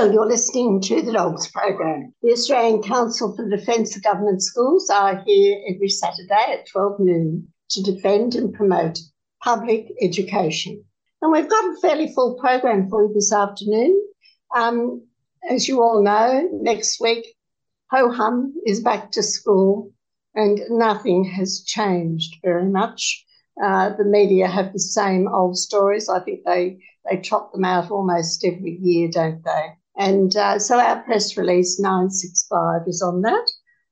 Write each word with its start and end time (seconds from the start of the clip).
Well, 0.00 0.14
you're 0.14 0.26
listening 0.26 0.80
to 0.80 1.02
the 1.02 1.12
Dogs 1.12 1.50
Program. 1.50 2.14
The 2.22 2.32
Australian 2.32 2.82
Council 2.82 3.36
for 3.36 3.44
the 3.44 3.54
Defence 3.54 3.94
of 3.94 4.02
Government 4.02 4.42
Schools 4.42 4.88
are 4.88 5.22
here 5.26 5.60
every 5.68 5.90
Saturday 5.90 6.54
at 6.54 6.66
12 6.68 7.00
noon 7.00 7.48
to 7.68 7.82
defend 7.82 8.34
and 8.34 8.50
promote 8.50 8.98
public 9.44 9.92
education. 10.00 10.82
And 11.20 11.30
we've 11.30 11.50
got 11.50 11.64
a 11.64 11.76
fairly 11.82 12.10
full 12.14 12.38
program 12.40 12.88
for 12.88 13.02
you 13.02 13.12
this 13.12 13.30
afternoon. 13.30 14.02
Um, 14.56 15.06
as 15.46 15.68
you 15.68 15.82
all 15.82 16.02
know, 16.02 16.48
next 16.50 16.98
week, 16.98 17.36
ho 17.90 18.10
hum 18.10 18.54
is 18.64 18.80
back 18.80 19.12
to 19.12 19.22
school 19.22 19.92
and 20.34 20.62
nothing 20.70 21.24
has 21.24 21.62
changed 21.66 22.36
very 22.42 22.70
much. 22.70 23.22
Uh, 23.62 23.90
the 23.98 24.04
media 24.04 24.48
have 24.48 24.72
the 24.72 24.78
same 24.78 25.28
old 25.28 25.58
stories. 25.58 26.08
I 26.08 26.20
think 26.20 26.40
they, 26.46 26.78
they 27.04 27.18
trot 27.18 27.52
them 27.52 27.66
out 27.66 27.90
almost 27.90 28.46
every 28.46 28.78
year, 28.80 29.10
don't 29.12 29.44
they? 29.44 29.74
And 30.00 30.34
uh, 30.34 30.58
so 30.58 30.80
our 30.80 31.02
press 31.02 31.36
release 31.36 31.78
965 31.78 32.88
is 32.88 33.02
on 33.02 33.20
that. 33.20 33.46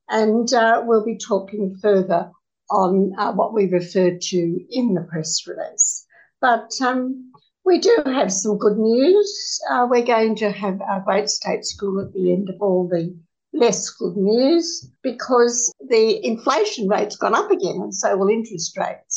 And 0.08 0.50
uh, 0.54 0.82
we'll 0.86 1.04
be 1.04 1.18
talking 1.18 1.76
further 1.82 2.32
on 2.70 3.12
uh, 3.18 3.32
what 3.32 3.52
we 3.52 3.66
referred 3.66 4.22
to 4.22 4.58
in 4.70 4.94
the 4.94 5.02
press 5.02 5.46
release. 5.46 6.06
But 6.40 6.70
um, 6.80 7.30
we 7.66 7.78
do 7.78 7.94
have 8.06 8.32
some 8.32 8.56
good 8.56 8.78
news. 8.78 9.60
Uh, 9.70 9.86
we're 9.90 10.02
going 10.02 10.34
to 10.36 10.50
have 10.50 10.80
our 10.80 11.02
great 11.02 11.28
state 11.28 11.66
school 11.66 12.00
at 12.00 12.14
the 12.14 12.32
end 12.32 12.48
of 12.48 12.56
all 12.62 12.88
the 12.88 13.14
less 13.52 13.90
good 13.90 14.16
news 14.16 14.90
because 15.02 15.70
the 15.90 16.24
inflation 16.24 16.88
rate's 16.88 17.16
gone 17.16 17.34
up 17.34 17.50
again, 17.50 17.82
and 17.82 17.94
so 17.94 18.16
will 18.16 18.30
interest 18.30 18.78
rates. 18.78 19.07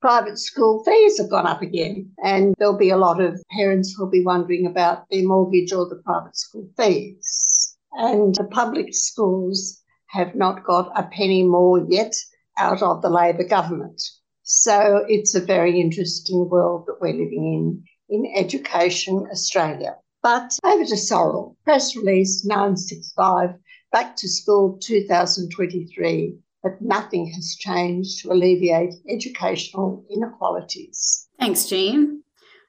Private 0.00 0.38
school 0.38 0.84
fees 0.84 1.18
have 1.18 1.30
gone 1.30 1.46
up 1.46 1.60
again, 1.60 2.12
and 2.22 2.54
there'll 2.58 2.78
be 2.78 2.90
a 2.90 2.96
lot 2.96 3.20
of 3.20 3.42
parents 3.50 3.94
who'll 3.94 4.08
be 4.10 4.24
wondering 4.24 4.66
about 4.66 5.04
their 5.10 5.26
mortgage 5.26 5.72
or 5.72 5.88
the 5.88 6.00
private 6.04 6.36
school 6.36 6.68
fees. 6.76 7.76
And 7.92 8.34
the 8.34 8.44
public 8.44 8.94
schools 8.94 9.82
have 10.10 10.34
not 10.34 10.64
got 10.64 10.92
a 10.96 11.02
penny 11.02 11.42
more 11.42 11.84
yet 11.88 12.14
out 12.58 12.82
of 12.82 13.02
the 13.02 13.10
Labor 13.10 13.44
government. 13.44 14.00
So 14.42 15.04
it's 15.08 15.34
a 15.34 15.40
very 15.40 15.80
interesting 15.80 16.48
world 16.48 16.84
that 16.86 17.00
we're 17.00 17.12
living 17.12 17.44
in 17.54 17.84
in 18.08 18.32
Education 18.36 19.26
Australia. 19.30 19.96
But 20.22 20.58
over 20.64 20.84
to 20.84 20.96
Sorrel, 20.96 21.56
press 21.64 21.94
release 21.96 22.44
965 22.44 23.50
Back 23.90 24.16
to 24.16 24.28
School 24.28 24.78
2023, 24.82 26.36
but 26.62 26.80
nothing 26.80 27.30
has 27.34 27.56
changed 27.58 28.20
to 28.22 28.32
alleviate 28.32 28.94
educational 29.08 30.04
inequalities. 30.10 31.28
Thanks, 31.38 31.66
Jean. 31.66 32.22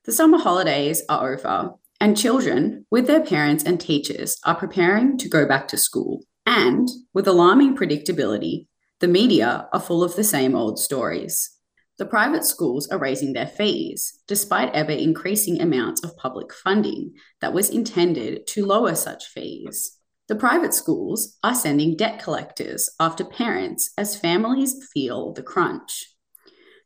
The 0.06 0.12
summer 0.12 0.38
holidays 0.38 1.04
are 1.10 1.34
over, 1.34 1.74
and 2.00 2.18
children, 2.18 2.86
with 2.90 3.08
their 3.08 3.24
parents 3.24 3.64
and 3.64 3.80
teachers, 3.80 4.38
are 4.46 4.56
preparing 4.56 5.18
to 5.18 5.30
go 5.30 5.46
back 5.46 5.68
to 5.70 5.78
school. 5.78 6.24
And 6.46 6.88
with 7.14 7.28
alarming 7.28 7.76
predictability, 7.76 8.68
the 9.00 9.08
media 9.08 9.68
are 9.72 9.80
full 9.80 10.04
of 10.04 10.16
the 10.16 10.24
same 10.24 10.56
old 10.56 10.80
stories. 10.80 11.52
The 11.98 12.06
private 12.06 12.46
schools 12.46 12.88
are 12.90 12.98
raising 12.98 13.34
their 13.34 13.46
fees, 13.46 14.22
despite 14.28 14.74
ever 14.74 14.94
increasing 14.94 15.62
amounts 15.62 16.02
of 16.04 16.16
public 16.16 16.54
funding 16.54 17.14
that 17.42 17.54
was 17.54 17.70
intended 17.70 18.48
to 18.48 18.66
lower 18.66 18.96
such 18.96 19.26
fees. 19.26 19.99
The 20.30 20.36
private 20.36 20.76
schools 20.76 21.40
are 21.44 21.56
sending 21.56 21.98
debt 21.98 22.22
collectors 22.22 22.88
after 23.00 23.26
parents 23.26 23.92
as 23.98 24.16
families 24.16 24.88
feel 24.94 25.34
the 25.34 25.42
crunch. 25.42 26.14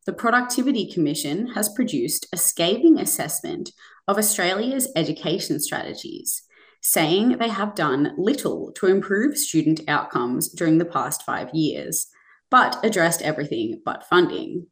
The 0.06 0.14
Productivity 0.14 0.90
Commission 0.90 1.48
has 1.48 1.68
produced 1.68 2.26
a 2.32 2.38
scathing 2.38 2.98
assessment 2.98 3.72
of 4.08 4.18
Australia's 4.18 4.88
education 4.96 5.59
strategies, 5.59 6.44
saying 6.82 7.38
they 7.38 7.50
have 7.50 7.76
done 7.76 8.14
little 8.18 8.72
to 8.78 8.88
improve 8.88 9.38
student 9.38 9.82
outcomes 9.90 10.48
during 10.48 10.78
the 10.78 10.86
past 10.86 11.24
five 11.24 11.50
years, 11.53 12.08
but 12.50 12.80
addressed 12.82 13.22
everything 13.22 13.82
but 13.84 14.08
funding. 14.08 14.68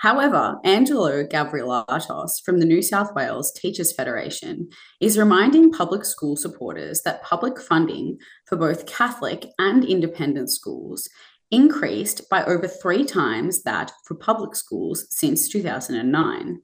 However, 0.00 0.58
Angelo 0.64 1.24
Gavrilatos 1.24 2.42
from 2.42 2.58
the 2.58 2.64
New 2.64 2.80
South 2.80 3.14
Wales 3.14 3.52
Teachers 3.52 3.92
Federation 3.92 4.70
is 4.98 5.18
reminding 5.18 5.72
public 5.72 6.06
school 6.06 6.36
supporters 6.36 7.02
that 7.02 7.22
public 7.22 7.60
funding 7.60 8.16
for 8.46 8.56
both 8.56 8.86
Catholic 8.86 9.44
and 9.58 9.84
independent 9.84 10.50
schools 10.50 11.06
increased 11.50 12.30
by 12.30 12.42
over 12.44 12.66
three 12.66 13.04
times 13.04 13.62
that 13.64 13.92
for 14.06 14.14
public 14.14 14.56
schools 14.56 15.06
since 15.10 15.50
2009. 15.50 16.62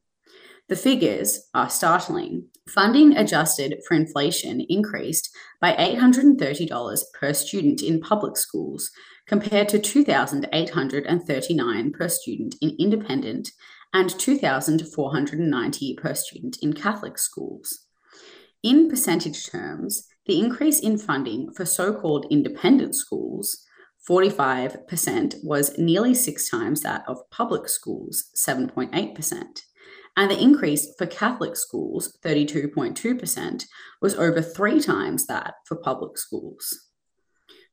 The 0.69 0.77
figures 0.77 1.43
are 1.53 1.69
startling. 1.69 2.47
Funding 2.71 3.19
adjusted 3.19 3.81
for 3.87 3.95
inflation 3.95 4.63
increased 4.63 5.31
by 5.61 5.75
$830 5.75 7.01
per 7.13 7.35
student 7.35 7.83
in 7.83 8.01
public 8.01 8.39
schools 8.39 8.91
compared 9.27 9.69
to 9.69 9.79
2,839 9.79 11.93
per 11.93 12.09
student 12.09 12.57
in 12.61 12.77
independent 12.79 13.51
and 13.93 14.19
2,490 14.19 15.95
per 15.95 16.15
student 16.15 16.57
in 16.63 16.73
Catholic 16.73 17.19
schools. 17.19 17.87
In 18.63 18.89
percentage 18.89 19.49
terms, 19.49 20.07
the 20.27 20.39
increase 20.39 20.81
in 20.81 20.99
funding 20.99 21.53
for 21.53 21.65
so 21.65 21.95
called 21.95 22.27
independent 22.31 22.95
schools, 22.95 23.65
45%, 24.09 25.37
was 25.43 25.77
nearly 25.79 26.15
six 26.15 26.51
times 26.51 26.83
that 26.83 27.03
of 27.09 27.19
public 27.31 27.69
schools, 27.69 28.31
7.8%. 28.37 29.61
And 30.17 30.31
the 30.31 30.43
increase 30.43 30.95
for 30.97 31.07
Catholic 31.07 31.57
schools, 31.57 32.17
32.2%, 32.25 33.65
was 34.01 34.15
over 34.15 34.41
three 34.41 34.81
times 34.81 35.27
that 35.27 35.55
for 35.67 35.77
public 35.77 36.17
schools. 36.17 36.87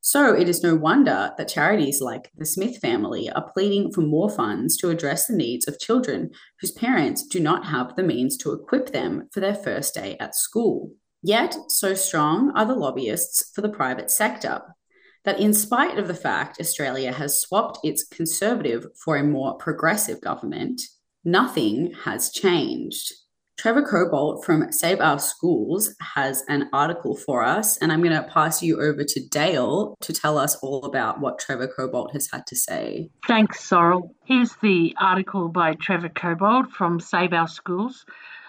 So 0.06 0.36
it 0.36 0.50
is 0.50 0.62
no 0.62 0.75
wonder 0.75 1.31
that 1.38 1.47
charities 1.47 2.02
like 2.02 2.30
the 2.36 2.46
Smith 2.46 2.78
family 2.80 3.30
are 3.30 3.50
pleading 3.53 3.94
for 3.94 4.02
more 4.02 4.30
funds 4.30 4.75
to 4.78 4.90
address 4.90 5.28
the 5.28 5.36
needs 5.36 5.66
of 5.66 5.80
children 5.80 6.31
whose 6.59 6.72
parents 6.72 7.25
do 7.25 7.40
not 7.40 7.68
have 7.68 7.96
the 7.96 8.03
means 8.03 8.36
to 8.40 8.52
equip 8.52 8.92
them 8.92 9.30
for 9.31 9.40
their 9.40 9.56
first 9.56 9.94
day 9.94 10.18
at 10.19 10.36
school. 10.36 10.92
Yet, 11.22 11.56
so 11.69 11.94
strong 11.94 12.52
are 12.53 12.66
the 12.66 12.75
lobbyists 12.75 13.50
for 13.56 13.62
the 13.62 13.69
private 13.69 14.12
sector 14.12 14.75
that, 15.24 15.40
in 15.40 15.53
spite 15.53 15.97
of 15.97 16.09
the 16.09 16.13
fact 16.13 16.59
Australia 16.59 17.13
has 17.13 17.40
swapped 17.40 17.80
its 17.81 18.03
conservative 18.03 18.86
for 19.06 19.16
a 19.16 19.24
more 19.24 19.56
progressive 19.56 20.19
government, 20.19 20.81
nothing 21.24 21.94
has 22.03 22.30
changed. 22.30 23.13
Trevor 23.58 23.84
Cobbold 23.84 24.44
from 24.44 24.72
Save 24.72 25.00
Our 25.00 25.19
Schools 25.19 25.96
has 26.02 26.44
an 26.50 26.69
article 26.74 27.16
for 27.16 27.44
us, 27.44 27.78
and 27.78 27.94
I'm 27.94 28.02
going 28.02 28.16
to 28.16 28.28
pass 28.28 28.62
you 28.64 28.81
over 28.81 29.03
to 29.03 29.28
Dale 29.30 29.96
to 30.02 30.12
tell 30.12 30.38
us 30.38 30.56
all 30.57 30.83
about 30.83 31.22
what 31.22 31.39
Trevor 31.39 31.68
Cobbold 31.68 32.12
has 32.13 32.30
had 32.31 32.45
to 32.48 32.56
say. 32.56 33.10
Thanks, 33.27 33.63
Sorrel. 33.63 34.13
Here's 34.25 34.56
the 34.62 34.95
article 35.00 35.50
by 35.50 35.75
Trevor 35.75 36.10
Cobbold 36.10 36.72
from 36.72 37.00
Save 37.00 37.31
Our 37.31 37.48
Schools. 37.48 38.06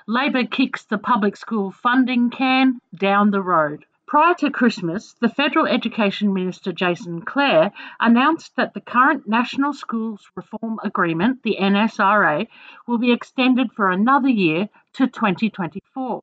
Labor 0.06 0.44
kicks 0.44 0.84
the 0.84 0.98
public 0.98 1.36
school 1.36 1.70
funding 1.70 2.30
can 2.30 2.80
down 2.94 3.30
the 3.30 3.42
road. 3.42 3.84
Prior 4.06 4.34
to 4.34 4.50
Christmas, 4.50 5.14
the 5.20 5.28
Federal 5.28 5.66
Education 5.66 6.32
Minister 6.32 6.72
Jason 6.72 7.22
Clare 7.22 7.72
announced 8.00 8.54
that 8.56 8.74
the 8.74 8.80
current 8.80 9.28
National 9.28 9.72
Schools 9.72 10.28
Reform 10.34 10.78
Agreement, 10.84 11.42
the 11.42 11.56
NSRA, 11.60 12.46
will 12.86 12.98
be 12.98 13.12
extended 13.12 13.72
for 13.72 13.90
another 13.90 14.28
year 14.28 14.68
to 14.94 15.06
2024. 15.06 16.22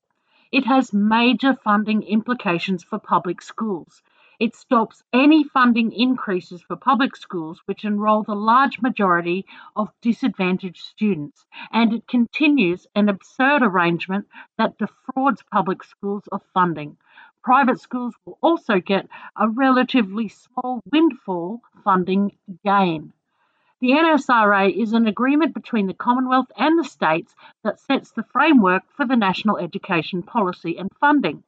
It 0.51 0.65
has 0.65 0.91
major 0.91 1.53
funding 1.53 2.03
implications 2.03 2.83
for 2.83 3.00
public 3.00 3.41
schools. 3.41 4.01
It 4.39 4.56
stops 4.56 5.03
any 5.13 5.44
funding 5.44 5.91
increases 5.91 6.62
for 6.63 6.75
public 6.75 7.15
schools 7.15 7.62
which 7.65 7.85
enrol 7.85 8.23
the 8.23 8.35
large 8.35 8.81
majority 8.81 9.45
of 9.75 9.94
disadvantaged 10.01 10.83
students, 10.83 11.45
and 11.71 11.94
it 11.94 12.07
continues 12.07 12.88
an 12.95 13.07
absurd 13.07 13.62
arrangement 13.62 14.27
that 14.57 14.77
defrauds 14.77 15.44
public 15.51 15.83
schools 15.83 16.27
of 16.31 16.41
funding. 16.53 16.97
Private 17.44 17.79
schools 17.79 18.15
will 18.25 18.38
also 18.41 18.79
get 18.79 19.07
a 19.35 19.47
relatively 19.47 20.27
small 20.27 20.81
windfall 20.91 21.62
funding 21.83 22.35
gain. 22.65 23.13
The 23.81 23.93
NSRA 23.93 24.71
is 24.71 24.93
an 24.93 25.07
agreement 25.07 25.55
between 25.55 25.87
the 25.87 25.95
Commonwealth 25.95 26.51
and 26.55 26.77
the 26.77 26.83
states 26.83 27.35
that 27.63 27.79
sets 27.79 28.11
the 28.11 28.21
framework 28.21 28.83
for 28.95 29.07
the 29.07 29.15
national 29.15 29.57
education 29.57 30.21
policy 30.21 30.77
and 30.77 30.91
funding. 30.99 31.43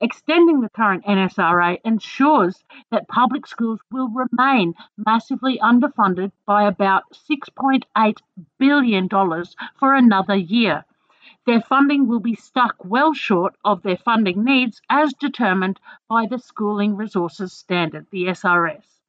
Extending 0.00 0.60
the 0.60 0.70
current 0.70 1.04
NSRA 1.04 1.80
ensures 1.84 2.62
that 2.92 3.08
public 3.08 3.48
schools 3.48 3.80
will 3.90 4.08
remain 4.08 4.74
massively 4.96 5.58
underfunded 5.58 6.30
by 6.46 6.68
about 6.68 7.02
$6.8 7.12 8.18
billion 8.58 9.08
for 9.74 9.94
another 9.96 10.36
year 10.36 10.84
their 11.46 11.60
funding 11.60 12.06
will 12.06 12.20
be 12.20 12.36
stuck 12.36 12.76
well 12.84 13.12
short 13.12 13.56
of 13.64 13.82
their 13.82 13.96
funding 13.96 14.44
needs 14.44 14.80
as 14.88 15.12
determined 15.14 15.80
by 16.08 16.26
the 16.26 16.38
Schooling 16.38 16.94
Resources 16.94 17.52
Standard, 17.52 18.06
the 18.12 18.26
SRS. 18.26 19.01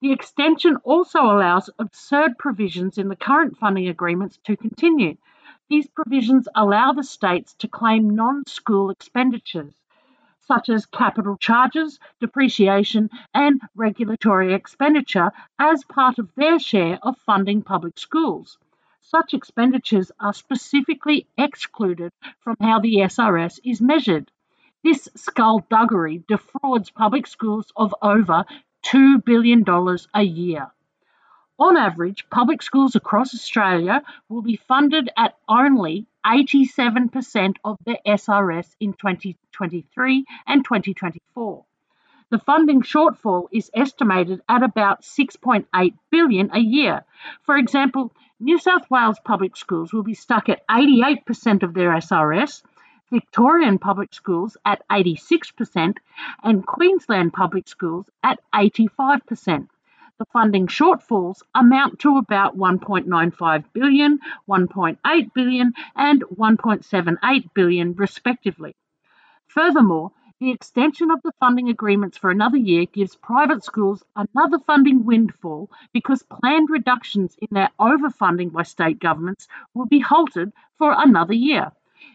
The 0.00 0.12
extension 0.12 0.76
also 0.84 1.20
allows 1.22 1.70
absurd 1.78 2.38
provisions 2.38 2.98
in 2.98 3.08
the 3.08 3.16
current 3.16 3.58
funding 3.58 3.88
agreements 3.88 4.38
to 4.44 4.56
continue. 4.56 5.16
These 5.68 5.88
provisions 5.88 6.48
allow 6.54 6.92
the 6.92 7.04
states 7.04 7.54
to 7.54 7.68
claim 7.68 8.10
non 8.10 8.44
school 8.46 8.90
expenditures. 8.90 9.74
such 10.40 10.68
as 10.68 10.86
capital 10.86 11.36
charges, 11.36 12.00
depreciation, 12.20 13.10
and 13.34 13.60
regulatory 13.76 14.54
expenditure 14.54 15.30
as 15.58 15.84
part 15.84 16.18
of 16.18 16.34
their 16.36 16.58
share 16.58 16.98
of 17.02 17.16
funding 17.18 17.62
public 17.62 17.98
schools. 17.98 18.58
Such 19.00 19.34
expenditures 19.34 20.10
are 20.20 20.32
specifically 20.34 21.26
excluded 21.38 22.12
from 22.40 22.56
how 22.60 22.80
the 22.80 22.96
SRS 22.96 23.60
is 23.64 23.80
measured. 23.80 24.30
This 24.84 25.08
skullduggery 25.16 26.24
defrauds 26.28 26.90
public 26.90 27.26
schools 27.26 27.72
of 27.76 27.94
over 28.02 28.44
$2 28.92 29.24
billion 29.24 29.64
a 30.14 30.22
year. 30.22 30.68
On 31.58 31.76
average, 31.76 32.24
public 32.30 32.62
schools 32.62 32.94
across 32.94 33.34
Australia 33.34 34.02
will 34.28 34.42
be 34.42 34.56
funded 34.56 35.10
at 35.16 35.36
only 35.48 36.06
87% 36.24 37.56
of 37.64 37.78
their 37.84 37.98
SRS 38.06 38.68
in 38.78 38.92
2023 38.92 40.24
and 40.46 40.64
2024. 40.64 41.64
The 42.30 42.38
funding 42.38 42.82
shortfall 42.82 43.48
is 43.50 43.70
estimated 43.74 44.42
at 44.48 44.62
about 44.62 45.02
6.8 45.02 45.94
billion 46.10 46.50
a 46.52 46.60
year. 46.60 47.04
For 47.42 47.56
example, 47.56 48.12
New 48.38 48.58
South 48.58 48.88
Wales 48.90 49.18
public 49.24 49.56
schools 49.56 49.92
will 49.92 50.02
be 50.02 50.14
stuck 50.14 50.48
at 50.48 50.66
88% 50.68 51.62
of 51.62 51.74
their 51.74 51.90
SRS, 51.90 52.62
Victorian 53.10 53.78
public 53.78 54.12
schools 54.12 54.56
at 54.64 54.82
86%, 54.88 55.96
and 56.42 56.66
Queensland 56.66 57.32
public 57.32 57.68
schools 57.68 58.10
at 58.22 58.40
85% 58.54 59.68
the 60.18 60.24
funding 60.32 60.66
shortfalls 60.66 61.42
amount 61.54 62.00
to 62.00 62.16
about 62.16 62.58
1.95 62.58 63.64
billion, 63.72 64.18
1.8 64.48 65.32
billion, 65.32 65.72
and 65.94 66.22
1.78 66.22 67.54
billion, 67.54 67.94
respectively. 67.94 68.74
Furthermore, 69.46 70.10
the 70.40 70.50
extension 70.50 71.10
of 71.10 71.20
the 71.22 71.32
funding 71.40 71.68
agreements 71.68 72.18
for 72.18 72.30
another 72.30 72.56
year 72.56 72.86
gives 72.86 73.16
private 73.16 73.64
schools 73.64 74.04
another 74.16 74.58
funding 74.66 75.04
windfall 75.04 75.70
because 75.92 76.22
planned 76.22 76.68
reductions 76.70 77.36
in 77.40 77.48
their 77.52 77.70
overfunding 77.80 78.52
by 78.52 78.62
state 78.62 78.98
governments 79.00 79.48
will 79.74 79.86
be 79.86 80.00
halted 80.00 80.52
for 80.78 80.94
another 80.96 81.34
year. 81.34 81.72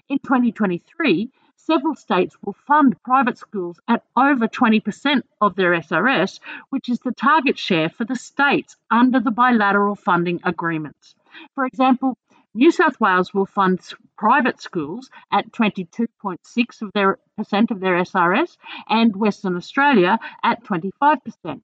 In 0.10 0.20
2023, 0.20 1.32
several 1.56 1.96
states 1.96 2.36
will 2.44 2.56
fund 2.68 3.02
private 3.04 3.38
schools 3.38 3.80
at 3.88 4.04
over 4.18 4.50
20% 4.50 5.24
of 5.40 5.56
their 5.56 5.72
SRS, 5.72 6.40
which 6.70 6.90
is 6.90 7.00
the 7.00 7.14
target 7.14 7.58
share 7.58 7.88
for 7.88 8.04
the 8.04 8.16
states 8.16 8.76
under 8.92 9.22
the 9.22 9.32
bilateral 9.32 9.96
funding 9.96 10.42
agreements. 10.44 11.16
For 11.56 11.66
example, 11.66 12.18
New 12.54 12.70
South 12.70 13.00
Wales 13.00 13.34
will 13.34 13.46
fund 13.46 13.80
private 14.18 14.62
schools 14.62 15.10
at 15.32 15.52
22.6 15.54 16.82
of 16.82 16.92
their 16.94 17.18
percent 17.38 17.72
of 17.72 17.80
their 17.80 17.96
SRS 17.96 18.58
and 18.90 19.16
Western 19.16 19.56
Australia 19.56 20.20
at 20.44 20.64
25%. 20.66 21.62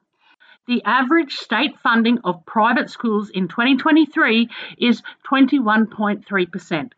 The 0.65 0.83
average 0.86 1.33
state 1.36 1.77
funding 1.80 2.19
of 2.24 2.45
private 2.45 2.89
schools 2.89 3.30
in 3.30 3.47
2023 3.47 4.50
is 4.77 5.01
21.3%, 5.27 6.91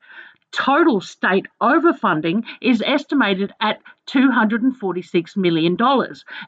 total 0.52 1.02
state 1.02 1.48
overfunding 1.62 2.44
is 2.62 2.84
estimated 2.86 3.54
at 3.62 3.82
$246 4.08 5.38
million 5.38 5.78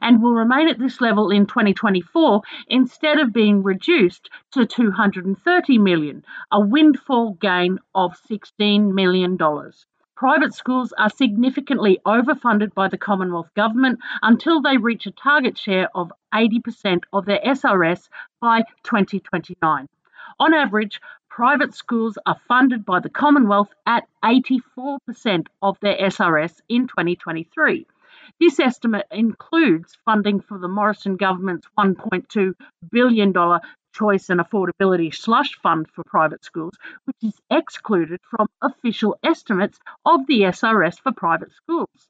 and 0.00 0.22
will 0.22 0.34
remain 0.34 0.68
at 0.68 0.78
this 0.78 1.00
level 1.00 1.30
in 1.30 1.46
2024 1.46 2.42
instead 2.68 3.18
of 3.18 3.32
being 3.32 3.62
reduced 3.62 4.28
to 4.52 4.66
230 4.66 5.78
million, 5.78 6.24
a 6.52 6.60
windfall 6.60 7.32
gain 7.40 7.78
of 7.94 8.12
$16 8.30 8.92
million. 8.92 9.38
Private 10.16 10.54
schools 10.54 10.92
are 10.96 11.10
significantly 11.10 11.98
overfunded 12.06 12.72
by 12.72 12.88
the 12.88 12.98
Commonwealth 12.98 13.52
Government 13.54 13.98
until 14.22 14.62
they 14.62 14.76
reach 14.76 15.06
a 15.06 15.10
target 15.10 15.58
share 15.58 15.88
of 15.94 16.12
80% 16.32 17.02
of 17.12 17.24
their 17.24 17.40
SRS 17.40 18.08
by 18.40 18.62
2029. 18.84 19.88
On 20.40 20.54
average, 20.54 21.00
private 21.34 21.74
schools 21.74 22.16
are 22.26 22.36
funded 22.46 22.84
by 22.84 23.00
the 23.00 23.10
Commonwealth 23.10 23.70
at 23.84 24.06
84% 24.24 25.48
of 25.60 25.76
their 25.80 25.96
SRS 25.96 26.60
in 26.68 26.86
2023. 26.86 27.88
This 28.38 28.60
estimate 28.60 29.06
includes 29.10 29.98
funding 30.04 30.38
for 30.38 30.60
the 30.60 30.68
Morrison 30.68 31.16
government's 31.16 31.66
$1.2 31.76 32.52
billion 32.92 33.32
choice 33.92 34.30
and 34.30 34.40
affordability 34.40 35.12
slush 35.12 35.58
fund 35.60 35.88
for 35.92 36.04
private 36.04 36.44
schools, 36.44 36.74
which 37.04 37.16
is 37.24 37.34
excluded 37.50 38.20
from 38.30 38.46
official 38.62 39.18
estimates 39.24 39.80
of 40.06 40.20
the 40.28 40.42
SRS 40.42 41.00
for 41.00 41.10
private 41.10 41.52
schools. 41.52 42.08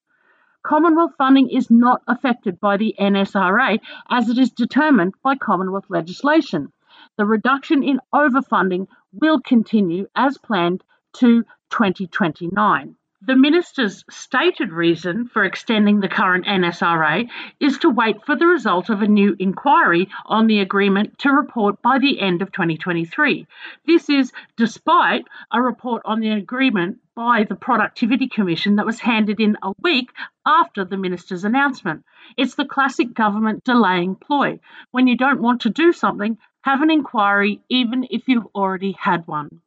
Commonwealth 0.63 1.13
funding 1.17 1.49
is 1.49 1.71
not 1.71 2.03
affected 2.07 2.61
by 2.61 2.77
the 2.77 2.95
NSRA 3.01 3.81
as 4.11 4.29
it 4.29 4.37
is 4.37 4.51
determined 4.51 5.15
by 5.23 5.35
Commonwealth 5.35 5.87
legislation 5.89 6.71
the 7.17 7.25
reduction 7.25 7.83
in 7.83 8.01
overfunding 8.13 8.87
will 9.13 9.41
continue 9.41 10.07
as 10.17 10.39
planned 10.39 10.83
to 11.15 11.45
2029. 11.71 12.97
The 13.27 13.37
minister's 13.37 14.05
stated 14.11 14.71
reason 14.71 15.29
for 15.29 15.45
extending 15.45 16.01
the 16.01 16.09
current 16.09 16.45
NSRA 16.45 17.31
is 17.59 17.79
to 17.79 17.89
wait 17.89 18.23
for 18.27 18.37
the 18.37 18.47
result 18.47 18.91
of 18.91 19.01
a 19.01 19.09
new 19.09 19.35
inquiry 19.39 20.11
on 20.27 20.47
the 20.47 20.61
agreement 20.61 21.19
to 21.21 21.31
report 21.31 21.81
by 21.81 21.99
the 21.99 22.21
end 22.21 22.43
of 22.43 22.53
2023. 22.53 23.47
This 23.87 24.11
is 24.11 24.31
despite 24.59 25.27
a 25.51 25.63
report 25.63 26.03
on 26.05 26.21
the 26.21 26.33
agreement 26.33 26.99
by 27.15 27.45
the 27.45 27.55
Productivity 27.55 28.29
Commission 28.29 28.77
that 28.77 28.85
was 28.85 29.01
handed 29.01 29.41
in 29.41 29.57
a 29.63 29.73
week 29.81 30.11
after 30.45 30.85
the 30.85 30.99
minister's 30.99 31.45
announcement. 31.45 32.05
It's 32.37 32.57
the 32.57 32.67
classic 32.67 33.15
government 33.15 33.65
delaying 33.65 34.17
ploy. 34.17 34.61
When 34.91 35.07
you 35.07 35.17
don't 35.17 35.41
want 35.41 35.63
to 35.63 35.71
do 35.71 35.93
something, 35.93 36.37
have 36.65 36.81
an 36.81 36.91
inquiry 36.91 37.61
even 37.69 38.07
if 38.11 38.27
you've 38.27 38.47
already 38.55 38.93
had 38.93 39.27
one. 39.27 39.61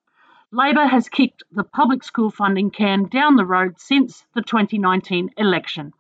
Labor 0.52 0.88
has 0.88 1.10
kicked 1.10 1.44
the 1.52 1.64
public 1.64 2.04
school 2.04 2.32
funding 2.32 2.72
can 2.72 3.04
down 3.04 3.36
the 3.36 3.46
road 3.46 3.80
since 3.80 4.26
the 4.34 4.42
2019 4.42 5.30
election. 5.38 5.94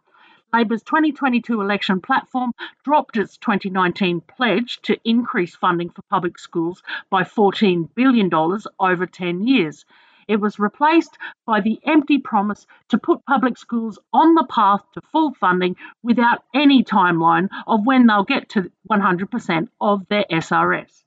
Labor's 0.51 0.81
2022 0.81 1.61
election 1.61 2.01
platform 2.01 2.51
dropped 2.83 3.15
its 3.15 3.37
2019 3.37 4.21
pledge 4.21 4.79
to 4.81 4.97
increase 5.05 5.55
funding 5.55 5.91
for 5.91 6.01
public 6.09 6.39
schools 6.39 6.81
by 7.11 7.21
$14 7.21 7.89
billion 7.93 8.31
over 8.79 9.05
10 9.05 9.47
years. 9.47 9.85
It 10.27 10.41
was 10.41 10.59
replaced 10.59 11.17
by 11.45 11.61
the 11.61 11.79
empty 11.85 12.17
promise 12.17 12.67
to 12.89 12.97
put 12.97 13.25
public 13.25 13.57
schools 13.57 13.97
on 14.11 14.35
the 14.35 14.45
path 14.49 14.83
to 14.93 15.01
full 15.01 15.33
funding 15.33 15.77
without 16.03 16.43
any 16.53 16.83
timeline 16.83 17.47
of 17.65 17.85
when 17.85 18.07
they'll 18.07 18.23
get 18.23 18.49
to 18.49 18.69
100% 18.91 19.69
of 19.79 20.05
their 20.09 20.25
SRS. 20.29 21.05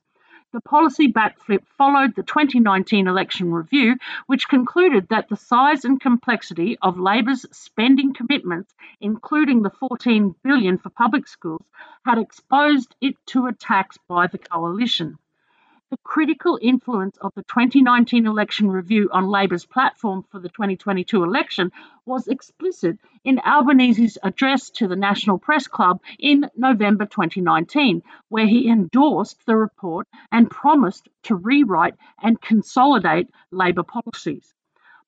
The 0.53 0.61
policy 0.61 1.07
backflip 1.07 1.65
followed 1.77 2.13
the 2.15 2.23
2019 2.23 3.07
election 3.07 3.53
review, 3.53 3.95
which 4.25 4.49
concluded 4.49 5.07
that 5.09 5.29
the 5.29 5.37
size 5.37 5.85
and 5.85 6.01
complexity 6.01 6.77
of 6.81 6.99
Labor's 6.99 7.45
spending 7.55 8.13
commitments, 8.13 8.73
including 8.99 9.61
the 9.61 9.69
14 9.69 10.35
billion 10.43 10.77
for 10.77 10.89
public 10.89 11.27
schools, 11.27 11.65
had 12.05 12.17
exposed 12.17 12.95
it 12.99 13.15
to 13.27 13.45
attacks 13.45 13.97
by 14.09 14.27
the 14.27 14.39
coalition. 14.39 15.17
The 15.91 15.97
critical 16.05 16.57
influence 16.61 17.17
of 17.17 17.33
the 17.35 17.43
2019 17.43 18.25
election 18.25 18.71
review 18.71 19.09
on 19.11 19.27
Labor's 19.27 19.65
platform 19.65 20.23
for 20.23 20.39
the 20.39 20.47
2022 20.47 21.21
election 21.21 21.69
was 22.05 22.29
explicit 22.29 22.97
in 23.25 23.41
Albanese's 23.43 24.17
address 24.23 24.69
to 24.69 24.87
the 24.87 24.95
National 24.95 25.37
Press 25.37 25.67
Club 25.67 25.99
in 26.17 26.49
November 26.55 27.05
2019, 27.05 28.03
where 28.29 28.47
he 28.47 28.69
endorsed 28.69 29.45
the 29.45 29.57
report 29.57 30.07
and 30.31 30.49
promised 30.49 31.09
to 31.23 31.35
rewrite 31.35 31.95
and 32.23 32.39
consolidate 32.39 33.27
Labor 33.51 33.83
policies. 33.83 34.53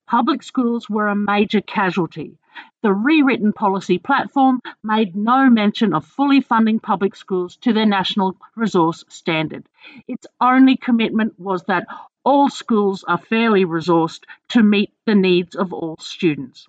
Public 0.06 0.44
schools 0.44 0.90
were 0.90 1.08
a 1.08 1.16
major 1.16 1.62
casualty. 1.62 2.38
The 2.82 2.94
rewritten 2.94 3.54
policy 3.54 3.98
platform 3.98 4.60
made 4.84 5.16
no 5.16 5.50
mention 5.50 5.94
of 5.94 6.06
fully 6.06 6.42
funding 6.42 6.80
public 6.80 7.16
schools 7.16 7.56
to 7.58 7.74
their 7.74 7.86
national 7.86 8.36
resource 8.56 9.06
standard. 9.08 9.66
Its 10.08 10.28
only 10.42 10.78
commitment 10.78 11.40
was 11.40 11.64
that 11.64 11.88
all 12.24 12.50
schools 12.50 13.04
are 13.06 13.18
fairly 13.18 13.66
resourced 13.66 14.24
to 14.50 14.64
meet 14.64 14.92
the 15.06 15.16
needs 15.16 15.56
of 15.56 15.74
all 15.74 15.98
students. 16.00 16.68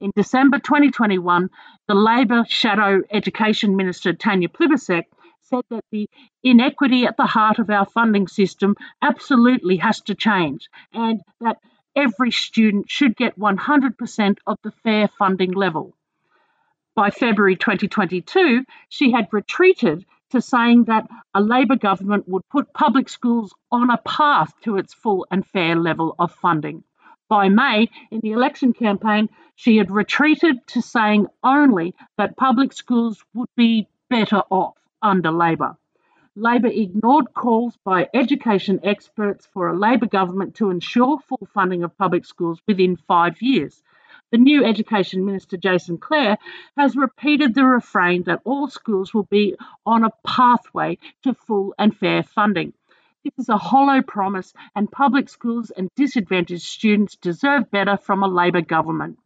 In 0.00 0.12
December 0.14 0.58
2021, 0.60 1.50
the 1.88 1.94
Labor 1.94 2.44
Shadow 2.48 3.02
Education 3.10 3.74
Minister 3.74 4.12
Tanya 4.12 4.48
Plibersek 4.48 5.04
said 5.42 5.64
that 5.70 5.84
the 5.90 6.08
inequity 6.42 7.04
at 7.06 7.16
the 7.16 7.26
heart 7.26 7.58
of 7.58 7.70
our 7.70 7.86
funding 7.86 8.28
system 8.28 8.76
absolutely 9.02 9.78
has 9.78 10.00
to 10.02 10.14
change 10.14 10.68
and 10.92 11.20
that 11.40 11.58
every 11.98 12.30
student 12.30 12.88
should 12.88 13.16
get 13.16 13.38
100% 13.38 14.36
of 14.46 14.56
the 14.62 14.70
fair 14.84 15.08
funding 15.18 15.50
level. 15.52 15.94
By 16.94 17.10
February 17.10 17.56
2022, 17.56 18.64
she 18.88 19.10
had 19.10 19.26
retreated 19.32 20.06
to 20.30 20.40
saying 20.40 20.84
that 20.84 21.08
a 21.34 21.40
Labor 21.40 21.76
government 21.76 22.28
would 22.28 22.48
put 22.50 22.72
public 22.72 23.08
schools 23.08 23.52
on 23.72 23.90
a 23.90 23.98
path 23.98 24.52
to 24.62 24.76
its 24.76 24.94
full 24.94 25.26
and 25.30 25.44
fair 25.46 25.74
level 25.74 26.14
of 26.18 26.32
funding. 26.32 26.84
By 27.28 27.48
May, 27.48 27.88
in 28.10 28.20
the 28.20 28.32
election 28.32 28.72
campaign, 28.72 29.28
she 29.56 29.76
had 29.76 29.90
retreated 29.90 30.66
to 30.68 30.82
saying 30.82 31.26
only 31.42 31.94
that 32.16 32.36
public 32.36 32.72
schools 32.72 33.24
would 33.34 33.48
be 33.56 33.88
better 34.08 34.42
off 34.50 34.76
under 35.02 35.30
Labor. 35.30 35.76
Labor 36.40 36.68
ignored 36.68 37.34
calls 37.34 37.76
by 37.82 38.08
education 38.14 38.78
experts 38.84 39.44
for 39.52 39.66
a 39.66 39.76
Labor 39.76 40.06
government 40.06 40.54
to 40.54 40.70
ensure 40.70 41.18
full 41.18 41.48
funding 41.52 41.82
of 41.82 41.98
public 41.98 42.24
schools 42.24 42.62
within 42.64 42.94
five 42.94 43.42
years. 43.42 43.82
The 44.30 44.38
new 44.38 44.64
Education 44.64 45.24
Minister, 45.24 45.56
Jason 45.56 45.98
Clare, 45.98 46.38
has 46.76 46.94
repeated 46.94 47.56
the 47.56 47.64
refrain 47.64 48.22
that 48.26 48.42
all 48.44 48.68
schools 48.68 49.12
will 49.12 49.24
be 49.24 49.56
on 49.84 50.04
a 50.04 50.12
pathway 50.24 50.98
to 51.24 51.34
full 51.34 51.74
and 51.76 51.96
fair 51.96 52.22
funding. 52.22 52.72
This 53.24 53.34
is 53.36 53.48
a 53.48 53.56
hollow 53.56 54.00
promise, 54.00 54.54
and 54.76 54.92
public 54.92 55.28
schools 55.28 55.72
and 55.72 55.90
disadvantaged 55.96 56.62
students 56.62 57.16
deserve 57.16 57.68
better 57.72 57.96
from 57.96 58.22
a 58.22 58.28
Labor 58.28 58.60
government. 58.60 59.18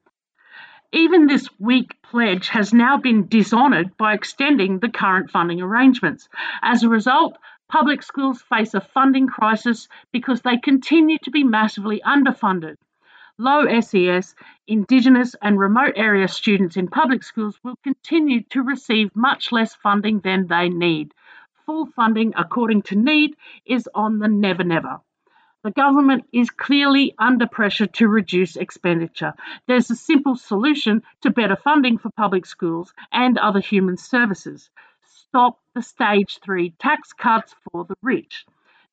Even 0.94 1.26
this 1.26 1.48
weak 1.58 1.96
pledge 2.02 2.48
has 2.48 2.74
now 2.74 2.98
been 2.98 3.26
dishonoured 3.26 3.96
by 3.96 4.12
extending 4.12 4.78
the 4.78 4.90
current 4.90 5.30
funding 5.30 5.62
arrangements. 5.62 6.28
As 6.60 6.82
a 6.82 6.88
result, 6.90 7.38
public 7.66 8.02
schools 8.02 8.42
face 8.42 8.74
a 8.74 8.80
funding 8.82 9.26
crisis 9.26 9.88
because 10.12 10.42
they 10.42 10.58
continue 10.58 11.16
to 11.22 11.30
be 11.30 11.44
massively 11.44 12.02
underfunded. 12.04 12.76
Low 13.38 13.64
SES, 13.80 14.34
Indigenous 14.66 15.34
and 15.40 15.58
remote 15.58 15.94
area 15.96 16.28
students 16.28 16.76
in 16.76 16.88
public 16.88 17.22
schools 17.22 17.58
will 17.64 17.76
continue 17.82 18.42
to 18.50 18.62
receive 18.62 19.16
much 19.16 19.50
less 19.50 19.74
funding 19.74 20.20
than 20.20 20.46
they 20.46 20.68
need. 20.68 21.14
Full 21.64 21.86
funding, 21.86 22.34
according 22.36 22.82
to 22.82 22.96
need, 22.96 23.34
is 23.64 23.88
on 23.94 24.18
the 24.18 24.28
never 24.28 24.62
never. 24.62 25.00
The 25.64 25.70
government 25.70 26.24
is 26.32 26.50
clearly 26.50 27.14
under 27.20 27.46
pressure 27.46 27.86
to 27.86 28.08
reduce 28.08 28.56
expenditure. 28.56 29.32
There's 29.68 29.92
a 29.92 29.94
simple 29.94 30.34
solution 30.34 31.04
to 31.20 31.30
better 31.30 31.54
funding 31.54 31.98
for 31.98 32.10
public 32.10 32.46
schools 32.46 32.92
and 33.12 33.38
other 33.38 33.60
human 33.60 33.96
services. 33.96 34.70
Stop 35.04 35.60
the 35.72 35.82
stage 35.82 36.40
three 36.40 36.70
tax 36.80 37.12
cuts 37.12 37.54
for 37.70 37.84
the 37.84 37.94
rich. 38.02 38.44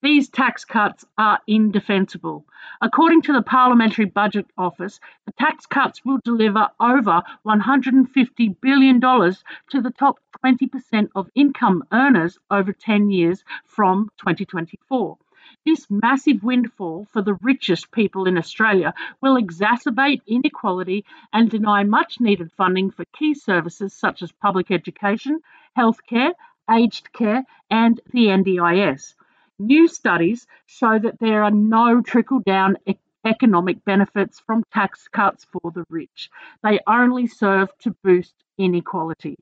These 0.04 0.30
tax 0.30 0.64
cuts 0.64 1.04
are 1.18 1.40
indefensible. 1.48 2.46
According 2.82 3.24
to 3.24 3.34
the 3.34 3.42
Parliamentary 3.42 4.06
Budget 4.06 4.46
Office, 4.56 5.00
the 5.26 5.32
tax 5.32 5.66
cuts 5.66 6.06
will 6.06 6.20
deliver 6.24 6.70
over 6.80 7.24
$150 7.48 8.62
billion 8.62 9.02
to 9.02 9.82
the 9.82 9.94
top 9.98 10.20
20% 10.46 11.10
of 11.16 11.32
income 11.34 11.84
earners 11.92 12.38
over 12.52 12.74
10 12.74 13.10
years 13.10 13.44
from 13.66 14.12
2024. 14.20 15.18
This 15.66 15.86
massive 15.90 16.44
windfall 16.44 17.06
for 17.12 17.22
the 17.22 17.38
richest 17.42 17.92
people 17.92 18.28
in 18.28 18.38
Australia 18.38 18.94
will 19.22 19.42
exacerbate 19.42 20.22
inequality 20.28 21.06
and 21.34 21.50
deny 21.50 21.84
much 21.84 22.20
needed 22.20 22.52
funding 22.52 22.92
for 22.92 23.06
key 23.18 23.34
services 23.34 23.94
such 23.94 24.22
as 24.22 24.32
public 24.32 24.72
education, 24.72 25.40
healthcare, 25.78 26.34
aged 26.70 27.12
care, 27.14 27.44
and 27.70 28.00
the 28.12 28.28
NDIS. 28.28 29.16
New 29.58 29.88
studies 29.88 30.48
show 30.66 30.98
that 31.00 31.20
there 31.20 31.44
are 31.44 31.52
no 31.52 32.02
trickle 32.02 32.40
down 32.40 32.78
economic 33.26 33.84
benefits 33.84 34.40
from 34.40 34.64
tax 34.74 35.08
cuts 35.10 35.46
for 35.46 35.72
the 35.72 35.86
rich. 35.90 36.30
They 36.64 36.80
only 36.88 37.28
serve 37.28 37.70
to 37.80 37.96
boost 38.04 38.34
inequality. 38.58 39.38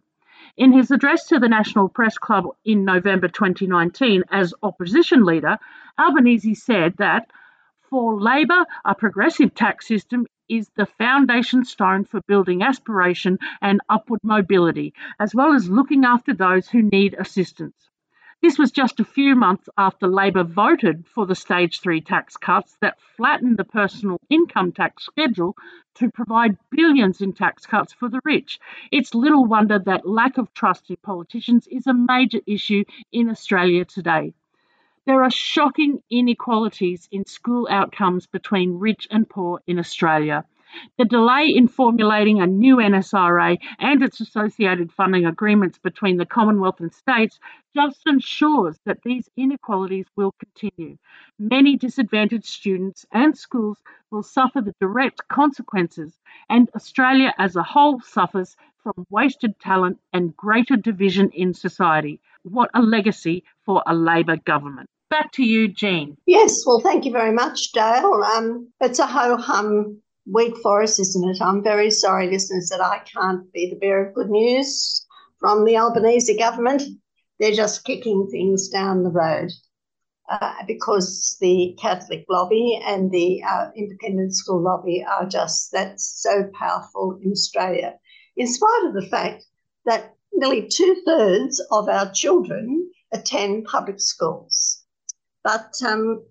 In 0.55 0.71
his 0.71 0.91
address 0.91 1.27
to 1.27 1.39
the 1.39 1.49
National 1.49 1.89
Press 1.89 2.17
Club 2.17 2.45
in 2.65 2.85
November 2.85 3.27
2019 3.27 4.23
as 4.31 4.53
opposition 4.61 5.25
leader, 5.25 5.57
Albanese 5.99 6.55
said 6.55 6.97
that 6.97 7.29
for 7.89 8.19
Labor, 8.19 8.65
a 8.85 8.93
progressive 8.95 9.53
tax 9.55 9.87
system 9.87 10.25
is 10.49 10.69
the 10.75 10.85
foundation 10.85 11.65
stone 11.65 12.05
for 12.05 12.21
building 12.27 12.61
aspiration 12.61 13.37
and 13.61 13.81
upward 13.89 14.19
mobility, 14.23 14.93
as 15.19 15.33
well 15.33 15.53
as 15.53 15.69
looking 15.69 16.05
after 16.05 16.33
those 16.33 16.67
who 16.67 16.81
need 16.81 17.15
assistance. 17.17 17.89
This 18.39 18.59
was 18.59 18.71
just 18.71 18.99
a 18.99 19.05
few 19.05 19.35
months 19.35 19.67
after 19.79 20.07
Labor 20.07 20.43
voted 20.43 21.07
for 21.07 21.25
the 21.25 21.33
stage 21.33 21.79
three 21.79 22.01
tax 22.01 22.37
cuts 22.37 22.77
that 22.81 23.01
flattened 23.01 23.57
the 23.57 23.63
personal 23.63 24.19
income 24.29 24.71
tax 24.71 25.05
schedule 25.05 25.55
to 25.95 26.11
provide 26.11 26.57
billions 26.69 27.19
in 27.19 27.33
tax 27.33 27.65
cuts 27.65 27.93
for 27.93 28.09
the 28.09 28.21
rich. 28.23 28.59
It's 28.91 29.15
little 29.15 29.45
wonder 29.45 29.79
that 29.79 30.07
lack 30.07 30.37
of 30.37 30.53
trust 30.53 30.91
in 30.91 30.97
politicians 30.97 31.67
is 31.67 31.87
a 31.87 31.95
major 31.95 32.41
issue 32.45 32.83
in 33.11 33.27
Australia 33.29 33.85
today. 33.85 34.35
There 35.07 35.23
are 35.23 35.31
shocking 35.31 36.03
inequalities 36.11 37.07
in 37.11 37.25
school 37.25 37.67
outcomes 37.71 38.27
between 38.27 38.77
rich 38.77 39.07
and 39.09 39.27
poor 39.27 39.61
in 39.65 39.79
Australia. 39.79 40.45
The 40.97 41.05
delay 41.05 41.47
in 41.47 41.67
formulating 41.67 42.41
a 42.41 42.47
new 42.47 42.77
NSRA 42.77 43.57
and 43.79 44.01
its 44.03 44.19
associated 44.19 44.91
funding 44.91 45.25
agreements 45.25 45.77
between 45.77 46.17
the 46.17 46.25
Commonwealth 46.25 46.79
and 46.79 46.93
states 46.93 47.39
just 47.75 48.01
ensures 48.07 48.77
that 48.85 49.03
these 49.03 49.29
inequalities 49.37 50.07
will 50.15 50.33
continue. 50.39 50.97
Many 51.37 51.77
disadvantaged 51.77 52.45
students 52.45 53.05
and 53.11 53.37
schools 53.37 53.77
will 54.11 54.23
suffer 54.23 54.61
the 54.61 54.73
direct 54.81 55.27
consequences, 55.27 56.19
and 56.49 56.69
Australia 56.75 57.33
as 57.37 57.55
a 57.55 57.63
whole 57.63 57.99
suffers 58.01 58.55
from 58.81 59.05
wasted 59.09 59.59
talent 59.59 59.99
and 60.13 60.35
greater 60.37 60.75
division 60.75 61.29
in 61.31 61.53
society. 61.53 62.19
What 62.43 62.69
a 62.73 62.81
legacy 62.81 63.43
for 63.65 63.83
a 63.85 63.93
Labor 63.93 64.37
government. 64.37 64.89
Back 65.09 65.31
to 65.33 65.43
you, 65.43 65.67
Jean. 65.67 66.17
Yes, 66.25 66.63
well, 66.65 66.79
thank 66.79 67.05
you 67.05 67.11
very 67.11 67.31
much, 67.31 67.71
Dale. 67.71 68.21
Um, 68.35 68.69
it's 68.81 68.99
a 68.99 69.07
ho 69.07 69.37
hum 69.37 70.01
week 70.31 70.55
Forest, 70.61 70.99
isn't 70.99 71.29
it? 71.29 71.41
I'm 71.41 71.63
very 71.63 71.89
sorry, 71.91 72.29
listeners, 72.29 72.69
that 72.69 72.81
I 72.81 72.99
can't 72.99 73.51
be 73.53 73.69
the 73.69 73.79
bearer 73.79 74.07
of 74.07 74.15
good 74.15 74.29
news 74.29 75.05
from 75.39 75.65
the 75.65 75.77
Albanese 75.77 76.37
government. 76.37 76.83
They're 77.39 77.51
just 77.51 77.85
kicking 77.85 78.27
things 78.31 78.69
down 78.69 79.03
the 79.03 79.11
road 79.11 79.51
uh, 80.29 80.53
because 80.67 81.37
the 81.39 81.77
Catholic 81.79 82.25
lobby 82.29 82.79
and 82.85 83.11
the 83.11 83.41
uh, 83.43 83.67
independent 83.75 84.35
school 84.35 84.61
lobby 84.61 85.05
are 85.05 85.25
just 85.25 85.71
that's 85.71 86.21
so 86.21 86.49
powerful 86.53 87.19
in 87.23 87.31
Australia, 87.31 87.93
in 88.35 88.47
spite 88.47 88.85
of 88.87 88.93
the 88.93 89.07
fact 89.09 89.45
that 89.85 90.13
nearly 90.33 90.67
two 90.67 91.01
thirds 91.05 91.61
of 91.71 91.87
our 91.87 92.11
children 92.11 92.89
attend 93.13 93.65
public 93.65 94.01
schools. 94.01 94.83
But 95.43 95.73
um, 95.85 96.25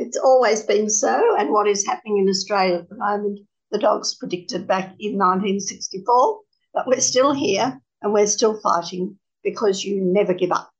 it's 0.00 0.16
always 0.16 0.62
been 0.62 0.88
so. 0.88 1.36
And 1.38 1.50
what 1.50 1.68
is 1.68 1.86
happening 1.86 2.18
in 2.18 2.28
Australia 2.28 2.76
at 2.76 2.88
the 2.88 2.96
moment, 2.96 3.40
the 3.70 3.78
dogs 3.78 4.14
predicted 4.14 4.66
back 4.66 4.94
in 4.98 5.18
1964, 5.18 6.38
but 6.72 6.86
we're 6.86 7.00
still 7.00 7.32
here 7.32 7.78
and 8.02 8.12
we're 8.12 8.26
still 8.26 8.58
fighting 8.60 9.18
because 9.44 9.84
you 9.84 10.00
never 10.00 10.32
give 10.32 10.52
up. 10.52 10.70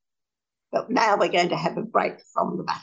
But 0.73 0.91
now 0.91 1.17
we're 1.19 1.29
going 1.29 1.51
to 1.51 1.57
have 1.57 1.77
a 1.77 1.83
break 1.83 2.15
from 2.33 2.57
the 2.57 2.63
battle. 2.63 2.83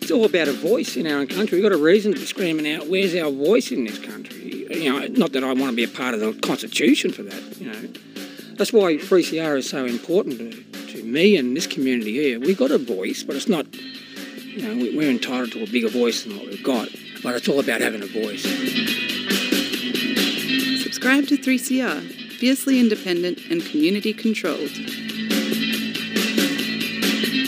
It's 0.00 0.10
all 0.10 0.26
about 0.26 0.48
a 0.48 0.52
voice 0.52 0.96
in 0.96 1.06
our 1.06 1.18
own 1.18 1.26
country. 1.26 1.58
We've 1.58 1.68
got 1.68 1.76
a 1.76 1.82
reason 1.82 2.12
to 2.12 2.20
be 2.20 2.26
screaming 2.26 2.70
out, 2.70 2.88
where's 2.88 3.14
our 3.16 3.30
voice 3.30 3.72
in 3.72 3.84
this 3.84 3.98
country? 3.98 4.66
You 4.70 4.92
know, 4.92 5.06
not 5.08 5.32
that 5.32 5.42
I 5.42 5.52
want 5.54 5.70
to 5.70 5.76
be 5.76 5.84
a 5.84 5.88
part 5.88 6.14
of 6.14 6.20
the 6.20 6.34
constitution 6.46 7.10
for 7.10 7.22
that, 7.22 7.58
you 7.58 7.72
know. 7.72 7.88
That's 8.56 8.72
why 8.72 8.98
3CR 8.98 9.56
is 9.56 9.68
so 9.68 9.86
important 9.86 10.73
to 10.94 11.02
me 11.02 11.36
and 11.36 11.56
this 11.56 11.66
community 11.66 12.12
here. 12.12 12.40
We've 12.40 12.58
got 12.58 12.70
a 12.70 12.78
voice, 12.78 13.22
but 13.22 13.36
it's 13.36 13.48
not, 13.48 13.66
you 13.74 14.62
know, 14.62 14.96
we're 14.96 15.10
entitled 15.10 15.52
to 15.52 15.62
a 15.62 15.66
bigger 15.66 15.88
voice 15.88 16.24
than 16.24 16.38
what 16.38 16.46
we've 16.46 16.62
got. 16.62 16.88
But 17.22 17.34
it's 17.34 17.48
all 17.48 17.60
about 17.60 17.80
having 17.80 18.02
a 18.02 18.06
voice. 18.06 18.42
Subscribe 20.82 21.26
to 21.28 21.36
3CR, 21.36 22.02
fiercely 22.38 22.80
independent 22.80 23.38
and 23.50 23.64
community 23.64 24.12
controlled. 24.12 24.72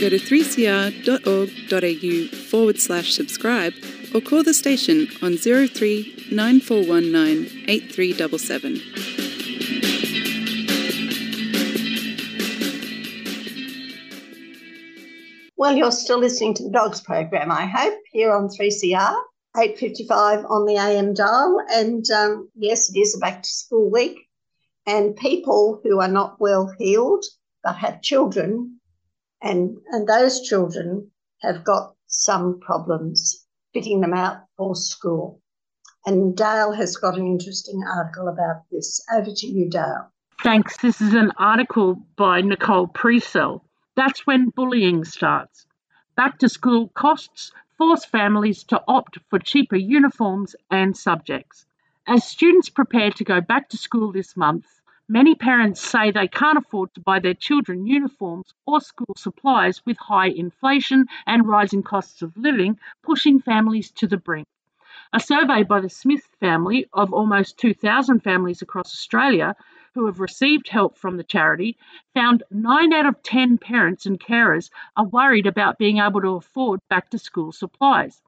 Go 0.00 0.10
to 0.10 0.18
3cr.org.au 0.18 2.36
forward 2.50 2.78
slash 2.78 3.14
subscribe 3.14 3.72
or 4.14 4.20
call 4.20 4.42
the 4.42 4.54
station 4.54 5.08
on 5.22 5.36
03 5.36 6.28
9419 6.30 7.64
8377. 7.68 9.15
Well, 15.58 15.74
you're 15.74 15.90
still 15.90 16.18
listening 16.18 16.52
to 16.54 16.64
the 16.64 16.70
Dogs 16.70 17.00
program, 17.00 17.50
I 17.50 17.64
hope, 17.64 17.98
here 18.12 18.34
on 18.34 18.48
3CR, 18.48 19.16
8.55 19.56 20.50
on 20.50 20.66
the 20.66 20.76
AM 20.76 21.14
dial. 21.14 21.58
And 21.70 22.04
um, 22.10 22.50
yes, 22.54 22.90
it 22.94 22.98
is 22.98 23.16
a 23.16 23.18
back 23.18 23.42
to 23.42 23.48
school 23.48 23.90
week. 23.90 24.18
And 24.86 25.16
people 25.16 25.80
who 25.82 26.00
are 26.00 26.08
not 26.08 26.38
well 26.40 26.72
heeled 26.78 27.24
but 27.64 27.76
have 27.76 28.02
children, 28.02 28.78
and, 29.42 29.76
and 29.90 30.06
those 30.06 30.42
children 30.42 31.10
have 31.40 31.64
got 31.64 31.94
some 32.06 32.60
problems 32.60 33.44
fitting 33.72 34.00
them 34.00 34.14
out 34.14 34.42
for 34.56 34.76
school. 34.76 35.40
And 36.04 36.36
Dale 36.36 36.72
has 36.72 36.96
got 36.96 37.18
an 37.18 37.26
interesting 37.26 37.82
article 37.96 38.28
about 38.28 38.62
this. 38.70 39.04
Over 39.12 39.30
to 39.34 39.46
you, 39.46 39.68
Dale. 39.68 40.12
Thanks. 40.42 40.76
This 40.76 41.00
is 41.00 41.14
an 41.14 41.32
article 41.38 41.96
by 42.16 42.42
Nicole 42.42 42.86
Precel 42.86 43.62
that's 43.96 44.26
when 44.26 44.50
bullying 44.50 45.04
starts. 45.04 45.66
Back 46.16 46.38
to 46.40 46.48
school 46.48 46.88
costs 46.88 47.50
force 47.78 48.04
families 48.04 48.62
to 48.64 48.82
opt 48.86 49.18
for 49.28 49.38
cheaper 49.38 49.76
uniforms 49.76 50.54
and 50.70 50.96
subjects. 50.96 51.66
As 52.06 52.28
students 52.28 52.68
prepare 52.68 53.10
to 53.12 53.24
go 53.24 53.40
back 53.40 53.70
to 53.70 53.76
school 53.76 54.12
this 54.12 54.36
month, 54.36 54.66
many 55.08 55.34
parents 55.34 55.80
say 55.80 56.10
they 56.10 56.28
can't 56.28 56.58
afford 56.58 56.94
to 56.94 57.00
buy 57.00 57.18
their 57.20 57.34
children 57.34 57.86
uniforms 57.86 58.54
or 58.66 58.80
school 58.80 59.14
supplies 59.16 59.84
with 59.84 59.96
high 59.98 60.28
inflation 60.28 61.06
and 61.26 61.48
rising 61.48 61.82
costs 61.82 62.22
of 62.22 62.36
living 62.36 62.78
pushing 63.02 63.40
families 63.40 63.90
to 63.92 64.06
the 64.06 64.16
brink. 64.16 64.46
A 65.12 65.20
survey 65.20 65.62
by 65.62 65.80
the 65.80 65.88
Smith 65.88 66.28
family 66.40 66.86
of 66.92 67.12
almost 67.12 67.58
2,000 67.58 68.20
families 68.20 68.62
across 68.62 68.92
Australia 68.94 69.54
who 69.96 70.04
have 70.04 70.20
received 70.20 70.68
help 70.68 70.98
from 70.98 71.16
the 71.16 71.24
charity 71.24 71.78
found 72.12 72.42
9 72.50 72.92
out 72.92 73.06
of 73.06 73.22
10 73.22 73.56
parents 73.56 74.04
and 74.04 74.20
carers 74.20 74.68
are 74.94 75.06
worried 75.06 75.46
about 75.46 75.78
being 75.78 75.96
able 75.98 76.20
to 76.20 76.36
afford 76.36 76.80
back 76.90 77.08
to 77.08 77.18
school 77.18 77.50
supplies. 77.50 78.22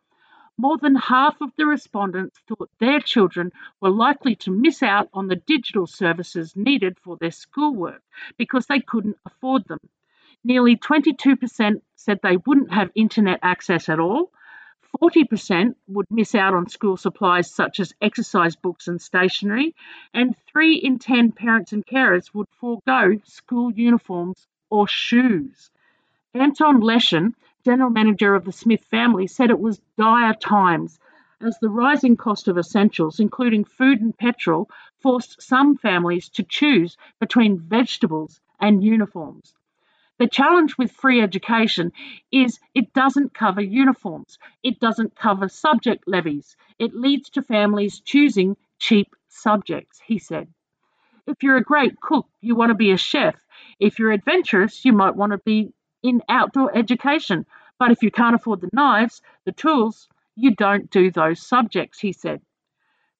More 0.57 0.79
than 0.79 0.95
half 0.95 1.43
of 1.43 1.51
the 1.57 1.67
respondents 1.67 2.41
thought 2.49 2.71
their 2.81 3.01
children 3.01 3.53
were 3.83 3.91
likely 3.91 4.35
to 4.37 4.51
miss 4.51 4.83
out 4.83 5.11
on 5.13 5.27
the 5.29 5.37
digital 5.37 5.87
services 5.87 6.57
needed 6.57 6.99
for 6.99 7.19
their 7.19 7.31
schoolwork 7.31 8.03
because 8.39 8.65
they 8.65 8.81
couldn't 8.81 9.19
afford 9.27 9.69
them. 9.69 9.79
Nearly 10.43 10.77
22% 10.77 11.83
said 11.97 12.21
they 12.23 12.39
wouldn't 12.39 12.73
have 12.73 12.91
internet 12.95 13.41
access 13.43 13.91
at 13.91 14.01
all, 14.01 14.33
40% 15.01 15.75
would 15.89 16.07
miss 16.11 16.35
out 16.35 16.55
on 16.55 16.69
school 16.69 16.97
supplies 16.97 17.51
such 17.51 17.81
as 17.81 17.95
exercise 18.01 18.57
books 18.57 18.89
and 18.89 19.01
stationery, 19.01 19.75
and 20.13 20.37
3 20.53 20.75
in 20.77 20.99
10 20.99 21.33
parents 21.33 21.73
and 21.73 21.87
carers 21.87 22.35
would 22.35 22.49
forego 22.61 23.21
school 23.25 23.73
uniforms 23.73 24.47
or 24.71 24.89
shoes. 24.89 25.71
Anton 26.35 26.81
Leschen, 26.81 27.35
general 27.65 27.91
manager 27.91 28.35
of 28.35 28.45
the 28.45 28.53
Smith 28.53 28.85
family, 28.91 29.27
said 29.27 29.51
it 29.51 29.61
was 29.61 29.81
dire 29.97 30.35
times 30.35 30.99
as 31.41 31.59
the 31.61 31.69
rising 31.69 32.17
cost 32.17 32.49
of 32.49 32.59
essentials, 32.59 33.21
including 33.21 33.65
food 33.65 34.01
and 34.01 34.17
petrol, 34.17 34.69
forced 35.01 35.41
some 35.41 35.77
families 35.77 36.29
to 36.29 36.43
choose 36.43 36.97
between 37.21 37.61
vegetables 37.61 38.41
and 38.61 38.83
uniforms. 38.83 39.55
The 40.19 40.27
challenge 40.27 40.77
with 40.77 40.91
free 40.91 41.21
education 41.21 41.93
is 42.33 42.59
it 42.75 42.93
doesn't 42.93 43.35
cover 43.35 43.61
uniforms, 43.61 44.39
it 44.65 44.81
doesn't 44.81 45.15
cover 45.15 45.49
subject 45.49 46.09
levies. 46.09 46.57
It 46.79 46.95
leads 46.95 47.31
to 47.31 47.43
families 47.43 48.01
choosing 48.01 48.57
cheap 48.79 49.15
subjects, 49.29 50.01
he 50.05 50.19
said. 50.19 50.49
If 51.27 51.43
you're 51.43 51.57
a 51.57 51.63
great 51.63 52.01
cook, 52.01 52.27
you 52.41 52.57
want 52.57 52.71
to 52.71 52.75
be 52.75 52.91
a 52.91 52.97
chef. 52.97 53.37
If 53.79 53.99
you're 53.99 54.13
adventurous, 54.13 54.85
you 54.85 54.93
might 54.93 55.15
want 55.15 55.33
to 55.33 55.39
be 55.39 55.73
in 56.03 56.23
outdoor 56.29 56.77
education. 56.77 57.47
But 57.79 57.93
if 57.93 58.03
you 58.03 58.11
can't 58.11 58.35
afford 58.35 58.61
the 58.61 58.71
knives, 58.73 59.23
the 59.45 59.53
tools, 59.53 60.09
you 60.35 60.55
don't 60.55 60.91
do 60.91 61.11
those 61.11 61.41
subjects, 61.47 62.01
he 62.01 62.13
said. 62.13 62.41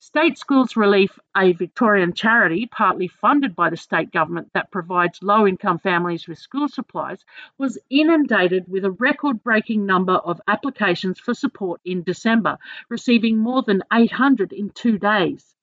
State 0.01 0.39
Schools 0.39 0.77
Relief, 0.77 1.19
a 1.37 1.53
Victorian 1.55 2.13
charity 2.13 2.67
partly 2.67 3.09
funded 3.09 3.57
by 3.57 3.69
the 3.69 3.77
state 3.77 4.13
government 4.13 4.49
that 4.55 4.71
provides 4.71 5.25
low 5.25 5.45
income 5.45 5.81
families 5.81 6.29
with 6.29 6.39
school 6.39 6.69
supplies, 6.69 7.25
was 7.59 7.81
inundated 7.91 8.69
with 8.69 8.85
a 8.85 8.93
record 8.93 9.43
breaking 9.43 9.87
number 9.87 10.13
of 10.13 10.41
applications 10.47 11.19
for 11.19 11.35
support 11.35 11.81
in 11.85 12.05
December, 12.05 12.59
receiving 12.89 13.39
more 13.39 13.63
than 13.63 13.83
800 13.93 14.53
in 14.53 14.71
two 14.71 14.99
days. 14.99 15.57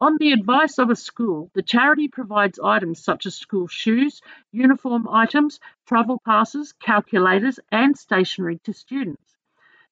On 0.00 0.16
the 0.16 0.30
advice 0.30 0.78
of 0.78 0.88
a 0.90 0.94
school, 0.94 1.50
the 1.52 1.62
charity 1.62 2.06
provides 2.06 2.60
items 2.60 3.02
such 3.02 3.26
as 3.26 3.34
school 3.34 3.66
shoes, 3.66 4.22
uniform 4.52 5.08
items, 5.08 5.58
travel 5.86 6.22
passes, 6.24 6.72
calculators, 6.72 7.58
and 7.72 7.98
stationery 7.98 8.60
to 8.62 8.72
students. 8.72 9.25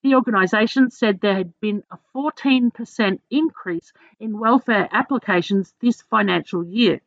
The 0.04 0.14
organisation 0.16 0.90
said 0.90 1.20
there 1.22 1.34
had 1.34 1.58
been 1.60 1.82
a 1.90 1.96
14% 2.14 3.20
increase 3.30 3.92
in 4.20 4.38
welfare 4.38 4.86
applications 4.92 5.72
this 5.80 6.02
financial 6.02 6.62
year. 6.62 7.00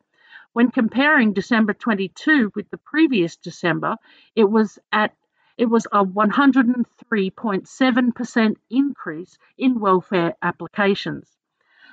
When 0.54 0.72
comparing 0.72 1.34
December 1.34 1.76
22 1.76 2.54
with 2.56 2.72
the 2.72 2.80
previous 2.80 3.36
December, 3.36 3.98
it 4.36 4.46
was 4.46 4.80
at 4.92 5.14
it 5.60 5.68
was 5.68 5.86
a 5.92 6.04
103.7% 6.04 8.56
increase 8.72 9.38
in 9.60 9.80
welfare 9.80 10.34
applications. 10.42 11.38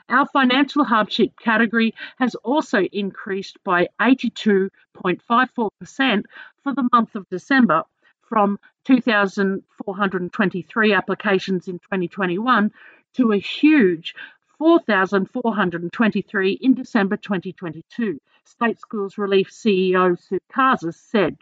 Our 0.08 0.24
financial 0.24 0.84
hardship 0.84 1.38
category 1.38 1.92
has 2.16 2.34
also 2.36 2.80
increased 2.80 3.58
by 3.62 3.88
82.54% 4.00 6.24
for 6.62 6.72
the 6.72 6.88
month 6.90 7.14
of 7.14 7.28
December 7.28 7.84
from 8.34 8.58
2,423 8.86 10.92
applications 10.92 11.68
in 11.68 11.78
2021 11.78 12.72
to 13.14 13.30
a 13.30 13.36
huge 13.36 14.16
4,423 14.58 16.58
in 16.60 16.74
December 16.74 17.16
2022, 17.16 18.18
State 18.44 18.80
Schools 18.80 19.18
Relief 19.18 19.50
CEO 19.50 20.20
Sue 20.20 20.40
Karzis 20.52 20.96
said. 20.96 21.36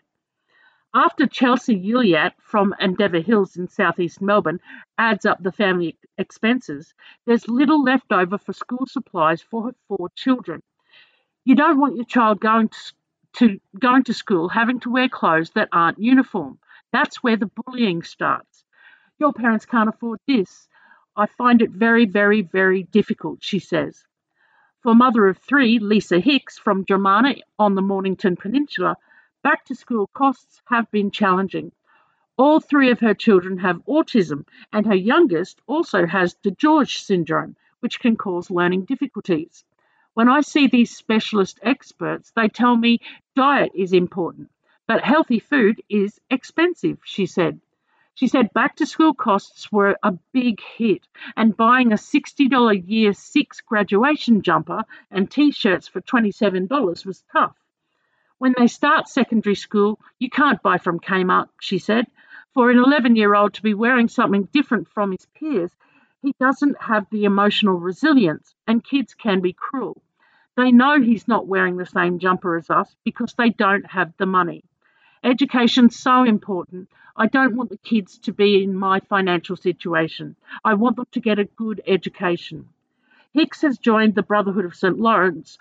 After 0.94 1.26
Chelsea 1.26 1.82
Uliat 1.82 2.32
from 2.42 2.74
Endeavour 2.78 3.20
Hills 3.20 3.56
in 3.56 3.68
southeast 3.68 4.20
Melbourne 4.20 4.60
adds 4.98 5.24
up 5.24 5.42
the 5.42 5.50
family 5.50 5.96
expenses, 6.18 6.92
there's 7.24 7.48
little 7.48 7.82
left 7.82 8.12
over 8.12 8.36
for 8.36 8.52
school 8.52 8.86
supplies 8.86 9.40
for 9.40 9.68
her 9.68 9.74
four 9.88 10.10
children. 10.14 10.62
You 11.46 11.54
don't 11.54 11.80
want 11.80 11.96
your 11.96 12.04
child 12.04 12.38
going 12.38 12.68
to, 12.68 12.76
to 13.38 13.58
going 13.78 14.04
to 14.04 14.12
school 14.12 14.50
having 14.50 14.78
to 14.80 14.90
wear 14.90 15.08
clothes 15.08 15.52
that 15.52 15.70
aren't 15.72 15.98
uniform. 15.98 16.58
That's 16.92 17.22
where 17.22 17.36
the 17.36 17.50
bullying 17.56 18.02
starts. 18.02 18.64
Your 19.18 19.32
parents 19.32 19.66
can't 19.66 19.88
afford 19.88 20.20
this. 20.26 20.68
I 21.16 21.26
find 21.26 21.62
it 21.62 21.70
very, 21.70 22.06
very, 22.06 22.42
very 22.42 22.82
difficult, 22.84 23.42
she 23.42 23.58
says. 23.58 24.04
For 24.82 24.94
mother 24.94 25.28
of 25.28 25.38
three, 25.38 25.78
Lisa 25.78 26.20
Hicks 26.20 26.58
from 26.58 26.84
Dromana 26.84 27.40
on 27.58 27.74
the 27.74 27.82
Mornington 27.82 28.36
Peninsula, 28.36 28.96
back 29.42 29.64
to 29.66 29.74
school 29.74 30.08
costs 30.08 30.60
have 30.66 30.90
been 30.90 31.10
challenging. 31.10 31.72
All 32.36 32.60
three 32.60 32.90
of 32.90 33.00
her 33.00 33.14
children 33.14 33.58
have 33.58 33.84
autism, 33.86 34.46
and 34.72 34.86
her 34.86 34.94
youngest 34.94 35.60
also 35.66 36.06
has 36.06 36.34
DiGeorge 36.42 36.98
syndrome, 36.98 37.56
which 37.80 38.00
can 38.00 38.16
cause 38.16 38.50
learning 38.50 38.86
difficulties. 38.86 39.64
When 40.14 40.28
I 40.28 40.40
see 40.40 40.66
these 40.66 40.96
specialist 40.96 41.58
experts, 41.62 42.32
they 42.34 42.48
tell 42.48 42.76
me 42.76 43.00
diet 43.34 43.72
is 43.74 43.92
important. 43.92 44.50
But 44.88 45.04
healthy 45.04 45.38
food 45.38 45.80
is 45.88 46.20
expensive, 46.28 46.98
she 47.04 47.26
said. 47.26 47.60
She 48.14 48.26
said 48.26 48.52
back 48.52 48.76
to 48.76 48.86
school 48.86 49.14
costs 49.14 49.72
were 49.72 49.96
a 50.02 50.18
big 50.32 50.60
hit, 50.60 51.08
and 51.36 51.56
buying 51.56 51.92
a 51.92 51.96
$60 51.96 52.82
year 52.86 53.12
six 53.14 53.60
graduation 53.60 54.42
jumper 54.42 54.84
and 55.10 55.30
t 55.30 55.50
shirts 55.50 55.88
for 55.88 56.00
$27 56.02 57.06
was 57.06 57.24
tough. 57.32 57.56
When 58.38 58.54
they 58.58 58.66
start 58.66 59.08
secondary 59.08 59.54
school, 59.54 59.98
you 60.18 60.28
can't 60.28 60.60
buy 60.62 60.78
from 60.78 61.00
Kmart, 61.00 61.48
she 61.60 61.78
said. 61.78 62.06
For 62.52 62.70
an 62.70 62.78
11 62.78 63.16
year 63.16 63.34
old 63.34 63.54
to 63.54 63.62
be 63.62 63.72
wearing 63.72 64.08
something 64.08 64.48
different 64.52 64.88
from 64.88 65.12
his 65.12 65.26
peers, 65.26 65.70
he 66.20 66.34
doesn't 66.38 66.82
have 66.82 67.08
the 67.08 67.24
emotional 67.24 67.78
resilience, 67.78 68.54
and 68.66 68.84
kids 68.84 69.14
can 69.14 69.40
be 69.40 69.52
cruel. 69.52 70.02
They 70.56 70.70
know 70.70 71.00
he's 71.00 71.26
not 71.26 71.46
wearing 71.46 71.76
the 71.76 71.86
same 71.86 72.18
jumper 72.18 72.56
as 72.56 72.68
us 72.68 72.94
because 73.04 73.32
they 73.34 73.50
don't 73.50 73.86
have 73.86 74.12
the 74.18 74.26
money. 74.26 74.64
Education's 75.24 75.96
so 75.96 76.24
important. 76.24 76.88
I 77.16 77.26
don't 77.26 77.56
want 77.56 77.70
the 77.70 77.78
kids 77.78 78.18
to 78.20 78.32
be 78.32 78.62
in 78.62 78.74
my 78.74 79.00
financial 79.00 79.56
situation. 79.56 80.36
I 80.64 80.74
want 80.74 80.96
them 80.96 81.06
to 81.12 81.20
get 81.20 81.38
a 81.38 81.44
good 81.44 81.80
education. 81.86 82.68
Hicks 83.32 83.62
has 83.62 83.78
joined 83.78 84.14
the 84.14 84.22
Brotherhood 84.22 84.64
of 84.64 84.74
St. 84.74 84.98
Laurence 84.98 85.58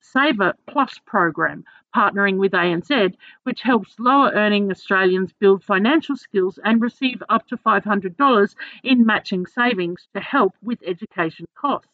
Saver 0.00 0.54
Plus 0.66 0.98
program, 1.06 1.64
partnering 1.94 2.36
with 2.36 2.52
ANZ, 2.52 3.14
which 3.44 3.62
helps 3.62 3.98
lower 3.98 4.30
earning 4.32 4.70
Australians 4.70 5.32
build 5.32 5.64
financial 5.64 6.16
skills 6.16 6.58
and 6.62 6.80
receive 6.82 7.22
up 7.28 7.46
to 7.48 7.56
$500 7.56 8.54
in 8.82 9.06
matching 9.06 9.46
savings 9.46 10.06
to 10.14 10.20
help 10.20 10.54
with 10.62 10.82
education 10.86 11.46
costs. 11.54 11.88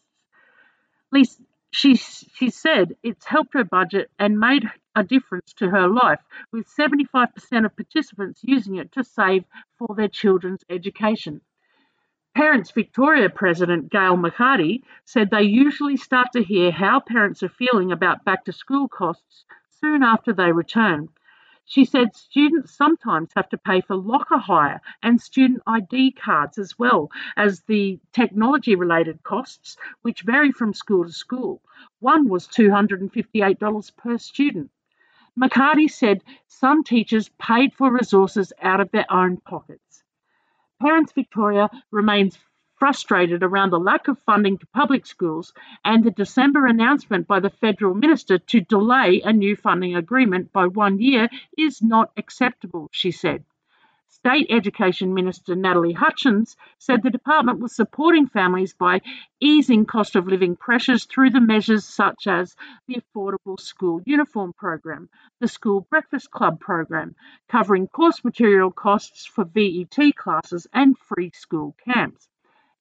She, 1.73 1.95
she 1.97 2.51
said 2.51 2.97
it's 3.03 3.25
helped 3.25 3.55
her 3.55 3.65
budget 3.65 4.11
and 4.19 4.39
made 4.39 4.69
a 4.97 5.05
difference 5.05 5.53
to 5.55 5.71
her 5.71 5.89
life, 5.89 6.21
with 6.53 6.67
75% 6.69 7.65
of 7.65 7.77
participants 7.77 8.41
using 8.43 8.77
it 8.77 8.93
to 8.93 9.05
save 9.05 9.45
for 9.79 9.95
their 9.95 10.09
children's 10.09 10.65
education. 10.69 11.41
Parents 12.35 12.71
Victoria 12.71 13.29
President 13.29 13.91
Gail 13.91 14.17
McHardy 14.17 14.83
said 15.05 15.31
they 15.31 15.43
usually 15.43 15.97
start 15.97 16.29
to 16.33 16.43
hear 16.43 16.71
how 16.71 17.01
parents 17.01 17.43
are 17.43 17.49
feeling 17.49 17.93
about 17.93 18.25
back 18.25 18.45
to 18.45 18.53
school 18.53 18.89
costs 18.89 19.45
soon 19.81 20.03
after 20.03 20.33
they 20.33 20.53
return. 20.53 21.09
She 21.65 21.85
said 21.85 22.17
students 22.17 22.75
sometimes 22.75 23.31
have 23.37 23.49
to 23.51 23.59
pay 23.59 23.81
for 23.81 23.95
locker 23.95 24.39
hire 24.39 24.81
and 25.03 25.21
student 25.21 25.63
ID 25.67 26.13
cards 26.13 26.59
as 26.59 26.79
well 26.79 27.11
as 27.37 27.63
the 27.63 28.01
technology 28.13 28.75
related 28.75 29.23
costs, 29.23 29.77
which 30.03 30.23
vary 30.23 30.51
from 30.51 30.75
school 30.75 31.05
to 31.05 31.13
school. 31.13 31.63
One 32.01 32.29
was 32.29 32.49
$258 32.49 33.97
per 33.97 34.19
student. 34.19 34.71
McHardy 35.41 35.91
said 35.91 36.23
some 36.49 36.85
teachers 36.85 37.31
paid 37.39 37.73
for 37.73 37.91
resources 37.91 38.53
out 38.61 38.81
of 38.81 38.91
their 38.91 39.11
own 39.11 39.39
pockets. 39.39 40.05
Parents 40.81 41.13
Victoria 41.13 41.71
remains 41.91 42.39
frustrated 42.79 43.43
around 43.43 43.71
the 43.71 43.79
lack 43.79 44.09
of 44.09 44.19
funding 44.21 44.59
to 44.59 44.67
public 44.75 45.07
schools 45.07 45.53
and 45.85 46.03
the 46.03 46.11
December 46.11 46.67
announcement 46.67 47.27
by 47.27 47.41
the 47.41 47.51
federal 47.51 47.95
minister 47.95 48.39
to 48.39 48.61
delay 48.61 49.21
a 49.23 49.33
new 49.33 49.55
funding 49.57 49.95
agreement 49.97 50.53
by 50.53 50.67
one 50.67 50.99
year 50.99 51.29
is 51.57 51.83
not 51.83 52.11
acceptable, 52.17 52.89
she 52.91 53.11
said. 53.11 53.45
State 54.23 54.49
Education 54.51 55.15
Minister 55.15 55.55
Natalie 55.55 55.95
Hutchins 55.95 56.55
said 56.77 57.03
the 57.03 57.09
department 57.09 57.59
was 57.59 57.75
supporting 57.75 58.27
families 58.27 58.75
by 58.75 59.01
easing 59.41 59.87
cost 59.87 60.15
of 60.15 60.27
living 60.27 60.57
pressures 60.57 61.07
through 61.07 61.31
the 61.31 61.41
measures 61.41 61.87
such 61.87 62.27
as 62.27 62.55
the 62.87 63.01
Affordable 63.01 63.59
School 63.59 64.03
Uniform 64.05 64.53
Program, 64.53 65.09
the 65.41 65.49
School 65.49 65.87
Breakfast 65.89 66.31
Club 66.31 66.61
Program, 66.61 67.15
covering 67.49 67.89
course 67.89 68.23
material 68.23 68.71
costs 68.71 69.25
for 69.25 69.47
VET 69.47 69.97
classes 70.17 70.67
and 70.75 70.99
free 70.99 71.31
school 71.33 71.75
camps. 71.83 72.29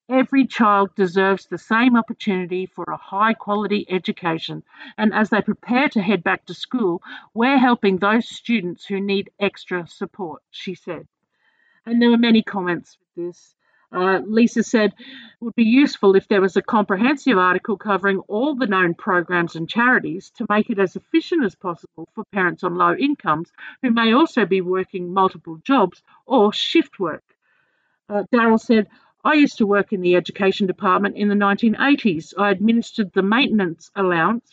Every 0.10 0.46
child 0.46 0.94
deserves 0.96 1.46
the 1.46 1.58
same 1.58 1.96
opportunity 1.96 2.66
for 2.66 2.84
a 2.84 2.98
high 2.98 3.34
quality 3.34 3.86
education, 3.90 4.62
and 4.98 5.14
as 5.14 5.30
they 5.30 5.42
prepare 5.42 5.88
to 5.88 6.02
head 6.02 6.22
back 6.22 6.48
to 6.48 6.54
school, 6.54 7.02
we're 7.34 7.60
helping 7.60 7.96
those 7.96 8.28
students 8.28 8.86
who 8.86 9.00
need 9.00 9.32
extra 9.40 9.88
support, 9.88 10.44
she 10.52 10.76
said. 10.76 11.08
And 11.90 12.00
there 12.00 12.12
were 12.12 12.20
many 12.20 12.44
comments 12.44 13.00
with 13.00 13.26
this. 13.26 13.56
Uh, 13.92 14.20
Lisa 14.24 14.62
said 14.62 14.94
it 15.00 15.44
would 15.44 15.56
be 15.56 15.64
useful 15.64 16.16
if 16.16 16.28
there 16.28 16.40
was 16.40 16.56
a 16.56 16.62
comprehensive 16.62 17.36
article 17.36 17.78
covering 17.78 18.20
all 18.28 18.54
the 18.54 18.68
known 18.68 18.94
programs 18.94 19.56
and 19.56 19.68
charities 19.68 20.30
to 20.38 20.46
make 20.48 20.70
it 20.70 20.78
as 20.78 20.96
efficient 20.96 21.44
as 21.44 21.56
possible 21.56 22.08
for 22.14 22.24
parents 22.32 22.64
on 22.64 22.76
low 22.76 22.94
incomes 22.94 23.52
who 23.82 23.90
may 23.90 24.14
also 24.14 24.46
be 24.46 24.62
working 24.62 25.12
multiple 25.12 25.60
jobs 25.64 26.04
or 26.28 26.54
shift 26.54 27.00
work. 27.00 27.24
Uh, 28.08 28.22
Daryl 28.32 28.60
said, 28.60 28.86
I 29.26 29.34
used 29.34 29.58
to 29.58 29.66
work 29.66 29.92
in 29.92 30.02
the 30.02 30.16
education 30.16 30.68
department 30.68 31.18
in 31.18 31.28
the 31.28 31.34
1980s. 31.34 32.36
I 32.38 32.52
administered 32.52 33.14
the 33.14 33.24
maintenance 33.24 33.90
allowance, 33.96 34.48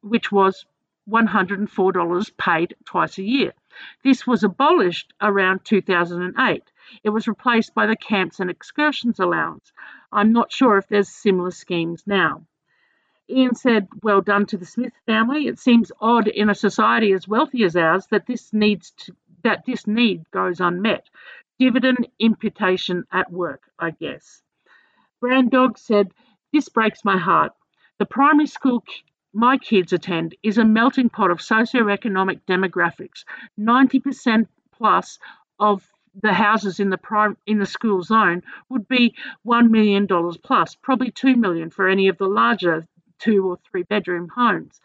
which 0.00 0.32
was 0.32 0.64
$104 1.10 2.36
paid 2.38 2.74
twice 2.86 3.18
a 3.18 3.22
year. 3.22 3.52
This 4.02 4.26
was 4.26 4.42
abolished 4.42 5.12
around 5.20 5.64
2008. 5.64 6.62
It 7.04 7.10
was 7.10 7.28
replaced 7.28 7.74
by 7.74 7.86
the 7.86 7.96
Camps 7.96 8.40
and 8.40 8.50
Excursions 8.50 9.20
Allowance. 9.20 9.72
I'm 10.12 10.32
not 10.32 10.52
sure 10.52 10.76
if 10.78 10.88
there's 10.88 11.08
similar 11.08 11.50
schemes 11.50 12.04
now. 12.06 12.46
Ian 13.28 13.54
said, 13.54 13.88
Well 14.02 14.22
done 14.22 14.46
to 14.46 14.56
the 14.56 14.66
Smith 14.66 14.94
family. 15.06 15.46
It 15.46 15.58
seems 15.58 15.92
odd 16.00 16.26
in 16.26 16.50
a 16.50 16.54
society 16.54 17.12
as 17.12 17.28
wealthy 17.28 17.62
as 17.62 17.76
ours 17.76 18.06
that 18.08 18.26
this 18.26 18.52
needs 18.52 18.90
to, 18.92 19.14
that 19.44 19.64
this 19.64 19.86
need 19.86 20.28
goes 20.32 20.60
unmet. 20.60 21.08
Dividend 21.58 22.08
imputation 22.18 23.04
at 23.12 23.30
work, 23.30 23.70
I 23.78 23.90
guess. 23.92 24.42
Brand 25.20 25.52
Dog 25.52 25.78
said, 25.78 26.12
This 26.52 26.68
breaks 26.68 27.04
my 27.04 27.18
heart. 27.18 27.52
The 27.98 28.06
primary 28.06 28.46
school 28.46 28.82
my 29.32 29.58
kids 29.58 29.92
attend 29.92 30.34
is 30.42 30.58
a 30.58 30.64
melting 30.64 31.08
pot 31.08 31.30
of 31.30 31.38
socioeconomic 31.38 32.40
demographics. 32.48 33.24
90% 33.58 34.46
plus 34.72 35.18
of 35.58 35.86
the 36.22 36.32
houses 36.32 36.80
in 36.80 36.90
the 36.90 36.98
prime 36.98 37.36
in 37.46 37.58
the 37.58 37.66
school 37.66 38.02
zone 38.02 38.42
would 38.68 38.88
be 38.88 39.14
one 39.42 39.70
million 39.70 40.06
dollars 40.06 40.36
plus, 40.36 40.74
probably 40.74 41.10
two 41.10 41.36
million 41.36 41.70
for 41.70 41.88
any 41.88 42.08
of 42.08 42.18
the 42.18 42.26
larger 42.26 42.86
two 43.18 43.46
or 43.48 43.58
three 43.70 43.84
bedroom 43.84 44.28
homes. 44.34 44.80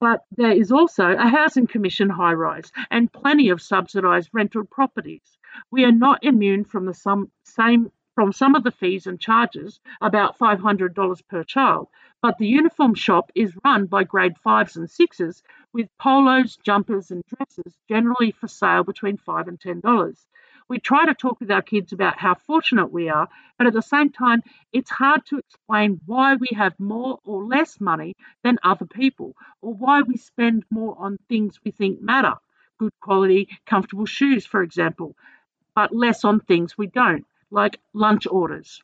But 0.00 0.24
there 0.36 0.52
is 0.52 0.70
also 0.70 1.10
a 1.12 1.28
housing 1.28 1.66
commission 1.66 2.08
high 2.08 2.34
rise 2.34 2.70
and 2.90 3.12
plenty 3.12 3.48
of 3.48 3.62
subsidised 3.62 4.30
rental 4.32 4.64
properties. 4.64 5.38
We 5.70 5.84
are 5.84 5.92
not 5.92 6.22
immune 6.22 6.64
from 6.64 6.84
the 6.86 7.26
same 7.44 7.90
from 8.18 8.32
some 8.32 8.56
of 8.56 8.64
the 8.64 8.72
fees 8.72 9.06
and 9.06 9.20
charges, 9.20 9.78
about 10.00 10.36
$500 10.40 11.22
per 11.28 11.44
child, 11.44 11.86
but 12.20 12.36
the 12.36 12.48
uniform 12.48 12.92
shop 12.96 13.30
is 13.36 13.56
run 13.64 13.86
by 13.86 14.02
grade 14.02 14.36
fives 14.38 14.76
and 14.76 14.90
sixes 14.90 15.40
with 15.72 15.86
polos, 15.98 16.56
jumpers, 16.56 17.12
and 17.12 17.22
dresses 17.26 17.78
generally 17.88 18.32
for 18.32 18.48
sale 18.48 18.82
between 18.82 19.18
five 19.18 19.46
and 19.46 19.60
ten 19.60 19.78
dollars. 19.78 20.26
We 20.68 20.80
try 20.80 21.06
to 21.06 21.14
talk 21.14 21.38
with 21.38 21.52
our 21.52 21.62
kids 21.62 21.92
about 21.92 22.18
how 22.18 22.34
fortunate 22.34 22.90
we 22.90 23.08
are, 23.08 23.28
but 23.56 23.68
at 23.68 23.72
the 23.72 23.82
same 23.82 24.10
time, 24.10 24.42
it's 24.72 24.90
hard 24.90 25.24
to 25.26 25.38
explain 25.38 26.00
why 26.04 26.34
we 26.34 26.48
have 26.56 26.74
more 26.80 27.20
or 27.22 27.44
less 27.44 27.80
money 27.80 28.16
than 28.42 28.58
other 28.64 28.86
people, 28.86 29.36
or 29.62 29.74
why 29.74 30.02
we 30.02 30.16
spend 30.16 30.64
more 30.70 30.96
on 30.98 31.18
things 31.28 31.60
we 31.64 31.70
think 31.70 32.02
matter. 32.02 32.34
Good 32.80 32.98
quality, 33.00 33.48
comfortable 33.64 34.06
shoes, 34.06 34.44
for 34.44 34.64
example, 34.64 35.14
but 35.74 35.94
less 35.94 36.24
on 36.24 36.40
things 36.40 36.76
we 36.76 36.88
don't, 36.88 37.24
like 37.50 37.80
lunch 37.92 38.26
orders. 38.26 38.82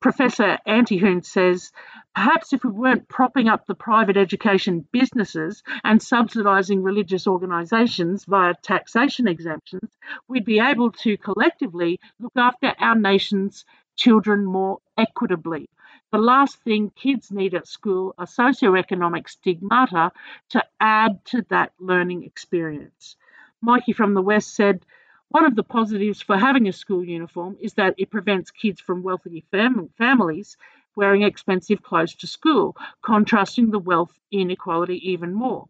Professor 0.00 0.58
Antihoon 0.66 1.24
says 1.24 1.70
perhaps 2.12 2.52
if 2.52 2.64
we 2.64 2.70
weren't 2.70 3.08
propping 3.08 3.48
up 3.48 3.66
the 3.66 3.74
private 3.74 4.16
education 4.16 4.84
businesses 4.90 5.62
and 5.84 6.00
subsidising 6.00 6.82
religious 6.82 7.28
organisations 7.28 8.24
via 8.24 8.54
taxation 8.62 9.28
exemptions, 9.28 9.96
we'd 10.26 10.44
be 10.44 10.58
able 10.58 10.90
to 10.90 11.16
collectively 11.16 12.00
look 12.18 12.32
after 12.36 12.74
our 12.80 12.96
nation's 12.96 13.64
children 13.94 14.44
more 14.44 14.78
equitably. 14.98 15.68
The 16.10 16.18
last 16.18 16.58
thing 16.64 16.90
kids 16.90 17.30
need 17.30 17.54
at 17.54 17.68
school 17.68 18.12
are 18.18 18.26
socioeconomic 18.26 19.28
stigmata 19.28 20.10
to 20.50 20.64
add 20.80 21.24
to 21.26 21.46
that 21.48 21.72
learning 21.78 22.24
experience. 22.24 23.16
Mikey 23.60 23.92
from 23.92 24.14
the 24.14 24.20
West 24.20 24.54
said, 24.54 24.84
one 25.32 25.46
of 25.46 25.56
the 25.56 25.62
positives 25.64 26.20
for 26.22 26.36
having 26.36 26.68
a 26.68 26.72
school 26.72 27.04
uniform 27.04 27.56
is 27.60 27.74
that 27.74 27.94
it 27.98 28.10
prevents 28.10 28.50
kids 28.50 28.80
from 28.80 29.02
wealthy 29.02 29.44
fam- 29.50 29.88
families 29.98 30.56
wearing 30.94 31.22
expensive 31.22 31.82
clothes 31.82 32.14
to 32.16 32.26
school, 32.26 32.76
contrasting 33.00 33.70
the 33.70 33.78
wealth 33.78 34.12
inequality 34.30 34.98
even 35.10 35.32
more. 35.32 35.66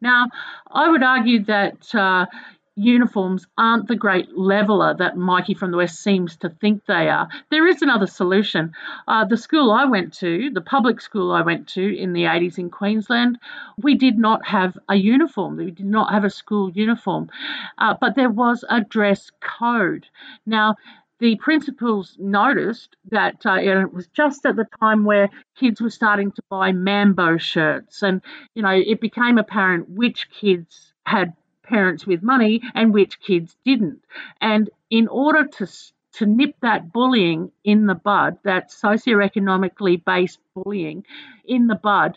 Now, 0.00 0.26
I 0.70 0.90
would 0.90 1.04
argue 1.04 1.44
that 1.44 1.94
uh, 1.94 2.26
uniforms 2.76 3.46
aren't 3.56 3.86
the 3.86 3.96
great 3.96 4.36
leveler 4.36 4.94
that 4.94 5.16
Mikey 5.16 5.54
from 5.54 5.70
the 5.70 5.76
West 5.76 6.02
seems 6.02 6.36
to 6.38 6.48
think 6.48 6.84
they 6.86 7.08
are. 7.08 7.28
There 7.50 7.66
is 7.66 7.82
another 7.82 8.06
solution. 8.06 8.72
Uh, 9.06 9.24
the 9.24 9.36
school 9.36 9.70
I 9.70 9.84
went 9.84 10.12
to, 10.14 10.50
the 10.50 10.60
public 10.60 11.00
school 11.00 11.32
I 11.32 11.42
went 11.42 11.68
to 11.68 11.96
in 11.96 12.12
the 12.12 12.24
80s 12.24 12.58
in 12.58 12.70
Queensland, 12.70 13.38
we 13.78 13.94
did 13.94 14.18
not 14.18 14.46
have 14.46 14.76
a 14.88 14.96
uniform. 14.96 15.56
We 15.56 15.70
did 15.70 15.86
not 15.86 16.12
have 16.12 16.24
a 16.24 16.30
school 16.30 16.70
uniform, 16.70 17.30
uh, 17.78 17.94
but 18.00 18.16
there 18.16 18.30
was 18.30 18.64
a 18.68 18.80
dress 18.80 19.30
code. 19.40 20.06
Now, 20.44 20.76
the 21.20 21.36
principals 21.36 22.16
noticed 22.18 22.96
that 23.10 23.46
uh, 23.46 23.54
it 23.54 23.92
was 23.92 24.08
just 24.08 24.44
at 24.44 24.56
the 24.56 24.66
time 24.80 25.04
where 25.04 25.30
kids 25.56 25.80
were 25.80 25.90
starting 25.90 26.32
to 26.32 26.42
buy 26.50 26.72
Mambo 26.72 27.38
shirts, 27.38 28.02
and 28.02 28.20
you 28.54 28.62
know 28.62 28.70
it 28.70 29.00
became 29.00 29.38
apparent 29.38 29.88
which 29.88 30.28
kids 30.30 30.92
had 31.06 31.32
parents 31.64 32.06
with 32.06 32.22
money 32.22 32.60
and 32.74 32.92
which 32.94 33.20
kids 33.20 33.56
didn't. 33.64 34.04
And 34.40 34.70
in 34.90 35.08
order 35.08 35.46
to 35.46 35.66
to 36.14 36.26
nip 36.26 36.54
that 36.62 36.92
bullying 36.92 37.50
in 37.64 37.86
the 37.86 37.94
bud, 37.94 38.38
that 38.44 38.70
socioeconomically 38.70 40.04
based 40.04 40.38
bullying 40.54 41.04
in 41.44 41.66
the 41.66 41.74
bud, 41.74 42.16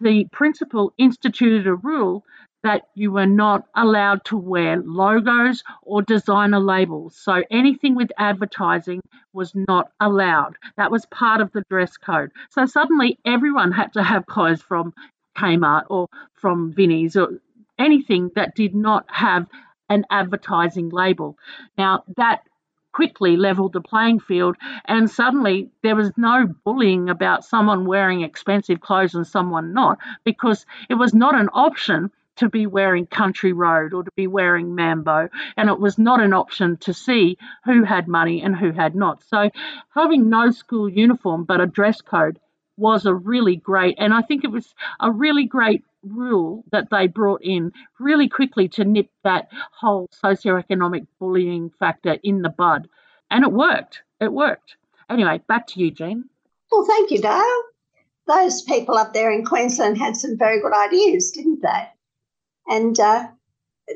the 0.00 0.26
principal 0.32 0.92
instituted 0.98 1.66
a 1.66 1.74
rule 1.74 2.24
that 2.62 2.88
you 2.96 3.12
were 3.12 3.26
not 3.26 3.64
allowed 3.76 4.24
to 4.24 4.36
wear 4.36 4.82
logos 4.82 5.62
or 5.82 6.02
designer 6.02 6.58
labels. 6.58 7.16
So 7.16 7.44
anything 7.48 7.94
with 7.94 8.10
advertising 8.18 9.00
was 9.32 9.54
not 9.54 9.92
allowed. 10.00 10.56
That 10.76 10.90
was 10.90 11.06
part 11.06 11.40
of 11.40 11.52
the 11.52 11.62
dress 11.70 11.96
code. 11.96 12.32
So 12.50 12.66
suddenly 12.66 13.18
everyone 13.24 13.70
had 13.70 13.92
to 13.92 14.02
have 14.02 14.26
clothes 14.26 14.60
from 14.60 14.92
Kmart 15.38 15.84
or 15.88 16.08
from 16.34 16.72
Vinnie's 16.72 17.16
or 17.16 17.38
anything 17.78 18.30
that 18.34 18.54
did 18.54 18.74
not 18.74 19.04
have 19.08 19.46
an 19.88 20.04
advertising 20.10 20.88
label. 20.90 21.36
Now, 21.78 22.04
that 22.16 22.42
quickly 22.92 23.36
leveled 23.36 23.74
the 23.74 23.80
playing 23.80 24.18
field, 24.18 24.56
and 24.86 25.10
suddenly 25.10 25.70
there 25.82 25.94
was 25.94 26.10
no 26.16 26.46
bullying 26.64 27.10
about 27.10 27.44
someone 27.44 27.84
wearing 27.84 28.22
expensive 28.22 28.80
clothes 28.80 29.14
and 29.14 29.26
someone 29.26 29.74
not, 29.74 29.98
because 30.24 30.64
it 30.88 30.94
was 30.94 31.12
not 31.12 31.34
an 31.34 31.50
option 31.52 32.10
to 32.36 32.48
be 32.48 32.66
wearing 32.66 33.06
Country 33.06 33.52
Road 33.52 33.92
or 33.92 34.02
to 34.02 34.10
be 34.16 34.26
wearing 34.26 34.74
Mambo, 34.74 35.28
and 35.56 35.68
it 35.68 35.78
was 35.78 35.98
not 35.98 36.22
an 36.22 36.32
option 36.32 36.76
to 36.78 36.94
see 36.94 37.36
who 37.64 37.82
had 37.82 38.08
money 38.08 38.42
and 38.42 38.56
who 38.56 38.72
had 38.72 38.94
not. 38.94 39.22
So, 39.24 39.50
having 39.94 40.30
no 40.30 40.50
school 40.50 40.88
uniform 40.88 41.44
but 41.44 41.60
a 41.60 41.66
dress 41.66 42.00
code 42.00 42.38
was 42.78 43.06
a 43.06 43.14
really 43.14 43.56
great, 43.56 43.96
and 43.98 44.12
I 44.12 44.22
think 44.22 44.44
it 44.44 44.50
was 44.50 44.74
a 45.00 45.10
really 45.10 45.44
great 45.44 45.82
rule 46.08 46.64
that 46.72 46.90
they 46.90 47.06
brought 47.06 47.42
in 47.42 47.72
really 47.98 48.28
quickly 48.28 48.68
to 48.68 48.84
nip 48.84 49.10
that 49.24 49.48
whole 49.72 50.08
socioeconomic 50.24 51.06
bullying 51.18 51.70
factor 51.78 52.16
in 52.22 52.42
the 52.42 52.48
bud. 52.48 52.88
And 53.30 53.44
it 53.44 53.52
worked. 53.52 54.02
It 54.20 54.32
worked. 54.32 54.76
Anyway, 55.10 55.40
back 55.48 55.66
to 55.68 55.80
you, 55.80 55.90
Jean. 55.90 56.24
Well, 56.70 56.84
thank 56.86 57.10
you, 57.10 57.20
Dale. 57.20 57.62
Those 58.26 58.62
people 58.62 58.96
up 58.96 59.12
there 59.12 59.30
in 59.30 59.44
Queensland 59.44 59.98
had 59.98 60.16
some 60.16 60.36
very 60.36 60.60
good 60.60 60.72
ideas, 60.72 61.30
didn't 61.30 61.62
they? 61.62 61.88
And 62.68 62.98
uh, 62.98 63.28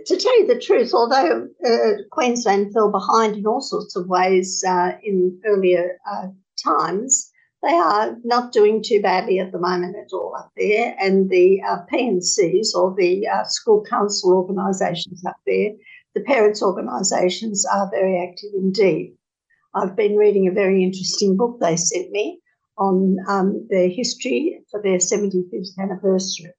to 0.06 0.16
tell 0.16 0.38
you 0.38 0.46
the 0.46 0.58
truth, 0.58 0.92
although 0.94 1.48
uh, 1.66 2.02
Queensland 2.10 2.72
fell 2.72 2.90
behind 2.90 3.36
in 3.36 3.46
all 3.46 3.60
sorts 3.60 3.96
of 3.96 4.08
ways 4.08 4.62
uh, 4.66 4.92
in 5.02 5.40
earlier 5.44 5.98
uh, 6.10 6.28
times, 6.64 7.29
they 7.62 7.74
are 7.74 8.16
not 8.24 8.52
doing 8.52 8.82
too 8.82 9.02
badly 9.02 9.38
at 9.38 9.52
the 9.52 9.58
moment 9.58 9.96
at 9.96 10.12
all 10.12 10.34
up 10.38 10.50
there. 10.56 10.94
And 10.98 11.28
the 11.28 11.60
uh, 11.62 11.78
P&Cs 11.90 12.74
or 12.74 12.94
the 12.96 13.28
uh, 13.28 13.44
school 13.44 13.84
council 13.84 14.32
organisations 14.32 15.24
up 15.24 15.36
there, 15.46 15.72
the 16.14 16.22
parents' 16.22 16.62
organisations 16.62 17.66
are 17.66 17.90
very 17.90 18.26
active 18.26 18.50
indeed. 18.54 19.16
I've 19.74 19.94
been 19.94 20.16
reading 20.16 20.48
a 20.48 20.52
very 20.52 20.82
interesting 20.82 21.36
book 21.36 21.58
they 21.60 21.76
sent 21.76 22.10
me 22.10 22.40
on 22.78 23.16
um, 23.28 23.66
their 23.68 23.88
history 23.88 24.62
for 24.70 24.82
their 24.82 24.98
75th 24.98 25.78
anniversary. 25.78 26.52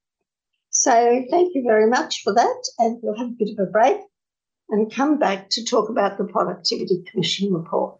So 0.70 1.26
thank 1.30 1.54
you 1.54 1.64
very 1.68 1.90
much 1.90 2.24
for 2.24 2.34
that, 2.34 2.64
and 2.80 3.00
we'll 3.02 3.18
have 3.18 3.28
a 3.28 3.36
bit 3.38 3.50
of 3.50 3.68
a 3.68 3.70
break 3.70 3.98
and 4.70 4.94
come 4.94 5.20
back 5.20 5.50
to 5.52 5.66
talk 5.66 5.90
about 5.90 6.18
the 6.18 6.24
Productivity 6.24 7.04
Commission 7.12 7.52
report. 7.52 8.00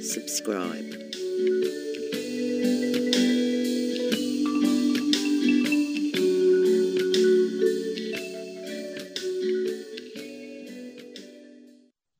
subscribe. 0.00 0.84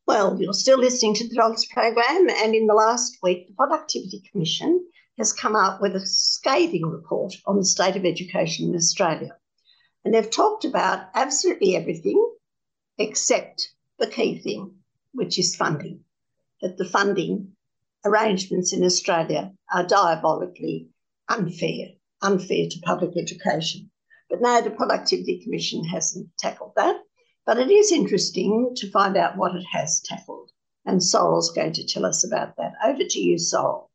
Well, 0.07 0.41
you're 0.41 0.53
still 0.53 0.79
listening 0.79 1.15
to 1.15 1.29
the 1.29 1.35
Dogs 1.35 1.67
program, 1.67 2.29
and 2.29 2.55
in 2.55 2.67
the 2.67 2.75
last 2.75 3.19
week, 3.23 3.47
the 3.47 3.55
Productivity 3.55 4.23
Commission 4.31 4.85
has 5.19 5.33
come 5.33 5.55
out 5.55 5.81
with 5.81 5.95
a 5.95 6.07
scathing 6.07 6.87
report 6.87 7.35
on 7.47 7.57
the 7.57 7.65
state 7.65 7.97
of 7.97 8.05
education 8.05 8.69
in 8.69 8.77
Australia. 8.77 9.37
And 10.05 10.15
they've 10.15 10.31
talked 10.31 10.65
about 10.65 11.09
absolutely 11.15 11.77
everything 11.77 12.25
except 12.99 13.73
the 13.99 14.07
key 14.07 14.39
thing, 14.39 14.75
which 15.13 15.39
is 15.39 15.57
funding. 15.57 16.01
That 16.63 16.79
the 16.79 16.85
funding 16.85 17.53
arrangements 18.05 18.73
in 18.73 18.85
Australia 18.85 19.53
are 19.73 19.87
diabolically 19.87 20.89
unfair, 21.29 21.89
unfair 22.23 22.69
to 22.71 22.81
public 22.81 23.17
education. 23.17 23.91
But 24.31 24.43
no, 24.43 24.61
the 24.61 24.71
Productivity 24.71 25.43
Commission 25.43 25.85
hasn't 25.85 26.29
tackled 26.39 26.73
that. 26.77 26.97
But 27.47 27.59
it 27.59 27.71
is 27.71 27.93
interesting 27.93 28.73
to 28.77 28.91
find 28.91 29.17
out 29.17 29.37
what 29.37 29.57
it 29.57 29.65
has 29.73 30.01
tackled. 30.01 30.51
And 30.85 31.03
Sorrel's 31.03 31.51
going 31.53 31.73
to 31.75 31.87
tell 31.87 32.05
us 32.05 32.27
about 32.27 32.57
that. 32.57 32.73
Over 32.85 33.05
to 33.09 33.19
you, 33.19 33.39
Sol. 33.39 33.91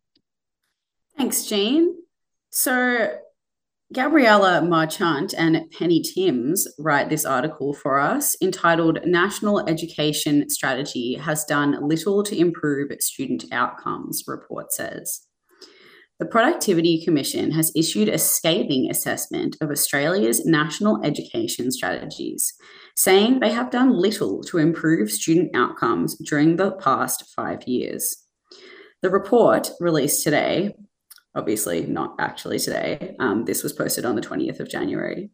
Thanks, 1.18 1.46
Jean. 1.46 1.96
So, 2.50 3.18
Gabriella 3.94 4.60
Marchant 4.64 5.36
and 5.38 5.70
Penny 5.70 6.02
Timms 6.02 6.68
write 6.80 7.10
this 7.10 7.26
article 7.26 7.76
for 7.76 8.00
us 8.00 8.36
entitled 8.42 8.98
National 9.06 9.60
Education 9.70 10.50
Strategy 10.50 11.14
Has 11.14 11.46
Done 11.46 11.78
Little 11.88 12.24
to 12.24 12.36
Improve 12.36 12.90
Student 13.00 13.46
Outcomes, 13.52 14.24
report 14.26 14.74
says. 14.74 15.28
The 16.18 16.26
Productivity 16.26 17.04
Commission 17.06 17.52
has 17.52 17.72
issued 17.76 18.10
a 18.10 18.18
scathing 18.18 18.90
assessment 18.90 19.58
of 19.62 19.70
Australia's 19.70 20.44
national 20.44 21.04
education 21.04 21.72
strategies, 21.72 22.52
saying 22.96 23.40
they 23.40 23.52
have 23.52 23.70
done 23.70 23.92
little 23.92 24.42
to 24.46 24.58
improve 24.58 25.12
student 25.12 25.56
outcomes 25.56 26.16
during 26.18 26.56
the 26.56 26.72
past 26.72 27.26
five 27.36 27.68
years. 27.68 28.26
The 29.04 29.12
report, 29.12 29.70
released 29.80 30.24
today, 30.24 30.74
obviously 31.36 31.86
not 31.86 32.16
actually 32.20 32.60
today. 32.60 33.16
Um, 33.20 33.46
this 33.46 33.64
was 33.64 33.74
posted 33.74 34.06
on 34.06 34.16
the 34.16 34.22
20th 34.22 34.60
of 34.60 34.70
January. 34.70 35.30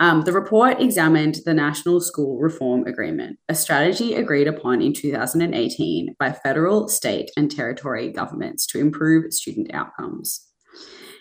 Um, 0.00 0.22
the 0.22 0.32
report 0.32 0.80
examined 0.80 1.38
the 1.44 1.54
National 1.54 2.00
School 2.00 2.40
Reform 2.40 2.84
Agreement, 2.84 3.38
a 3.48 3.54
strategy 3.54 4.14
agreed 4.14 4.48
upon 4.48 4.82
in 4.82 4.92
2018 4.92 6.16
by 6.18 6.32
federal, 6.32 6.88
state, 6.88 7.30
and 7.36 7.48
territory 7.48 8.10
governments 8.10 8.66
to 8.66 8.80
improve 8.80 9.32
student 9.32 9.72
outcomes. 9.72 10.48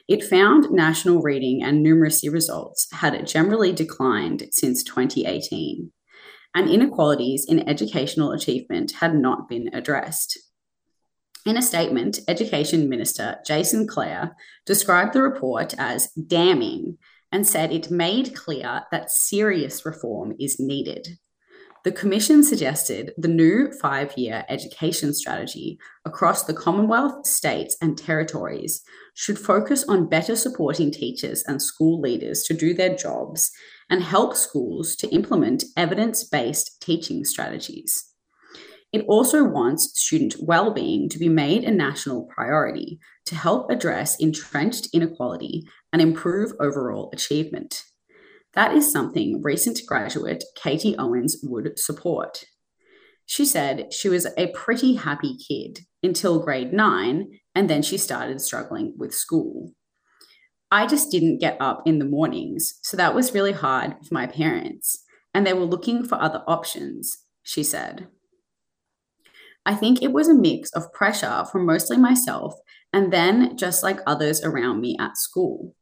It 0.08 0.24
found 0.24 0.72
national 0.72 1.22
reading 1.22 1.64
and 1.64 1.86
numeracy 1.86 2.34
results 2.34 2.88
had 2.92 3.26
generally 3.28 3.72
declined 3.72 4.48
since 4.52 4.84
2018, 4.84 5.92
and 6.56 6.70
inequalities 6.70 7.46
in 7.48 7.70
educational 7.70 8.32
achievement 8.32 8.94
had 9.00 9.16
not 9.16 9.48
been 9.48 9.70
addressed. 9.72 10.40
In 11.46 11.58
a 11.58 11.62
statement, 11.62 12.20
Education 12.30 12.88
Minister 12.88 13.38
Jason 13.46 13.86
Clare 13.86 14.36
described 14.66 15.14
the 15.14 15.22
report 15.22 15.76
as 15.78 16.08
damning 16.12 16.98
and 17.34 17.46
said 17.46 17.72
it 17.72 17.92
made 17.92 18.34
clear 18.34 18.84
that 18.92 19.12
serious 19.12 19.86
reform 19.86 20.34
is 20.40 20.58
needed. 20.58 21.18
The 21.84 21.92
Commission 21.92 22.46
suggested 22.46 23.12
the 23.18 23.28
new 23.28 23.74
five 23.82 24.18
year 24.18 24.46
education 24.48 25.14
strategy 25.14 25.78
across 26.06 26.46
the 26.46 26.54
Commonwealth, 26.54 27.28
states, 27.28 27.76
and 27.82 27.98
territories 27.98 28.82
should 29.14 29.38
focus 29.38 29.84
on 29.90 30.08
better 30.08 30.38
supporting 30.38 30.92
teachers 30.92 31.44
and 31.46 31.62
school 31.62 32.00
leaders 32.00 32.44
to 32.44 32.54
do 32.54 32.74
their 32.74 32.96
jobs 32.96 33.52
and 33.90 34.02
help 34.02 34.38
schools 34.38 34.96
to 34.96 35.10
implement 35.10 35.66
evidence 35.76 36.24
based 36.24 36.82
teaching 36.82 37.26
strategies. 37.26 38.13
It 38.94 39.04
also 39.08 39.44
wants 39.44 40.00
student 40.00 40.36
well-being 40.40 41.10
to 41.10 41.18
be 41.18 41.28
made 41.28 41.64
a 41.64 41.72
national 41.72 42.28
priority 42.28 43.00
to 43.26 43.36
help 43.36 43.72
address 43.72 44.16
entrenched 44.20 44.90
inequality 44.94 45.64
and 45.92 46.00
improve 46.00 46.54
overall 46.60 47.10
achievement. 47.12 47.84
That 48.54 48.76
is 48.76 48.92
something 48.92 49.42
recent 49.42 49.80
graduate 49.88 50.44
Katie 50.56 50.96
Owens 50.96 51.38
would 51.42 51.80
support. 51.80 52.44
She 53.26 53.46
said 53.46 53.92
she 53.92 54.10
was 54.10 54.28
a 54.38 54.52
pretty 54.52 54.94
happy 54.94 55.38
kid 55.38 55.80
until 56.04 56.44
grade 56.44 56.72
nine, 56.72 57.40
and 57.56 57.68
then 57.68 57.82
she 57.82 57.98
started 57.98 58.42
struggling 58.42 58.94
with 58.96 59.16
school. 59.16 59.72
I 60.70 60.86
just 60.86 61.10
didn't 61.10 61.40
get 61.40 61.58
up 61.60 61.82
in 61.88 61.98
the 61.98 62.06
mornings, 62.06 62.80
so 62.84 62.96
that 62.98 63.16
was 63.16 63.34
really 63.34 63.54
hard 63.54 63.96
for 64.04 64.14
my 64.14 64.28
parents, 64.28 65.04
and 65.34 65.48
they 65.48 65.54
were 65.54 65.66
looking 65.66 66.06
for 66.06 66.22
other 66.22 66.44
options, 66.48 67.18
she 67.42 67.64
said. 67.64 68.08
I 69.66 69.76
think 69.76 70.02
it 70.02 70.12
was 70.12 70.28
a 70.28 70.34
mix 70.34 70.72
of 70.72 70.92
pressure 70.94 71.46
from 71.52 71.66
mostly 71.66 71.98
myself 71.98 72.56
and 72.92 73.12
then 73.12 73.58
just 73.58 73.84
like 73.84 74.00
others 74.06 74.44
around 74.44 74.82
me 74.82 74.98
at 75.00 75.18
school. 75.18 75.76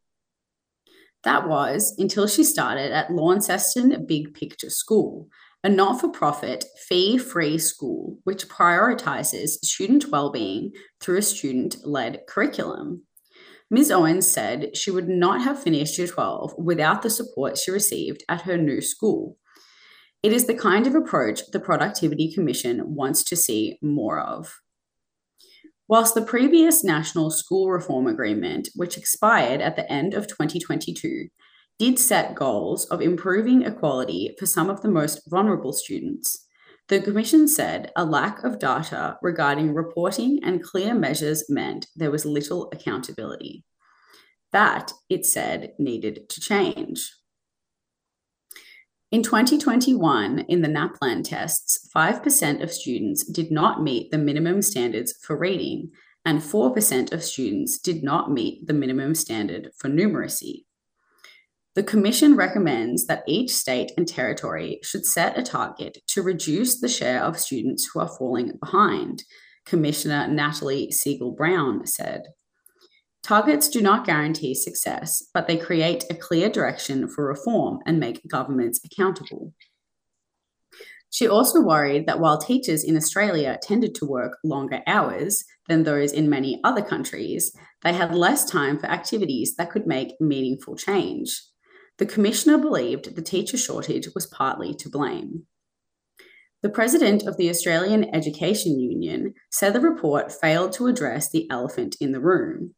That 1.24 1.48
was 1.48 1.96
until 1.98 2.28
she 2.28 2.44
started 2.44 2.92
at 2.92 3.12
Launceston 3.12 4.06
Big 4.08 4.34
Picture 4.34 4.70
School, 4.70 5.28
a 5.64 5.70
not 5.70 6.02
for 6.02 6.10
profit, 6.10 6.66
fee 6.88 7.18
free 7.18 7.58
school 7.58 8.18
which 8.24 8.48
prioritizes 8.48 9.50
student 9.64 10.10
well-being 10.10 10.72
through 11.00 11.18
a 11.18 11.22
student 11.22 11.76
led 11.84 12.22
curriculum. 12.28 13.04
Ms. 13.70 13.92
Owens 13.92 14.28
said 14.28 14.76
she 14.76 14.92
would 14.92 15.08
not 15.08 15.42
have 15.42 15.62
finished 15.62 15.98
year 15.98 16.08
12 16.08 16.56
without 16.58 17.04
the 17.04 17.10
support 17.10 17.58
she 17.58 17.72
received 17.72 18.24
at 18.28 18.42
her 18.42 18.58
new 18.58 18.82
school. 18.82 19.38
It 20.24 20.34
is 20.34 20.46
the 20.46 20.54
kind 20.54 20.86
of 20.86 20.94
approach 20.94 21.42
the 21.52 21.60
Productivity 21.60 22.32
Commission 22.32 22.96
wants 22.96 23.24
to 23.24 23.36
see 23.36 23.80
more 23.82 24.20
of. 24.20 24.60
Whilst 25.88 26.14
the 26.14 26.22
previous 26.22 26.84
National 26.84 27.32
School 27.32 27.70
Reform 27.70 28.08
Agreement, 28.08 28.70
which 28.76 28.98
expired 28.98 29.62
at 29.62 29.76
the 29.76 29.92
end 29.92 30.14
of 30.14 30.28
2022, 30.28 31.28
did 31.80 31.98
set 31.98 32.36
goals 32.36 32.86
of 32.86 33.02
improving 33.02 33.64
equality 33.64 34.36
for 34.38 34.46
some 34.46 34.70
of 34.70 34.82
the 34.82 34.92
most 34.92 35.22
vulnerable 35.28 35.74
students, 35.74 36.48
the 36.88 37.02
Commission 37.02 37.48
said 37.48 37.92
a 37.96 38.06
lack 38.06 38.44
of 38.44 38.60
data 38.60 39.18
regarding 39.22 39.74
reporting 39.74 40.40
and 40.44 40.62
clear 40.62 40.94
measures 40.94 41.46
meant 41.50 41.88
there 41.96 42.12
was 42.12 42.26
little 42.26 42.70
accountability. 42.72 43.66
That, 44.52 44.92
it 45.10 45.26
said, 45.26 45.72
needed 45.80 46.30
to 46.30 46.42
change. 46.42 47.10
In 49.12 49.24
2021, 49.24 50.40
in 50.48 50.62
the 50.62 50.70
NAPLAN 50.70 51.24
tests, 51.24 51.90
5% 51.94 52.64
of 52.64 52.72
students 52.72 53.26
did 53.26 53.52
not 53.52 53.84
meet 53.84 54.10
the 54.10 54.18
minimum 54.18 54.62
standards 54.62 55.14
for 55.22 55.38
reading, 55.38 55.92
and 56.24 56.40
4% 56.40 57.12
of 57.12 57.22
students 57.22 57.78
did 57.78 58.04
not 58.04 58.32
meet 58.32 58.68
the 58.68 58.74
minimum 58.74 59.14
standard 59.16 59.72
for 59.78 59.90
numeracy. 59.90 60.64
The 61.76 61.84
Commission 61.84 62.38
recommends 62.38 63.08
that 63.08 63.24
each 63.28 63.54
state 63.54 63.92
and 63.98 64.08
territory 64.08 64.80
should 64.82 65.06
set 65.06 65.38
a 65.38 65.44
target 65.44 65.98
to 66.08 66.22
reduce 66.22 66.80
the 66.80 66.88
share 66.88 67.22
of 67.22 67.38
students 67.38 67.90
who 67.92 68.00
are 68.00 68.16
falling 68.18 68.54
behind, 68.64 69.26
Commissioner 69.66 70.30
Natalie 70.30 70.90
Siegel 70.90 71.34
Brown 71.34 71.86
said. 71.86 72.24
Targets 73.24 73.70
do 73.70 73.82
not 73.82 74.06
guarantee 74.06 74.56
success, 74.56 75.24
but 75.34 75.48
they 75.48 75.58
create 75.58 76.06
a 76.10 76.16
clear 76.16 76.50
direction 76.50 77.08
for 77.08 77.28
reform 77.28 77.80
and 77.86 78.00
make 78.00 78.28
governments 78.28 78.80
accountable. 78.84 79.54
She 81.12 81.28
also 81.28 81.62
worried 81.62 82.08
that 82.08 82.20
while 82.20 82.38
teachers 82.38 82.84
in 82.84 82.96
Australia 82.96 83.60
tended 83.62 83.94
to 83.96 84.06
work 84.06 84.38
longer 84.44 84.82
hours 84.88 85.44
than 85.68 85.84
those 85.84 86.14
in 86.14 86.30
many 86.30 86.60
other 86.64 86.82
countries, 86.82 87.56
they 87.84 87.94
had 87.94 88.16
less 88.16 88.50
time 88.50 88.80
for 88.80 88.88
activities 88.88 89.56
that 89.58 89.72
could 89.72 89.86
make 89.86 90.20
meaningful 90.22 90.76
change. 90.76 91.42
The 91.98 92.06
Commissioner 92.06 92.58
believed 92.58 93.16
the 93.16 93.22
teacher 93.22 93.58
shortage 93.58 94.08
was 94.16 94.26
partly 94.26 94.74
to 94.76 94.90
blame. 94.90 95.44
The 96.64 96.70
president 96.70 97.28
of 97.28 97.38
the 97.38 97.50
Australian 97.50 98.16
Education 98.16 98.80
Union 98.80 99.34
said 99.52 99.74
the 99.74 99.82
report 99.82 100.32
failed 100.32 100.72
to 100.74 100.88
address 100.88 101.30
the 101.30 101.50
elephant 101.52 101.98
in 102.00 102.14
the 102.14 102.22
room. 102.22 102.74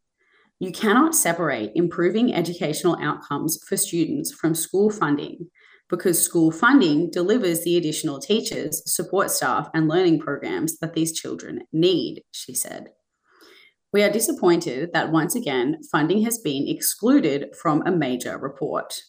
You 0.60 0.72
cannot 0.72 1.16
separate 1.16 1.72
improving 1.76 2.34
educational 2.34 2.98
outcomes 3.02 3.60
for 3.68 3.76
students 3.78 4.32
from 4.32 4.56
school 4.56 4.90
funding 4.90 5.50
because 5.90 6.24
school 6.24 6.52
funding 6.52 7.12
delivers 7.12 7.64
the 7.64 7.78
additional 7.78 8.20
teachers, 8.20 8.82
support 8.92 9.30
staff, 9.30 9.70
and 9.74 9.88
learning 9.88 10.20
programs 10.20 10.80
that 10.80 10.94
these 10.94 11.14
children 11.14 11.64
need, 11.72 12.24
she 12.32 12.54
said. 12.54 12.88
We 13.92 14.02
are 14.02 14.10
disappointed 14.10 14.92
that 14.94 15.12
once 15.12 15.36
again 15.36 15.78
funding 15.92 16.24
has 16.24 16.40
been 16.40 16.68
excluded 16.68 17.56
from 17.56 17.84
a 17.86 17.92
major 17.92 18.40
report. 18.40 19.02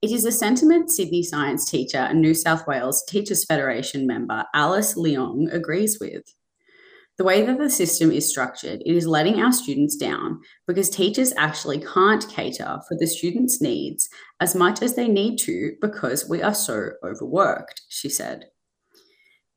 It 0.00 0.10
is 0.10 0.24
a 0.24 0.32
sentiment 0.32 0.90
Sydney 0.90 1.22
science 1.22 1.70
teacher 1.70 1.98
and 1.98 2.20
New 2.20 2.34
South 2.34 2.66
Wales 2.66 3.04
Teachers 3.06 3.44
Federation 3.44 4.06
member 4.06 4.44
Alice 4.54 4.94
Leong 4.94 5.52
agrees 5.52 5.98
with. 6.00 6.24
The 7.18 7.24
way 7.24 7.44
that 7.44 7.58
the 7.58 7.68
system 7.68 8.10
is 8.10 8.28
structured, 8.28 8.82
it 8.86 8.96
is 8.96 9.06
letting 9.06 9.40
our 9.40 9.52
students 9.52 9.96
down 9.96 10.40
because 10.66 10.88
teachers 10.88 11.32
actually 11.36 11.80
can't 11.80 12.26
cater 12.28 12.80
for 12.88 12.96
the 12.98 13.06
students' 13.06 13.60
needs 13.60 14.08
as 14.40 14.54
much 14.54 14.80
as 14.82 14.94
they 14.94 15.08
need 15.08 15.36
to 15.40 15.72
because 15.80 16.28
we 16.28 16.42
are 16.42 16.54
so 16.54 16.90
overworked, 17.04 17.82
she 17.88 18.08
said. 18.08 18.46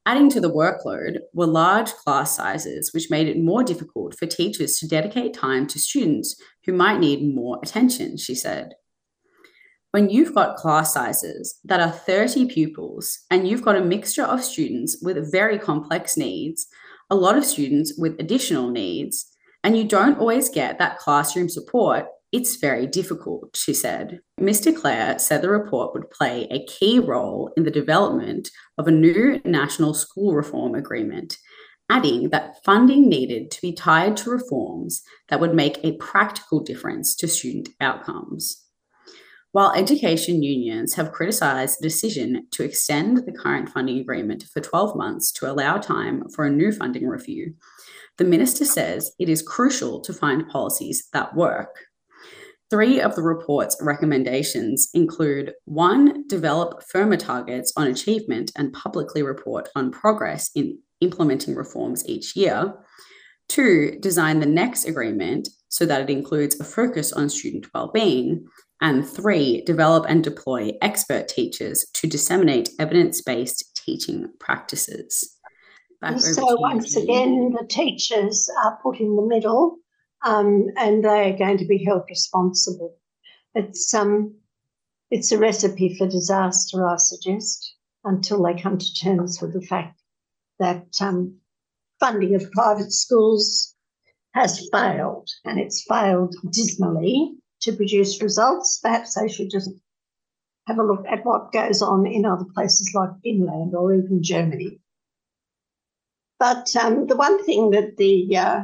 Adding 0.06 0.30
to 0.32 0.42
the 0.42 0.52
workload 0.52 1.20
were 1.34 1.48
large 1.48 1.92
class 1.94 2.36
sizes, 2.36 2.94
which 2.94 3.10
made 3.10 3.28
it 3.28 3.40
more 3.40 3.64
difficult 3.64 4.16
for 4.16 4.28
teachers 4.28 4.78
to 4.78 4.88
dedicate 4.88 5.34
time 5.34 5.66
to 5.68 5.80
students 5.80 6.36
who 6.66 6.74
might 6.74 7.00
need 7.00 7.34
more 7.34 7.60
attention, 7.64 8.18
she 8.18 8.36
said 8.36 8.74
when 9.96 10.10
you've 10.10 10.36
got 10.36 10.58
class 10.58 10.94
sizes 10.94 11.58
that 11.64 11.80
are 11.80 11.90
30 11.90 12.48
pupils 12.48 13.18
and 13.32 13.48
you've 13.48 13.62
got 13.62 13.78
a 13.78 13.82
mixture 13.82 14.26
of 14.26 14.44
students 14.44 14.98
with 15.02 15.32
very 15.32 15.58
complex 15.58 16.18
needs, 16.18 16.68
a 17.10 17.16
lot 17.16 17.38
of 17.38 17.46
students 17.46 17.94
with 17.98 18.20
additional 18.20 18.70
needs, 18.70 19.26
and 19.64 19.78
you 19.78 19.84
don't 19.84 20.20
always 20.20 20.50
get 20.50 20.80
that 20.80 21.00
classroom 21.00 21.50
support, 21.50 22.06
it's 22.32 22.58
very 22.58 22.86
difficult, 22.86 23.56
she 23.56 23.74
said. 23.74 24.20
Mr. 24.40 24.76
Clare 24.76 25.18
said 25.20 25.42
the 25.42 25.50
report 25.50 25.94
would 25.94 26.10
play 26.10 26.48
a 26.52 26.66
key 26.66 27.00
role 27.00 27.52
in 27.56 27.64
the 27.64 27.72
development 27.72 28.50
of 28.78 28.88
a 28.88 28.92
new 28.92 29.40
national 29.46 29.94
school 29.94 30.34
reform 30.34 30.76
agreement, 30.76 31.38
adding 31.90 32.30
that 32.30 32.64
funding 32.66 33.08
needed 33.08 33.52
to 33.52 33.62
be 33.62 33.72
tied 33.72 34.18
to 34.18 34.30
reforms 34.30 35.02
that 35.30 35.40
would 35.40 35.54
make 35.54 35.80
a 35.84 35.98
practical 35.98 36.60
difference 36.60 37.16
to 37.16 37.28
student 37.28 37.70
outcomes. 37.80 38.65
While 39.56 39.72
education 39.72 40.44
unions 40.44 40.96
have 40.96 41.14
criticised 41.14 41.80
the 41.80 41.88
decision 41.88 42.46
to 42.52 42.64
extend 42.66 43.20
the 43.20 43.32
current 43.32 43.70
funding 43.70 44.00
agreement 44.00 44.44
for 44.52 44.60
12 44.60 44.98
months 44.98 45.32
to 45.32 45.50
allow 45.50 45.78
time 45.78 46.28
for 46.36 46.44
a 46.44 46.50
new 46.50 46.74
funding 46.74 47.08
review, 47.08 47.54
the 48.18 48.26
minister 48.26 48.66
says 48.66 49.14
it 49.18 49.30
is 49.30 49.42
crucial 49.42 50.02
to 50.02 50.12
find 50.12 50.50
policies 50.50 51.08
that 51.14 51.38
work. 51.38 51.70
Three 52.70 53.00
of 53.00 53.16
the 53.16 53.22
report's 53.22 53.78
recommendations 53.80 54.90
include 54.94 55.54
one, 55.64 56.28
develop 56.28 56.84
firmer 56.92 57.16
targets 57.16 57.72
on 57.78 57.88
achievement 57.88 58.52
and 58.58 58.74
publicly 58.74 59.24
report 59.24 59.70
on 59.74 59.90
progress 59.90 60.52
in 60.54 60.80
implementing 61.00 61.56
reforms 61.56 62.06
each 62.10 62.36
year. 62.36 62.74
Two, 63.48 63.98
design 64.02 64.42
the 64.42 64.48
next 64.48 64.84
agreement 64.84 65.48
so 65.70 65.86
that 65.86 66.02
it 66.02 66.10
includes 66.10 66.60
a 66.60 66.66
focus 66.66 67.14
on 67.14 67.30
student 67.30 67.68
well-being. 67.74 68.46
And 68.86 69.04
three, 69.04 69.62
develop 69.62 70.06
and 70.08 70.24
deploy 70.24 70.74
expert 70.80 71.28
teachers 71.28 71.88
to 71.96 72.06
disseminate 72.06 72.70
evidence 72.78 73.20
based 73.20 73.82
teaching 73.84 74.30
practices. 74.40 75.38
Back 76.02 76.20
so, 76.20 76.56
once 76.60 76.96
again, 76.96 77.56
the 77.60 77.66
teachers 77.68 78.48
are 78.64 78.78
put 78.84 79.00
in 79.00 79.16
the 79.16 79.24
middle 79.24 79.78
um, 80.24 80.68
and 80.78 81.04
they 81.04 81.34
are 81.34 81.38
going 81.38 81.58
to 81.58 81.66
be 81.66 81.84
held 81.84 82.04
responsible. 82.08 82.96
It's, 83.56 83.92
um, 83.92 84.36
it's 85.10 85.32
a 85.32 85.40
recipe 85.40 85.98
for 85.98 86.06
disaster, 86.06 86.88
I 86.88 86.98
suggest, 86.98 87.78
until 88.04 88.44
they 88.44 88.54
come 88.54 88.78
to 88.78 88.94
terms 88.94 89.42
with 89.42 89.54
the 89.54 89.66
fact 89.66 90.00
that 90.60 90.86
um, 91.02 91.38
funding 92.00 92.36
of 92.36 92.52
private 92.52 92.92
schools 92.92 93.74
has 94.36 94.70
failed, 94.72 95.28
and 95.44 95.60
it's 95.60 95.84
failed 95.90 96.36
dismally 96.52 97.36
to 97.66 97.74
produce 97.74 98.22
results. 98.22 98.80
Perhaps 98.82 99.16
they 99.16 99.28
should 99.28 99.50
just 99.52 99.70
have 100.68 100.80
a 100.80 100.84
look 100.84 101.06
at 101.08 101.26
what 101.26 101.52
goes 101.52 101.82
on 101.82 102.08
in 102.08 102.26
other 102.26 102.46
places 102.56 102.92
like 102.94 103.10
Finland 103.24 103.76
or 103.76 103.94
even 103.94 104.24
Germany. 104.24 104.80
But 106.40 106.76
um, 106.76 107.08
the 107.08 107.16
one 107.16 107.44
thing 107.46 107.72
that 107.72 107.98
the 107.98 108.38
uh, 108.38 108.64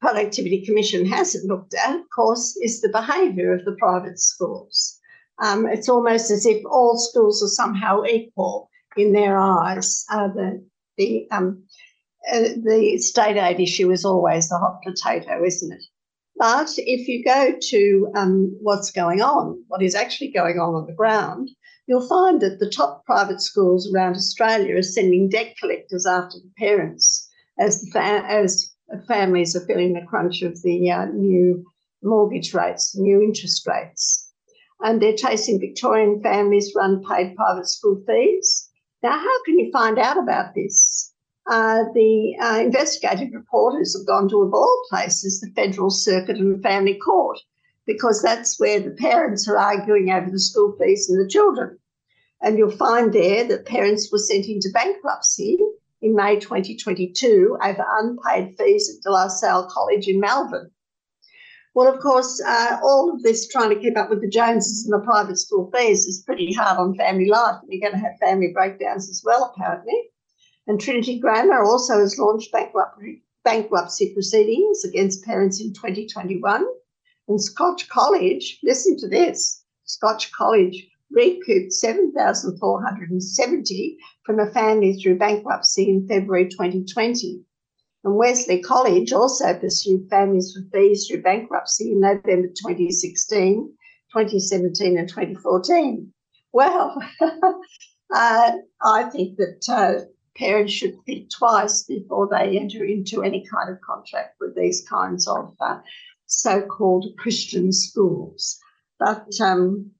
Productivity 0.00 0.64
Commission 0.64 1.06
hasn't 1.06 1.46
looked 1.46 1.74
at, 1.74 1.96
of 1.96 2.02
course, 2.14 2.56
is 2.62 2.80
the 2.80 2.88
behaviour 2.88 3.54
of 3.54 3.64
the 3.64 3.76
private 3.78 4.18
schools. 4.18 4.98
Um, 5.42 5.66
it's 5.66 5.88
almost 5.88 6.30
as 6.30 6.46
if 6.46 6.62
all 6.66 6.98
schools 6.98 7.42
are 7.42 7.48
somehow 7.48 8.04
equal 8.04 8.70
in 8.96 9.12
their 9.12 9.38
eyes. 9.38 10.04
Uh, 10.10 10.28
the 10.28 10.66
the, 10.96 11.28
um, 11.30 11.62
uh, 12.32 12.40
the 12.56 12.98
state 12.98 13.36
aid 13.36 13.60
issue 13.60 13.90
is 13.90 14.04
always 14.04 14.48
the 14.48 14.58
hot 14.58 14.80
potato, 14.82 15.44
isn't 15.44 15.72
it? 15.72 15.82
But 16.38 16.70
if 16.76 17.08
you 17.08 17.24
go 17.24 17.54
to 17.58 18.12
um, 18.14 18.56
what's 18.60 18.90
going 18.90 19.22
on, 19.22 19.64
what 19.68 19.82
is 19.82 19.94
actually 19.94 20.32
going 20.32 20.58
on 20.58 20.74
on 20.74 20.86
the 20.86 20.92
ground, 20.92 21.50
you'll 21.86 22.06
find 22.08 22.40
that 22.42 22.58
the 22.58 22.70
top 22.70 23.04
private 23.06 23.40
schools 23.40 23.90
around 23.92 24.16
Australia 24.16 24.76
are 24.76 24.82
sending 24.82 25.28
debt 25.28 25.54
collectors 25.58 26.04
after 26.04 26.38
the 26.38 26.50
parents 26.58 27.28
as 27.58 27.80
the 27.80 27.90
fa- 27.90 28.26
as 28.28 28.74
families 29.08 29.56
are 29.56 29.66
feeling 29.66 29.94
the 29.94 30.06
crunch 30.06 30.42
of 30.42 30.60
the 30.62 30.90
uh, 30.90 31.06
new 31.06 31.64
mortgage 32.02 32.52
rates, 32.52 32.94
new 32.96 33.22
interest 33.22 33.66
rates, 33.66 34.30
and 34.80 35.00
they're 35.00 35.16
chasing 35.16 35.58
Victorian 35.58 36.22
families 36.22 36.70
for 36.70 36.82
unpaid 36.82 37.34
private 37.34 37.66
school 37.66 38.02
fees. 38.06 38.68
Now, 39.02 39.18
how 39.18 39.44
can 39.44 39.58
you 39.58 39.70
find 39.72 39.98
out 39.98 40.18
about 40.18 40.54
this? 40.54 41.12
Uh, 41.48 41.84
the 41.94 42.36
uh, 42.40 42.58
investigative 42.60 43.32
reporters 43.32 43.96
have 43.96 44.06
gone 44.06 44.28
to, 44.28 44.42
of 44.42 44.52
all 44.52 44.82
places, 44.90 45.40
the 45.40 45.50
Federal 45.54 45.90
Circuit 45.90 46.38
and 46.38 46.58
the 46.58 46.62
Family 46.62 46.94
Court, 46.94 47.38
because 47.86 48.20
that's 48.20 48.58
where 48.58 48.80
the 48.80 48.90
parents 48.90 49.46
are 49.48 49.58
arguing 49.58 50.10
over 50.10 50.30
the 50.30 50.40
school 50.40 50.76
fees 50.78 51.08
and 51.08 51.24
the 51.24 51.28
children. 51.28 51.78
And 52.42 52.58
you'll 52.58 52.70
find 52.70 53.12
there 53.12 53.44
that 53.44 53.66
parents 53.66 54.10
were 54.10 54.18
sent 54.18 54.46
into 54.46 54.70
bankruptcy 54.72 55.58
in 56.02 56.14
May 56.14 56.38
2022 56.38 57.58
over 57.62 57.84
unpaid 57.98 58.56
fees 58.58 58.94
at 58.94 59.02
De 59.02 59.10
La 59.10 59.28
Salle 59.28 59.68
College 59.70 60.08
in 60.08 60.20
Melbourne. 60.20 60.70
Well, 61.74 61.92
of 61.92 62.00
course, 62.00 62.42
uh, 62.44 62.78
all 62.82 63.12
of 63.12 63.22
this 63.22 63.48
trying 63.48 63.70
to 63.70 63.78
keep 63.78 63.98
up 63.98 64.08
with 64.08 64.22
the 64.22 64.28
Joneses 64.28 64.84
and 64.84 64.94
the 64.94 65.04
private 65.04 65.36
school 65.36 65.70
fees 65.74 66.06
is 66.06 66.22
pretty 66.24 66.52
hard 66.52 66.78
on 66.78 66.96
family 66.96 67.28
life. 67.28 67.56
And 67.62 67.70
you're 67.70 67.88
going 67.88 68.00
to 68.00 68.06
have 68.06 68.18
family 68.18 68.50
breakdowns 68.52 69.10
as 69.10 69.22
well, 69.24 69.52
apparently. 69.54 70.10
And 70.66 70.80
Trinity 70.80 71.18
Grammar 71.18 71.62
also 71.64 72.00
has 72.00 72.18
launched 72.18 72.52
bankruptcy, 72.52 73.22
bankruptcy 73.44 74.12
proceedings 74.12 74.84
against 74.84 75.24
parents 75.24 75.58
in 75.60 75.72
2021. 75.72 76.66
And 77.28 77.40
Scotch 77.40 77.88
College, 77.88 78.58
listen 78.62 78.98
to 78.98 79.08
this 79.08 79.64
Scotch 79.84 80.30
College 80.32 80.86
recouped 81.10 81.72
7,470 81.72 83.98
from 84.24 84.40
a 84.40 84.50
family 84.50 84.94
through 84.94 85.18
bankruptcy 85.18 85.88
in 85.88 86.08
February 86.08 86.48
2020. 86.48 87.40
And 88.04 88.16
Wesley 88.16 88.60
College 88.60 89.12
also 89.12 89.54
pursued 89.54 90.10
families 90.10 90.52
for 90.52 90.62
fees 90.72 91.06
through 91.06 91.22
bankruptcy 91.22 91.92
in 91.92 92.00
November 92.00 92.48
2016, 92.48 93.72
2017, 94.12 94.98
and 94.98 95.08
2014. 95.08 96.12
Well, 96.52 97.00
uh, 97.20 97.52
I 98.82 99.04
think 99.10 99.38
that 99.38 99.64
uh, 99.68 100.00
parents 100.38 100.72
should 100.72 100.96
think 101.04 101.30
twice 101.30 101.82
before 101.82 102.28
they 102.30 102.58
enter 102.58 102.84
into 102.84 103.22
any 103.22 103.44
kind 103.46 103.70
of 103.70 103.80
contract 103.80 104.36
with 104.40 104.54
these 104.54 104.86
kinds 104.88 105.26
of 105.26 105.54
uh, 105.60 105.78
so 106.26 106.62
called 106.62 107.06
Christian 107.18 107.72
schools. 107.72 108.58
But 108.98 109.28
um, 109.40 109.90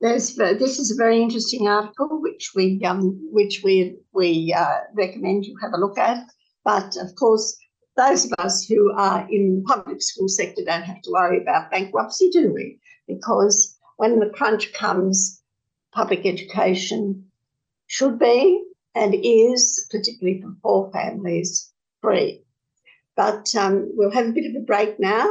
there's 0.00 0.36
this 0.36 0.78
is 0.78 0.90
a 0.90 1.02
very 1.02 1.22
interesting 1.22 1.68
article 1.68 2.20
which 2.20 2.52
we 2.54 2.82
um, 2.84 3.18
which 3.32 3.62
we 3.64 3.96
we 4.12 4.54
uh, 4.56 4.80
recommend 4.94 5.46
you 5.46 5.56
have 5.62 5.72
a 5.72 5.78
look 5.78 5.98
at. 5.98 6.26
But 6.64 6.96
of 6.96 7.14
course, 7.16 7.56
those 7.96 8.24
of 8.24 8.32
us 8.38 8.66
who 8.66 8.92
are 8.92 9.26
in 9.30 9.56
the 9.56 9.74
public 9.74 10.02
school 10.02 10.28
sector 10.28 10.62
don't 10.64 10.82
have 10.82 11.02
to 11.02 11.10
worry 11.10 11.40
about 11.40 11.70
bankruptcy, 11.70 12.30
do 12.30 12.52
we? 12.52 12.78
Because 13.06 13.78
when 13.96 14.18
the 14.18 14.30
crunch 14.30 14.72
comes, 14.72 15.42
public 15.92 16.26
education 16.26 17.24
should 17.86 18.18
be 18.18 18.62
and 18.94 19.14
is, 19.14 19.86
particularly 19.90 20.40
for 20.40 20.54
poor 20.62 20.90
families, 20.92 21.72
free. 22.00 22.42
But 23.16 23.54
um, 23.54 23.90
we'll 23.94 24.10
have 24.10 24.28
a 24.28 24.32
bit 24.32 24.46
of 24.46 24.56
a 24.56 24.64
break 24.64 24.98
now. 24.98 25.30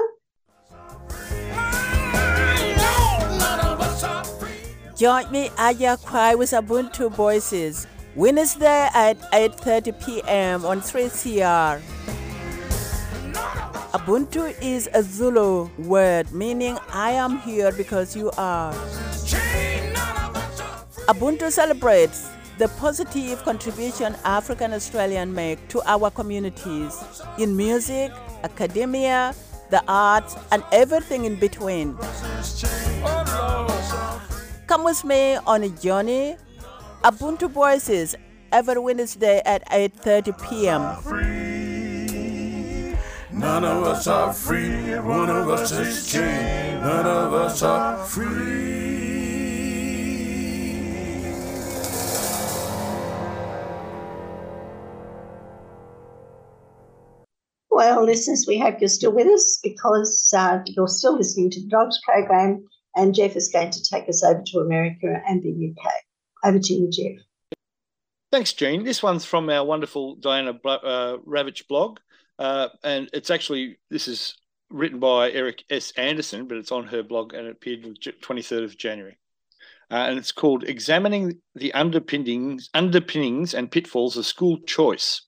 Join 4.95 5.31
me 5.31 5.49
Aya 5.57 5.97
Cry 5.97 6.35
with 6.35 6.51
Ubuntu 6.51 7.11
Voices 7.11 7.87
Wednesday 8.15 8.87
at 8.93 9.19
8:30 9.31 10.05
p.m. 10.05 10.65
on 10.65 10.79
3CR. 10.81 11.81
Ubuntu 13.93 14.53
is 14.61 14.87
a 14.93 15.03
Zulu 15.03 15.69
word 15.79 16.31
meaning 16.31 16.77
I 16.93 17.11
am 17.11 17.39
here 17.39 17.71
because 17.71 18.15
you 18.15 18.31
are. 18.37 18.73
Ubuntu 21.09 21.51
celebrates 21.51 22.29
the 22.57 22.67
positive 22.79 23.43
contribution 23.43 24.15
African 24.23 24.73
Australians 24.73 25.33
make 25.33 25.67
to 25.69 25.81
our 25.85 26.11
communities 26.11 27.21
in 27.37 27.57
music, 27.57 28.11
academia, 28.43 29.33
the 29.69 29.83
arts, 29.87 30.35
and 30.51 30.63
everything 30.71 31.25
in 31.25 31.35
between. 31.39 31.97
Come 34.67 34.83
with 34.83 35.03
me 35.03 35.35
on 35.47 35.63
a 35.63 35.69
journey. 35.69 36.37
Ubuntu 37.03 37.49
Voices 37.49 38.15
every 38.51 38.79
Wednesday 38.79 39.41
at 39.45 39.67
8:30 39.69 40.33
p.m. 40.47 40.81
None 43.31 43.65
of 43.65 43.83
us 43.83 44.07
are 44.07 44.31
free. 44.31 44.97
One 44.99 45.29
of 45.29 45.49
us 45.49 45.71
is 45.71 46.11
chained. 46.11 46.81
None 46.81 47.05
of 47.05 47.33
us 47.33 47.63
are 47.63 47.97
free. 48.05 48.92
Well, 57.75 58.05
listeners, 58.05 58.45
we 58.47 58.59
hope 58.59 58.79
you're 58.79 58.87
still 58.87 59.13
with 59.13 59.25
us 59.25 59.59
because 59.63 60.31
uh, 60.37 60.59
you're 60.67 60.87
still 60.87 61.17
listening 61.17 61.49
to 61.49 61.59
the 61.59 61.67
Dogs 61.69 61.99
program, 62.05 62.63
and 62.95 63.15
Jeff 63.15 63.35
is 63.35 63.49
going 63.51 63.71
to 63.71 63.83
take 63.83 64.07
us 64.07 64.23
over 64.23 64.43
to 64.45 64.59
America 64.59 65.19
and 65.27 65.41
the 65.41 65.49
UK. 65.49 65.91
Over 66.45 66.59
to 66.59 66.73
you, 66.73 66.91
Jeff. 66.91 67.25
Thanks, 68.31 68.53
Jean. 68.53 68.83
This 68.83 69.01
one's 69.01 69.25
from 69.25 69.49
our 69.49 69.65
wonderful 69.65 70.17
Diana 70.17 70.51
uh, 70.63 71.17
Ravitch 71.25 71.67
blog, 71.67 71.99
uh, 72.37 72.69
and 72.83 73.09
it's 73.11 73.31
actually 73.31 73.79
this 73.89 74.07
is 74.07 74.35
written 74.69 74.99
by 74.99 75.31
Eric 75.31 75.63
S. 75.71 75.93
Anderson, 75.97 76.47
but 76.47 76.57
it's 76.57 76.71
on 76.71 76.85
her 76.85 77.01
blog 77.01 77.33
and 77.33 77.47
it 77.47 77.53
appeared 77.53 77.85
on 77.85 77.95
23rd 77.95 78.65
of 78.65 78.77
January. 78.77 79.17
Uh, 79.89 80.05
and 80.09 80.19
it's 80.19 80.31
called 80.31 80.63
"Examining 80.63 81.39
the 81.55 81.73
Underpinnings, 81.73 82.69
Underpinnings 82.75 83.55
and 83.55 83.71
Pitfalls 83.71 84.15
of 84.15 84.27
School 84.27 84.59
Choice." 84.59 85.23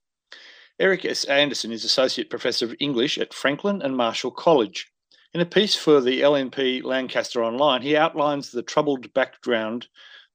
Eric 0.77 1.05
S. 1.05 1.23
Anderson 1.23 1.71
is 1.71 1.85
Associate 1.85 2.29
Professor 2.29 2.65
of 2.65 2.75
English 2.81 3.17
at 3.17 3.33
Franklin 3.33 3.81
and 3.81 3.95
Marshall 3.95 4.31
College. 4.31 4.91
In 5.33 5.39
a 5.39 5.45
piece 5.45 5.73
for 5.73 6.01
the 6.01 6.19
LNP 6.19 6.83
Lancaster 6.83 7.41
Online, 7.41 7.81
he 7.81 7.95
outlines 7.95 8.51
the 8.51 8.61
troubled 8.61 9.13
background, 9.13 9.87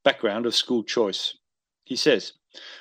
background 0.02 0.46
of 0.46 0.54
school 0.54 0.82
choice. 0.82 1.36
He 1.84 1.94
says, 1.94 2.32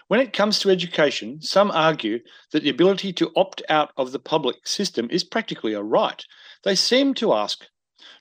when 0.08 0.22
it 0.22 0.32
comes 0.32 0.60
to 0.60 0.70
education, 0.70 1.42
some 1.42 1.70
argue 1.72 2.20
that 2.54 2.64
the 2.64 2.70
ability 2.70 3.12
to 3.14 3.32
opt 3.36 3.62
out 3.68 3.92
of 3.98 4.14
the 4.14 4.20
public 4.20 4.66
system 4.66 5.10
is 5.12 5.26
practically 5.26 5.74
a 5.74 5.84
right. 5.84 6.24
They 6.64 6.76
seem 6.76 7.14
to 7.16 7.34
ask, 7.34 7.66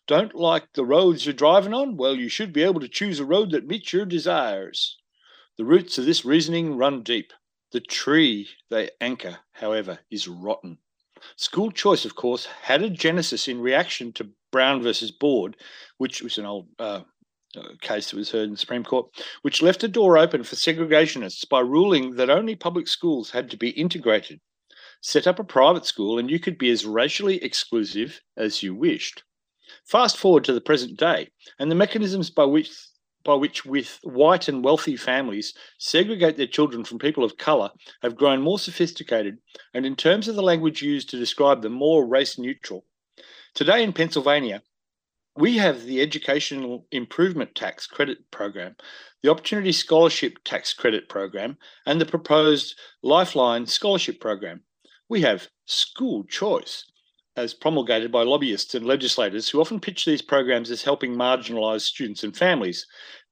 don't 0.08 0.34
like 0.34 0.66
the 0.74 0.84
roads 0.84 1.26
you're 1.26 1.32
driving 1.32 1.74
on? 1.74 1.96
Well, 1.96 2.16
you 2.16 2.28
should 2.28 2.52
be 2.52 2.64
able 2.64 2.80
to 2.80 2.88
choose 2.88 3.20
a 3.20 3.24
road 3.24 3.52
that 3.52 3.68
meets 3.68 3.92
your 3.92 4.04
desires. 4.04 4.96
The 5.58 5.64
roots 5.64 5.96
of 5.96 6.06
this 6.06 6.24
reasoning 6.24 6.76
run 6.76 7.04
deep. 7.04 7.32
The 7.72 7.80
tree 7.80 8.48
they 8.70 8.90
anchor, 9.00 9.38
however, 9.52 9.98
is 10.10 10.26
rotten. 10.26 10.78
School 11.36 11.70
choice, 11.70 12.04
of 12.04 12.14
course, 12.14 12.46
had 12.46 12.82
a 12.82 12.90
genesis 12.90 13.48
in 13.48 13.60
reaction 13.60 14.12
to 14.14 14.30
Brown 14.50 14.82
versus 14.82 15.10
Board, 15.10 15.56
which 15.98 16.22
was 16.22 16.38
an 16.38 16.46
old 16.46 16.68
uh, 16.78 17.02
uh, 17.56 17.68
case 17.80 18.10
that 18.10 18.16
was 18.16 18.30
heard 18.30 18.44
in 18.44 18.52
the 18.52 18.56
Supreme 18.56 18.84
Court, 18.84 19.06
which 19.42 19.62
left 19.62 19.84
a 19.84 19.88
door 19.88 20.16
open 20.16 20.44
for 20.44 20.56
segregationists 20.56 21.48
by 21.48 21.60
ruling 21.60 22.16
that 22.16 22.30
only 22.30 22.54
public 22.56 22.88
schools 22.88 23.30
had 23.30 23.50
to 23.50 23.56
be 23.56 23.70
integrated. 23.70 24.40
Set 25.00 25.26
up 25.26 25.38
a 25.38 25.44
private 25.44 25.86
school 25.86 26.18
and 26.18 26.30
you 26.30 26.40
could 26.40 26.58
be 26.58 26.70
as 26.70 26.86
racially 26.86 27.42
exclusive 27.42 28.20
as 28.36 28.62
you 28.62 28.74
wished. 28.74 29.24
Fast 29.84 30.16
forward 30.16 30.44
to 30.44 30.52
the 30.52 30.60
present 30.60 30.98
day, 30.98 31.28
and 31.58 31.70
the 31.70 31.74
mechanisms 31.74 32.30
by 32.30 32.44
which 32.44 32.70
by 33.28 33.34
which 33.34 33.66
with 33.66 34.00
white 34.04 34.48
and 34.48 34.64
wealthy 34.64 34.96
families 34.96 35.52
segregate 35.76 36.38
their 36.38 36.46
children 36.46 36.82
from 36.82 36.98
people 36.98 37.22
of 37.22 37.36
colour 37.36 37.68
have 38.00 38.16
grown 38.16 38.40
more 38.40 38.58
sophisticated 38.58 39.36
and 39.74 39.84
in 39.84 39.94
terms 39.94 40.28
of 40.28 40.34
the 40.34 40.42
language 40.42 40.80
used 40.80 41.10
to 41.10 41.18
describe 41.18 41.60
them 41.60 41.74
more 41.74 42.06
race 42.06 42.38
neutral. 42.38 42.86
Today 43.52 43.82
in 43.82 43.92
Pennsylvania, 43.92 44.62
we 45.36 45.58
have 45.58 45.84
the 45.84 46.00
Educational 46.00 46.86
Improvement 46.90 47.54
Tax 47.54 47.86
Credit 47.86 48.16
Program, 48.30 48.76
the 49.22 49.30
Opportunity 49.30 49.72
Scholarship 49.72 50.38
Tax 50.42 50.72
Credit 50.72 51.06
Program, 51.10 51.58
and 51.84 52.00
the 52.00 52.06
proposed 52.06 52.78
Lifeline 53.02 53.66
Scholarship 53.66 54.22
Program. 54.22 54.62
We 55.10 55.20
have 55.20 55.48
school 55.66 56.24
choice, 56.24 56.82
as 57.38 57.54
promulgated 57.54 58.10
by 58.10 58.24
lobbyists 58.24 58.74
and 58.74 58.84
legislators 58.84 59.48
who 59.48 59.60
often 59.60 59.78
pitch 59.78 60.04
these 60.04 60.20
programs 60.20 60.72
as 60.72 60.82
helping 60.82 61.14
marginalised 61.14 61.82
students 61.82 62.24
and 62.24 62.36
families. 62.36 62.84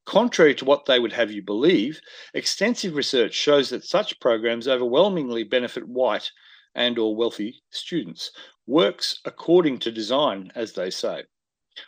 Contrary 0.07 0.55
to 0.55 0.65
what 0.65 0.87
they 0.87 1.01
would 1.01 1.13
have 1.13 1.33
you 1.33 1.43
believe, 1.43 2.01
extensive 2.33 2.95
research 2.95 3.35
shows 3.35 3.71
that 3.71 3.85
such 3.85 4.21
programs 4.21 4.69
overwhelmingly 4.69 5.43
benefit 5.43 5.87
white 5.87 6.31
and 6.77 6.97
or 6.97 7.17
wealthy 7.17 7.61
students. 7.71 8.31
Works 8.67 9.21
according 9.25 9.81
to 9.81 9.91
design, 9.91 10.53
as 10.55 10.75
they 10.75 10.91
say. 10.91 11.25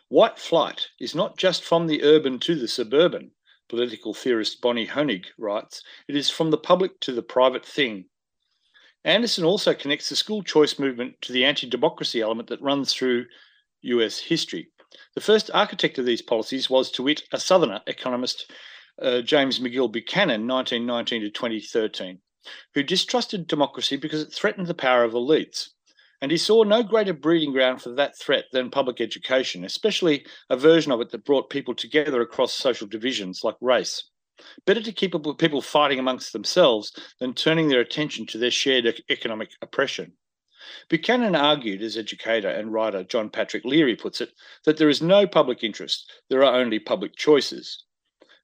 White 0.09 0.39
flight 0.39 0.89
is 0.99 1.15
not 1.15 1.39
just 1.39 1.63
from 1.63 1.87
the 1.87 2.03
urban 2.03 2.41
to 2.41 2.57
the 2.57 2.67
suburban, 2.67 3.31
political 3.69 4.13
theorist 4.13 4.61
Bonnie 4.61 4.89
Honig 4.89 5.27
writes, 5.39 5.83
it 6.09 6.17
is 6.17 6.29
from 6.29 6.51
the 6.51 6.59
public 6.59 6.99
to 7.01 7.13
the 7.13 7.23
private 7.23 7.65
thing. 7.65 8.07
Anderson 9.05 9.45
also 9.45 9.75
connects 9.75 10.09
the 10.09 10.17
school 10.17 10.43
choice 10.43 10.79
movement 10.79 11.21
to 11.21 11.33
the 11.33 11.45
anti 11.45 11.69
democracy 11.69 12.21
element 12.21 12.49
that 12.49 12.61
runs 12.61 12.93
through 12.93 13.27
US 13.83 14.19
history. 14.19 14.73
The 15.15 15.21
first 15.21 15.51
architect 15.53 15.99
of 15.99 16.07
these 16.07 16.23
policies 16.23 16.71
was, 16.71 16.91
to 16.93 17.03
wit, 17.03 17.25
a 17.33 17.39
Southerner 17.39 17.83
economist, 17.87 18.51
uh, 19.03 19.21
James 19.21 19.59
McGill 19.59 19.93
Buchanan, 19.93 20.47
1919 20.47 21.23
to 21.23 21.31
2013, 21.31 22.21
who 22.75 22.83
distrusted 22.83 23.47
democracy 23.47 23.97
because 23.97 24.23
it 24.23 24.33
threatened 24.33 24.67
the 24.67 24.75
power 24.75 25.05
of 25.05 25.13
elites. 25.13 25.69
And 26.21 26.31
he 26.31 26.39
saw 26.39 26.63
no 26.63 26.83
greater 26.83 27.13
breeding 27.13 27.53
ground 27.53 27.83
for 27.83 27.91
that 27.91 28.19
threat 28.19 28.47
than 28.53 28.71
public 28.71 29.01
education, 29.01 29.65
especially 29.65 30.27
a 30.51 30.57
version 30.57 30.91
of 30.91 31.01
it 31.01 31.11
that 31.11 31.25
brought 31.25 31.51
people 31.51 31.75
together 31.75 32.21
across 32.21 32.53
social 32.55 32.87
divisions 32.87 33.45
like 33.45 33.57
race. 33.61 34.03
Better 34.67 34.83
to 34.83 34.93
keep 34.93 35.15
people 35.39 35.63
fighting 35.63 35.99
amongst 35.99 36.33
themselves 36.33 36.93
than 37.21 37.35
turning 37.35 37.69
their 37.69 37.81
attention 37.81 38.27
to 38.27 38.39
their 38.39 38.51
shared 38.51 39.03
economic 39.11 39.51
oppression. 39.63 40.13
Buchanan 40.89 41.35
argued, 41.35 41.83
as 41.83 41.97
educator 41.97 42.49
and 42.49 42.73
writer 42.73 43.05
John 43.05 43.31
Patrick 43.31 43.65
Leary 43.65 43.97
puts 43.97 44.21
it, 44.21 44.33
that 44.65 44.77
there 44.77 44.89
is 44.89 45.01
no 45.03 45.27
public 45.27 45.65
interest, 45.65 46.11
there 46.29 46.45
are 46.45 46.55
only 46.55 46.79
public 46.79 47.17
choices. 47.17 47.85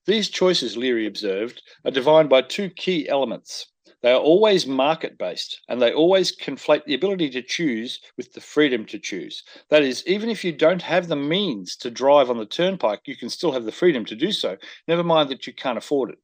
These 0.06 0.28
choices, 0.28 0.76
Leary 0.76 1.06
observed, 1.06 1.62
are 1.84 1.90
defined 1.90 2.28
by 2.28 2.42
two 2.42 2.70
key 2.70 3.08
elements. 3.08 3.66
They 4.04 4.12
are 4.12 4.20
always 4.20 4.66
market 4.66 5.16
based 5.16 5.62
and 5.66 5.80
they 5.80 5.90
always 5.90 6.36
conflate 6.36 6.84
the 6.84 6.92
ability 6.92 7.30
to 7.30 7.40
choose 7.40 8.00
with 8.18 8.34
the 8.34 8.40
freedom 8.42 8.84
to 8.86 8.98
choose. 8.98 9.42
That 9.70 9.82
is, 9.82 10.06
even 10.06 10.28
if 10.28 10.44
you 10.44 10.52
don't 10.52 10.82
have 10.82 11.08
the 11.08 11.16
means 11.16 11.74
to 11.76 11.90
drive 11.90 12.28
on 12.28 12.36
the 12.36 12.44
turnpike, 12.44 13.00
you 13.06 13.16
can 13.16 13.30
still 13.30 13.52
have 13.52 13.64
the 13.64 13.72
freedom 13.72 14.04
to 14.04 14.14
do 14.14 14.30
so. 14.30 14.58
Never 14.86 15.02
mind 15.02 15.30
that 15.30 15.46
you 15.46 15.54
can't 15.54 15.78
afford 15.78 16.10
it. 16.10 16.18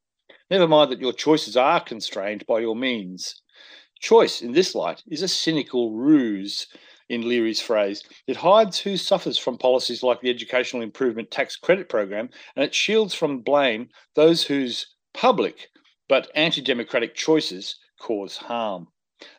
Never 0.50 0.68
mind 0.68 0.92
that 0.92 1.00
your 1.00 1.14
choices 1.14 1.56
are 1.56 1.80
constrained 1.80 2.44
by 2.46 2.58
your 2.60 2.76
means. 2.76 3.40
Choice, 4.00 4.42
in 4.42 4.52
this 4.52 4.74
light, 4.74 5.02
is 5.08 5.22
a 5.22 5.28
cynical 5.28 5.92
ruse, 5.92 6.66
in 7.10 7.28
Leary's 7.28 7.60
phrase. 7.60 8.04
It 8.28 8.36
hides 8.36 8.78
who 8.78 8.96
suffers 8.96 9.36
from 9.36 9.58
policies 9.58 10.02
like 10.02 10.20
the 10.20 10.30
Educational 10.30 10.82
Improvement 10.82 11.30
Tax 11.30 11.56
Credit 11.56 11.88
Program, 11.88 12.30
and 12.54 12.64
it 12.64 12.74
shields 12.74 13.12
from 13.14 13.40
blame 13.40 13.88
those 14.14 14.44
whose 14.44 14.94
public 15.12 15.68
but 16.08 16.30
anti 16.34 16.62
democratic 16.62 17.14
choices 17.14 17.76
cause 17.98 18.36
harm. 18.36 18.86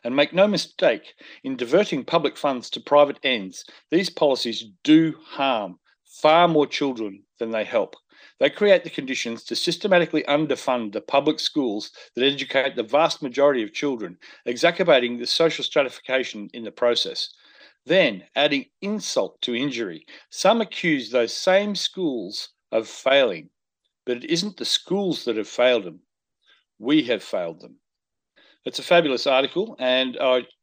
And 0.04 0.14
make 0.14 0.32
no 0.32 0.46
mistake, 0.46 1.14
in 1.42 1.56
diverting 1.56 2.04
public 2.04 2.36
funds 2.36 2.70
to 2.70 2.80
private 2.80 3.18
ends, 3.24 3.64
these 3.90 4.10
policies 4.10 4.64
do 4.84 5.14
harm 5.24 5.80
far 6.04 6.46
more 6.46 6.66
children 6.66 7.24
than 7.38 7.50
they 7.50 7.64
help. 7.64 7.96
They 8.42 8.50
create 8.50 8.82
the 8.82 8.90
conditions 8.90 9.44
to 9.44 9.54
systematically 9.54 10.24
underfund 10.24 10.90
the 10.90 11.00
public 11.00 11.38
schools 11.38 11.92
that 12.16 12.24
educate 12.24 12.74
the 12.74 12.82
vast 12.82 13.22
majority 13.22 13.62
of 13.62 13.72
children, 13.72 14.18
exacerbating 14.46 15.16
the 15.16 15.28
social 15.28 15.62
stratification 15.62 16.50
in 16.52 16.64
the 16.64 16.72
process. 16.72 17.32
Then, 17.86 18.24
adding 18.34 18.64
insult 18.80 19.40
to 19.42 19.54
injury, 19.54 20.06
some 20.30 20.60
accuse 20.60 21.08
those 21.08 21.32
same 21.32 21.76
schools 21.76 22.48
of 22.72 22.88
failing, 22.88 23.50
but 24.06 24.16
it 24.16 24.24
isn't 24.24 24.56
the 24.56 24.64
schools 24.64 25.24
that 25.24 25.36
have 25.36 25.46
failed 25.46 25.84
them. 25.84 26.00
We 26.80 27.04
have 27.04 27.22
failed 27.22 27.60
them. 27.60 27.76
It's 28.64 28.80
a 28.80 28.82
fabulous 28.82 29.28
article, 29.28 29.76
and 29.78 30.16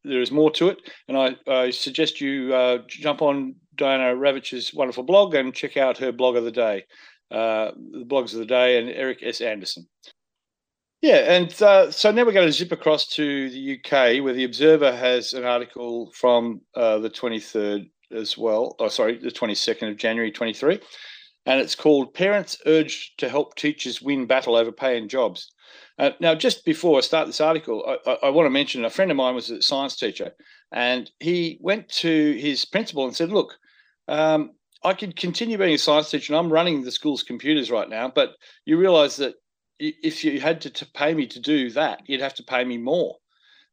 there 0.03 0.21
is 0.21 0.31
more 0.31 0.51
to 0.51 0.67
it. 0.67 0.79
And 1.07 1.17
I, 1.17 1.37
I 1.47 1.69
suggest 1.69 2.19
you 2.19 2.53
uh, 2.53 2.79
jump 2.89 3.21
on 3.21 3.55
Diana 3.77 4.17
Ravitch's 4.17 4.73
wonderful 4.73 5.03
blog 5.03 5.33
and 5.33 5.53
check 5.53 5.77
out 5.77 5.97
her 5.99 6.11
blog 6.11 6.35
of 6.35 6.43
the 6.43 6.51
day, 6.51 6.83
uh, 7.31 7.71
the 7.75 8.05
blogs 8.05 8.33
of 8.33 8.39
the 8.39 8.45
day, 8.45 8.79
and 8.79 8.89
Eric 8.89 9.19
S. 9.21 9.41
Anderson. 9.41 9.87
Yeah, 11.01 11.33
and 11.33 11.61
uh, 11.61 11.91
so 11.91 12.11
now 12.11 12.25
we're 12.25 12.33
going 12.33 12.47
to 12.47 12.51
zip 12.51 12.73
across 12.73 13.07
to 13.15 13.49
the 13.49 13.77
UK, 13.77 14.21
where 14.21 14.33
the 14.33 14.43
Observer 14.43 14.91
has 14.91 15.33
an 15.33 15.45
article 15.45 16.11
from 16.13 16.61
uh, 16.75 16.99
the 16.99 17.09
23rd 17.09 17.89
as 18.11 18.37
well. 18.37 18.75
Oh, 18.79 18.89
sorry, 18.89 19.17
the 19.17 19.31
22nd 19.31 19.89
of 19.89 19.97
January 19.97 20.31
23, 20.31 20.79
and 21.45 21.61
it's 21.61 21.75
called 21.75 22.13
"Parents 22.13 22.57
Urged 22.65 23.17
to 23.19 23.29
Help 23.29 23.55
Teachers 23.55 24.01
Win 24.01 24.25
Battle 24.25 24.55
Over 24.55 24.73
Pay 24.73 24.97
and 24.97 25.09
Jobs." 25.09 25.51
Uh, 25.97 26.11
now, 26.19 26.35
just 26.35 26.65
before 26.65 26.97
I 26.97 27.01
start 27.01 27.27
this 27.27 27.41
article, 27.41 27.85
I, 27.87 28.11
I, 28.11 28.17
I, 28.23 28.29
want 28.29 28.45
to 28.45 28.51
mention 28.51 28.83
a 28.83 28.89
friend 28.89 29.11
of 29.11 29.17
mine 29.17 29.35
was 29.35 29.49
a 29.49 29.61
science 29.61 29.95
teacher, 29.95 30.31
and 30.71 31.09
he 31.19 31.59
went 31.61 31.87
to 31.89 32.33
his 32.33 32.65
principal 32.65 33.05
and 33.05 33.15
said, 33.15 33.31
"Look, 33.31 33.53
um, 34.09 34.51
I 34.83 34.93
could 34.93 35.15
continue 35.15 35.57
being 35.57 35.73
a 35.73 35.77
science 35.77 36.09
teacher, 36.09 36.33
and 36.33 36.39
I'm 36.39 36.53
running 36.53 36.83
the 36.83 36.91
school's 36.91 37.23
computers 37.23 37.69
right 37.69 37.89
now, 37.89 38.09
but 38.09 38.35
you 38.65 38.77
realise 38.77 39.17
that 39.17 39.35
if 39.79 40.23
you 40.23 40.39
had 40.39 40.61
to, 40.61 40.69
to 40.69 40.85
pay 40.85 41.13
me 41.13 41.27
to 41.27 41.39
do 41.39 41.69
that, 41.71 42.01
you'd 42.07 42.21
have 42.21 42.35
to 42.35 42.43
pay 42.43 42.63
me 42.63 42.77
more." 42.77 43.17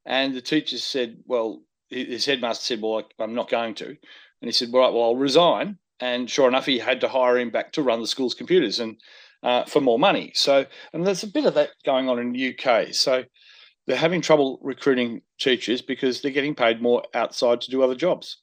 And 0.04 0.34
the 0.34 0.42
teacher 0.42 0.78
said, 0.78 1.18
"Well." 1.26 1.62
His 1.88 2.26
headmaster 2.26 2.64
said, 2.64 2.82
"Well, 2.82 3.08
I'm 3.20 3.36
not 3.36 3.48
going 3.48 3.76
to," 3.76 3.86
and 3.86 3.98
he 4.42 4.50
said, 4.50 4.72
"Well, 4.72 4.82
right, 4.82 4.92
well, 4.92 5.04
I'll 5.04 5.16
resign." 5.16 5.78
And 6.00 6.28
sure 6.28 6.48
enough, 6.48 6.66
he 6.66 6.80
had 6.80 7.00
to 7.02 7.08
hire 7.08 7.38
him 7.38 7.50
back 7.50 7.72
to 7.74 7.82
run 7.82 8.00
the 8.00 8.08
school's 8.08 8.34
computers. 8.34 8.80
And 8.80 9.00
uh, 9.42 9.64
for 9.64 9.80
more 9.80 9.98
money. 9.98 10.32
So, 10.34 10.66
and 10.92 11.06
there's 11.06 11.22
a 11.22 11.28
bit 11.28 11.46
of 11.46 11.54
that 11.54 11.70
going 11.84 12.08
on 12.08 12.18
in 12.18 12.32
the 12.32 12.58
UK. 12.58 12.92
So, 12.92 13.24
they're 13.86 13.96
having 13.96 14.20
trouble 14.20 14.58
recruiting 14.62 15.22
teachers 15.38 15.80
because 15.80 16.20
they're 16.20 16.32
getting 16.32 16.56
paid 16.56 16.82
more 16.82 17.04
outside 17.14 17.60
to 17.60 17.70
do 17.70 17.82
other 17.82 17.94
jobs. 17.94 18.38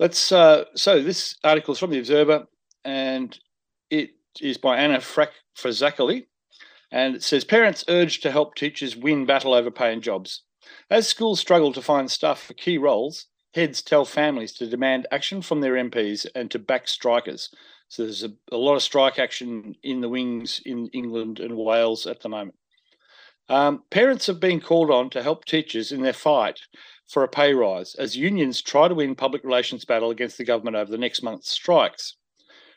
Let's. 0.00 0.32
Uh, 0.32 0.64
so, 0.74 1.00
this 1.00 1.36
article 1.44 1.72
is 1.72 1.78
from 1.78 1.90
the 1.90 2.00
Observer, 2.00 2.48
and 2.84 3.38
it 3.88 4.10
is 4.40 4.58
by 4.58 4.78
Anna 4.78 4.98
Frack 4.98 5.30
Fazackerley, 5.56 6.26
and 6.90 7.14
it 7.14 7.22
says 7.22 7.44
parents 7.44 7.84
urged 7.86 8.22
to 8.22 8.32
help 8.32 8.56
teachers 8.56 8.96
win 8.96 9.26
battle 9.26 9.54
over 9.54 9.70
pay 9.70 9.92
and 9.92 10.02
jobs. 10.02 10.42
As 10.90 11.06
schools 11.06 11.38
struggle 11.38 11.72
to 11.72 11.82
find 11.82 12.10
staff 12.10 12.40
for 12.40 12.54
key 12.54 12.78
roles, 12.78 13.26
heads 13.54 13.80
tell 13.80 14.04
families 14.04 14.52
to 14.54 14.66
demand 14.66 15.06
action 15.12 15.40
from 15.40 15.60
their 15.60 15.74
MPs 15.74 16.26
and 16.34 16.50
to 16.50 16.58
back 16.58 16.88
strikers 16.88 17.50
so 17.90 18.04
there's 18.04 18.22
a, 18.22 18.32
a 18.52 18.56
lot 18.56 18.76
of 18.76 18.82
strike 18.82 19.18
action 19.18 19.74
in 19.82 20.00
the 20.00 20.08
wings 20.08 20.62
in 20.64 20.86
England 20.88 21.40
and 21.40 21.56
Wales 21.56 22.06
at 22.06 22.20
the 22.20 22.28
moment. 22.28 22.54
Um, 23.48 23.82
parents 23.90 24.28
have 24.28 24.38
been 24.38 24.60
called 24.60 24.92
on 24.92 25.10
to 25.10 25.24
help 25.24 25.44
teachers 25.44 25.90
in 25.90 26.02
their 26.02 26.12
fight 26.12 26.60
for 27.10 27.24
a 27.24 27.28
pay 27.28 27.52
rise 27.52 27.96
as 27.96 28.16
unions 28.16 28.62
try 28.62 28.86
to 28.86 28.94
win 28.94 29.16
public 29.16 29.42
relations 29.42 29.84
battle 29.84 30.10
against 30.10 30.38
the 30.38 30.44
government 30.44 30.76
over 30.76 30.90
the 30.90 30.96
next 30.96 31.22
month's 31.22 31.50
strikes. 31.50 32.14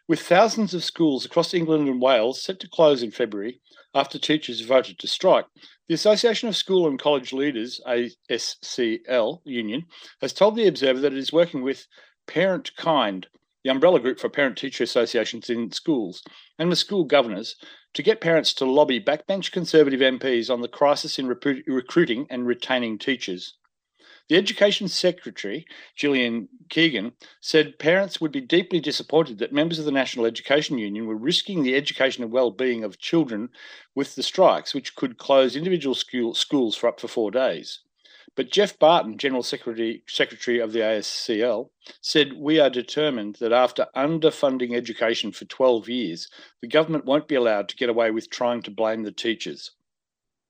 With 0.08 0.20
thousands 0.20 0.74
of 0.74 0.84
schools 0.84 1.24
across 1.24 1.54
England 1.54 1.88
and 1.88 2.02
Wales 2.02 2.42
set 2.42 2.60
to 2.62 2.68
close 2.68 3.04
in 3.04 3.12
February 3.12 3.62
after 3.94 4.18
teachers 4.18 4.62
voted 4.62 4.98
to 5.00 5.08
strike, 5.08 5.46
the 5.88 5.94
Association 5.94 6.50
of 6.50 6.56
School 6.56 6.88
and 6.88 7.00
College 7.00 7.32
Leaders, 7.32 7.80
ASCL 7.88 9.42
union, 9.46 9.86
has 10.20 10.34
told 10.34 10.56
the 10.56 10.68
Observer 10.68 11.00
that 11.00 11.14
it 11.14 11.20
is 11.20 11.32
working 11.32 11.62
with 11.62 11.88
Parentkind, 12.28 13.26
the 13.64 13.70
umbrella 13.70 14.00
group 14.00 14.20
for 14.20 14.30
parent 14.30 14.58
teacher 14.58 14.84
associations 14.84 15.50
in 15.50 15.72
schools, 15.72 16.24
and 16.58 16.70
with 16.70 16.80
school 16.80 17.04
governors 17.04 17.56
to 17.94 18.02
get 18.02 18.20
parents 18.20 18.54
to 18.56 18.66
lobby 18.66 19.00
backbench 19.00 19.52
Conservative 19.52 20.00
MPs 20.00 20.50
on 20.50 20.62
the 20.62 20.68
crisis 20.68 21.20
in 21.20 21.28
recruiting 21.28 22.26
and 22.30 22.48
retaining 22.48 22.98
teachers. 22.98 23.54
The 24.30 24.38
Education 24.38 24.88
Secretary, 24.88 25.66
Gillian 25.98 26.48
Keegan, 26.70 27.12
said 27.42 27.78
parents 27.78 28.22
would 28.22 28.32
be 28.32 28.40
deeply 28.40 28.80
disappointed 28.80 29.38
that 29.40 29.52
members 29.52 29.80
of 29.80 29.86
the 29.86 29.92
National 29.92 30.26
Education 30.26 30.78
Union 30.78 31.08
were 31.08 31.18
risking 31.18 31.62
the 31.62 31.76
education 31.76 32.24
and 32.24 32.32
well-being 32.32 32.86
of 32.86 33.00
children 33.00 33.50
with 33.94 34.16
the 34.16 34.24
strikes, 34.24 34.74
which 34.74 34.96
could 34.96 35.18
close 35.18 35.58
individual 35.58 35.94
school, 35.94 36.34
schools 36.34 36.78
for 36.78 36.88
up 36.88 37.00
to 37.00 37.08
four 37.10 37.32
days. 37.32 37.80
But 38.36 38.50
Geoff 38.50 38.80
Barton, 38.80 39.18
General 39.18 39.44
Secretary, 39.44 40.04
Secretary 40.08 40.60
of 40.60 40.72
the 40.72 40.80
ASCL, 40.80 41.70
said, 42.00 42.34
We 42.34 42.62
are 42.62 42.70
determined 42.70 43.36
that 43.42 43.52
after 43.52 43.90
underfunding 43.94 44.74
education 44.74 45.34
for 45.34 45.44
12 45.46 45.90
years, 45.90 46.30
the 46.62 46.70
government 46.70 47.04
won't 47.04 47.28
be 47.28 47.36
allowed 47.36 47.68
to 47.70 47.76
get 47.76 47.90
away 47.90 48.10
with 48.10 48.30
trying 48.30 48.62
to 48.62 48.72
blame 48.72 49.04
the 49.04 49.12
teachers. 49.12 49.72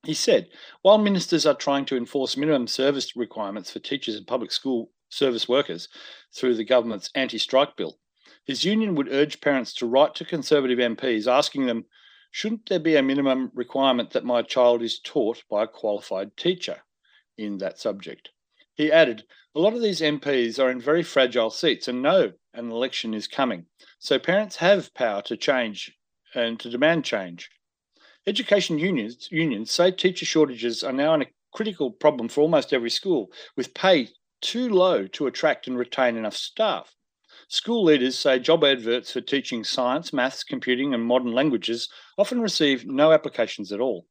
He 0.04 0.14
said, 0.14 0.48
While 0.82 0.98
ministers 0.98 1.46
are 1.46 1.54
trying 1.54 1.84
to 1.86 1.96
enforce 1.96 2.36
minimum 2.36 2.66
service 2.66 3.16
requirements 3.16 3.70
for 3.70 3.78
teachers 3.78 4.16
and 4.16 4.26
public 4.26 4.52
school 4.52 4.90
service 5.08 5.48
workers 5.48 5.88
through 6.34 6.54
the 6.54 6.64
government's 6.64 7.10
anti 7.14 7.38
strike 7.38 7.76
bill, 7.76 7.98
his 8.44 8.64
union 8.64 8.94
would 8.94 9.12
urge 9.12 9.40
parents 9.40 9.72
to 9.74 9.86
write 9.86 10.14
to 10.16 10.24
Conservative 10.24 10.78
MPs 10.78 11.26
asking 11.26 11.66
them, 11.66 11.86
Shouldn't 12.30 12.68
there 12.68 12.80
be 12.80 12.96
a 12.96 13.02
minimum 13.02 13.50
requirement 13.54 14.10
that 14.10 14.24
my 14.24 14.42
child 14.42 14.82
is 14.82 14.98
taught 14.98 15.42
by 15.48 15.64
a 15.64 15.68
qualified 15.68 16.36
teacher? 16.36 16.82
in 17.36 17.58
that 17.58 17.78
subject. 17.78 18.30
He 18.74 18.92
added, 18.92 19.24
A 19.54 19.60
lot 19.60 19.74
of 19.74 19.82
these 19.82 20.00
MPs 20.00 20.58
are 20.58 20.70
in 20.70 20.80
very 20.80 21.02
fragile 21.02 21.50
seats 21.50 21.88
and 21.88 22.02
know 22.02 22.32
an 22.52 22.70
election 22.70 23.14
is 23.14 23.26
coming. 23.26 23.66
So 23.98 24.18
parents 24.18 24.56
have 24.56 24.94
power 24.94 25.22
to 25.22 25.36
change 25.36 25.96
and 26.34 26.58
to 26.60 26.70
demand 26.70 27.04
change. 27.04 27.50
Education 28.26 28.78
unions, 28.78 29.28
unions 29.30 29.70
say 29.70 29.90
teacher 29.90 30.24
shortages 30.24 30.82
are 30.82 30.94
now 30.94 31.14
a 31.14 31.26
critical 31.52 31.90
problem 31.90 32.28
for 32.28 32.40
almost 32.40 32.72
every 32.72 32.88
school, 32.88 33.30
with 33.54 33.74
pay 33.74 34.08
too 34.40 34.70
low 34.70 35.06
to 35.08 35.26
attract 35.26 35.66
and 35.66 35.76
retain 35.76 36.16
enough 36.16 36.34
staff. 36.34 36.94
School 37.48 37.84
leaders 37.84 38.18
say 38.18 38.38
job 38.38 38.64
adverts 38.64 39.12
for 39.12 39.20
teaching 39.20 39.62
science, 39.62 40.12
maths, 40.12 40.42
computing, 40.42 40.94
and 40.94 41.04
modern 41.04 41.32
languages 41.32 41.90
often 42.16 42.40
receive 42.40 42.86
no 42.86 43.12
applications 43.12 43.72
at 43.72 43.80
all. 43.80 44.06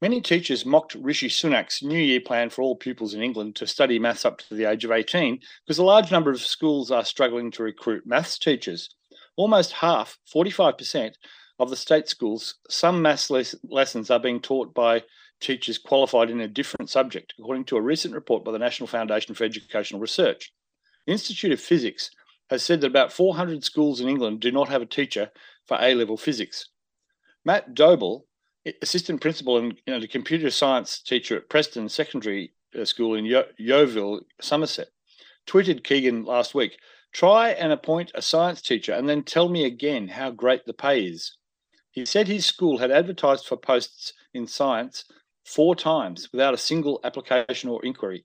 Many 0.00 0.20
teachers 0.20 0.64
mocked 0.64 0.94
Rishi 0.94 1.28
Sunak's 1.28 1.82
New 1.82 1.98
Year 1.98 2.20
plan 2.20 2.50
for 2.50 2.62
all 2.62 2.76
pupils 2.76 3.14
in 3.14 3.22
England 3.22 3.56
to 3.56 3.66
study 3.66 3.98
maths 3.98 4.24
up 4.24 4.38
to 4.38 4.54
the 4.54 4.64
age 4.64 4.84
of 4.84 4.92
18 4.92 5.40
because 5.66 5.78
a 5.78 5.84
large 5.84 6.12
number 6.12 6.30
of 6.30 6.40
schools 6.40 6.92
are 6.92 7.04
struggling 7.04 7.50
to 7.50 7.64
recruit 7.64 8.06
maths 8.06 8.38
teachers. 8.38 8.88
Almost 9.36 9.72
half, 9.72 10.18
45%, 10.32 11.14
of 11.60 11.70
the 11.70 11.76
state 11.76 12.08
schools, 12.08 12.54
some 12.68 13.02
maths 13.02 13.30
les- 13.30 13.54
lessons 13.68 14.10
are 14.10 14.18
being 14.18 14.40
taught 14.40 14.74
by 14.74 15.04
teachers 15.40 15.78
qualified 15.78 16.30
in 16.30 16.40
a 16.40 16.48
different 16.48 16.90
subject, 16.90 17.34
according 17.38 17.64
to 17.64 17.76
a 17.76 17.82
recent 17.82 18.14
report 18.14 18.44
by 18.44 18.50
the 18.50 18.58
National 18.58 18.86
Foundation 18.86 19.34
for 19.34 19.44
Educational 19.44 20.00
Research. 20.00 20.52
The 21.06 21.12
Institute 21.12 21.52
of 21.52 21.60
Physics 21.60 22.10
has 22.48 22.62
said 22.62 22.80
that 22.80 22.88
about 22.88 23.12
400 23.12 23.62
schools 23.62 24.00
in 24.00 24.08
England 24.08 24.40
do 24.40 24.50
not 24.50 24.68
have 24.70 24.82
a 24.82 24.86
teacher 24.86 25.30
for 25.66 25.78
A 25.80 25.94
level 25.94 26.16
physics. 26.16 26.68
Matt 27.44 27.74
Doble, 27.74 28.26
assistant 28.82 29.20
principal 29.20 29.58
and 29.58 29.78
you 29.86 29.98
know, 29.98 30.06
computer 30.06 30.50
science 30.50 31.00
teacher 31.00 31.36
at 31.36 31.48
Preston 31.48 31.88
Secondary 31.88 32.52
uh, 32.78 32.84
School 32.84 33.14
in 33.14 33.24
Yo- 33.24 33.46
Yeovil, 33.58 34.22
Somerset, 34.40 34.88
tweeted 35.46 35.84
Keegan 35.84 36.24
last 36.24 36.54
week 36.54 36.78
try 37.12 37.50
and 37.50 37.72
appoint 37.72 38.12
a 38.14 38.22
science 38.22 38.62
teacher 38.62 38.92
and 38.92 39.08
then 39.08 39.22
tell 39.22 39.48
me 39.48 39.64
again 39.64 40.08
how 40.08 40.30
great 40.30 40.64
the 40.64 40.72
pay 40.72 41.02
is. 41.02 41.36
He 41.90 42.04
said 42.04 42.28
his 42.28 42.46
school 42.46 42.78
had 42.78 42.90
advertised 42.90 43.46
for 43.46 43.56
posts 43.56 44.12
in 44.32 44.46
science 44.46 45.04
four 45.44 45.74
times 45.74 46.28
without 46.32 46.54
a 46.54 46.58
single 46.58 47.00
application 47.04 47.68
or 47.68 47.84
inquiry. 47.84 48.24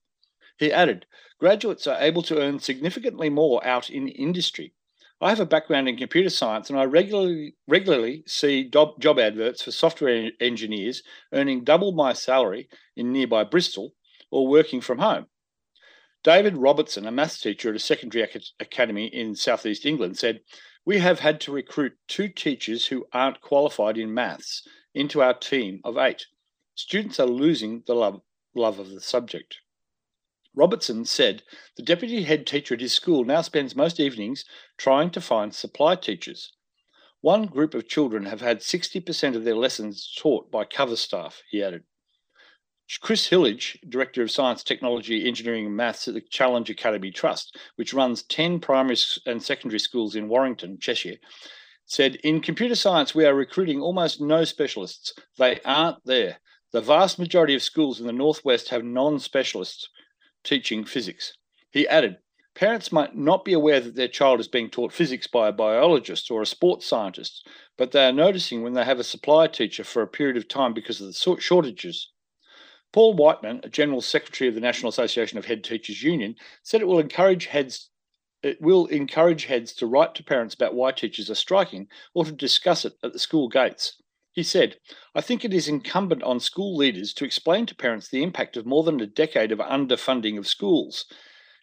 He 0.58 0.72
added, 0.72 1.06
graduates 1.40 1.88
are 1.88 2.02
able 2.02 2.22
to 2.24 2.40
earn 2.40 2.60
significantly 2.60 3.30
more 3.30 3.66
out 3.66 3.90
in 3.90 4.08
industry 4.08 4.74
I 5.22 5.30
have 5.30 5.40
a 5.40 5.46
background 5.46 5.88
in 5.88 5.96
computer 5.96 6.30
science 6.30 6.70
and 6.70 6.78
I 6.78 6.84
regularly 6.84 7.56
regularly 7.68 8.24
see 8.28 8.70
job, 8.70 9.00
job 9.00 9.18
adverts 9.18 9.62
for 9.64 9.72
software 9.72 10.32
engineers 10.42 11.04
earning 11.32 11.64
double 11.64 11.94
my 11.94 12.12
salary 12.12 12.68
in 12.98 13.14
nearby 13.14 13.46
Bristol 13.46 13.94
or 14.30 14.48
working 14.48 14.82
from 14.82 15.00
home. 15.00 15.28
David 16.24 16.58
Robertson, 16.58 17.06
a 17.06 17.12
maths 17.12 17.40
teacher 17.40 17.70
at 17.70 17.76
a 17.76 17.80
secondary 17.80 18.28
academy 18.60 19.06
in 19.08 19.36
southeast 19.36 19.86
England, 19.86 20.18
said, 20.18 20.42
We 20.86 21.00
have 21.00 21.20
had 21.20 21.42
to 21.42 21.52
recruit 21.52 21.98
two 22.08 22.30
teachers 22.30 22.86
who 22.86 23.08
aren't 23.12 23.42
qualified 23.42 23.98
in 23.98 24.14
maths 24.14 24.68
into 24.94 25.22
our 25.22 25.34
team 25.34 25.82
of 25.84 25.98
eight. 25.98 26.28
Students 26.76 27.20
are 27.20 27.26
losing 27.26 27.84
the 27.88 27.96
love, 27.96 28.22
love 28.54 28.78
of 28.78 28.92
the 28.92 29.02
subject. 29.02 29.62
Robertson 30.54 31.04
said 31.04 31.42
the 31.76 31.84
deputy 31.84 32.24
head 32.24 32.46
teacher 32.46 32.76
at 32.76 32.82
his 32.82 32.94
school 32.94 33.26
now 33.26 33.42
spends 33.42 33.76
most 33.76 34.00
evenings 34.00 34.46
trying 34.78 35.10
to 35.12 35.22
find 35.22 35.56
supply 35.56 35.96
teachers. 35.96 36.54
One 37.20 37.48
group 37.48 37.74
of 37.74 37.88
children 37.88 38.28
have 38.28 38.42
had 38.42 38.60
60% 38.60 39.36
of 39.36 39.44
their 39.44 39.56
lessons 39.56 40.14
taught 40.16 40.52
by 40.52 40.66
cover 40.66 40.96
staff, 40.96 41.42
he 41.50 41.64
added. 41.64 41.84
Chris 43.02 43.28
Hillage, 43.28 43.80
Director 43.90 44.22
of 44.22 44.30
Science, 44.30 44.64
Technology, 44.64 45.28
Engineering 45.28 45.66
and 45.66 45.76
Maths 45.76 46.08
at 46.08 46.14
the 46.14 46.22
Challenge 46.22 46.70
Academy 46.70 47.10
Trust, 47.10 47.58
which 47.78 47.96
runs 47.96 48.22
10 48.24 48.60
primary 48.60 48.98
and 49.26 49.42
secondary 49.42 49.80
schools 49.80 50.16
in 50.16 50.30
Warrington, 50.30 50.78
Cheshire, 50.80 51.18
said 51.86 52.16
In 52.18 52.42
computer 52.42 52.76
science, 52.76 53.16
we 53.16 53.26
are 53.26 53.34
recruiting 53.34 53.82
almost 53.82 54.22
no 54.22 54.44
specialists. 54.44 55.14
They 55.38 55.60
aren't 55.66 56.06
there. 56.06 56.38
The 56.72 56.82
vast 56.82 57.18
majority 57.18 57.56
of 57.56 57.64
schools 57.64 58.00
in 58.00 58.06
the 58.06 58.14
Northwest 58.14 58.70
have 58.70 58.84
non 58.84 59.20
specialists 59.20 59.90
teaching 60.44 60.86
physics. 60.86 61.34
He 61.72 61.88
added, 61.88 62.18
Parents 62.54 62.92
might 62.92 63.16
not 63.16 63.44
be 63.44 63.54
aware 63.54 63.80
that 63.80 63.96
their 63.96 64.08
child 64.08 64.40
is 64.40 64.48
being 64.48 64.70
taught 64.70 64.94
physics 64.94 65.28
by 65.28 65.48
a 65.48 65.52
biologist 65.52 66.32
or 66.32 66.42
a 66.42 66.46
sports 66.46 66.86
scientist, 66.86 67.48
but 67.78 67.92
they 67.92 68.06
are 68.08 68.14
noticing 68.14 68.62
when 68.62 68.74
they 68.74 68.86
have 68.86 69.00
a 69.00 69.04
supply 69.04 69.48
teacher 69.48 69.84
for 69.84 70.02
a 70.02 70.08
period 70.08 70.38
of 70.38 70.48
time 70.48 70.74
because 70.74 71.02
of 71.02 71.08
the 71.08 71.42
shortages. 71.42 72.12
Paul 72.96 73.14
Whiteman, 73.14 73.60
a 73.64 73.70
General 73.70 74.00
Secretary 74.00 74.48
of 74.48 74.56
the 74.56 74.62
National 74.62 74.90
Association 74.90 75.38
of 75.38 75.44
Head 75.44 75.66
Teachers 75.66 76.02
Union, 76.02 76.36
said 76.64 76.80
it 76.80 76.88
will 76.88 77.00
encourage 77.00 77.48
heads 77.48 77.90
it 78.42 78.62
will 78.62 78.86
encourage 78.88 79.46
heads 79.46 79.74
to 79.74 79.86
write 79.86 80.16
to 80.16 80.24
parents 80.24 80.56
about 80.56 80.76
why 80.76 80.92
teachers 80.92 81.30
are 81.30 81.36
striking 81.36 81.88
or 82.14 82.24
to 82.24 82.32
discuss 82.32 82.86
it 82.86 82.94
at 83.04 83.12
the 83.12 83.20
school 83.20 83.50
gates. 83.50 84.02
He 84.32 84.44
said, 84.44 84.78
I 85.14 85.22
think 85.22 85.44
it 85.44 85.54
is 85.54 85.68
incumbent 85.68 86.24
on 86.24 86.40
school 86.40 86.78
leaders 86.78 87.14
to 87.16 87.26
explain 87.26 87.66
to 87.66 87.76
parents 87.76 88.08
the 88.08 88.24
impact 88.24 88.56
of 88.56 88.66
more 88.66 88.84
than 88.84 89.02
a 89.02 89.08
decade 89.08 89.52
of 89.52 89.60
underfunding 89.60 90.38
of 90.38 90.48
schools 90.48 91.06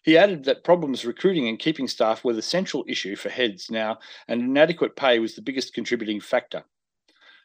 he 0.03 0.17
added 0.17 0.43
that 0.43 0.65
problems 0.65 1.05
recruiting 1.05 1.47
and 1.47 1.57
keeping 1.57 1.87
staff 1.87 2.23
were 2.23 2.33
the 2.33 2.41
central 2.41 2.83
issue 2.87 3.15
for 3.15 3.29
heads 3.29 3.71
now, 3.71 3.99
and 4.27 4.41
inadequate 4.41 4.95
pay 4.95 5.17
was 5.17 5.33
the 5.33 5.41
biggest 5.41 5.73
contributing 5.73 6.19
factor. 6.19 6.65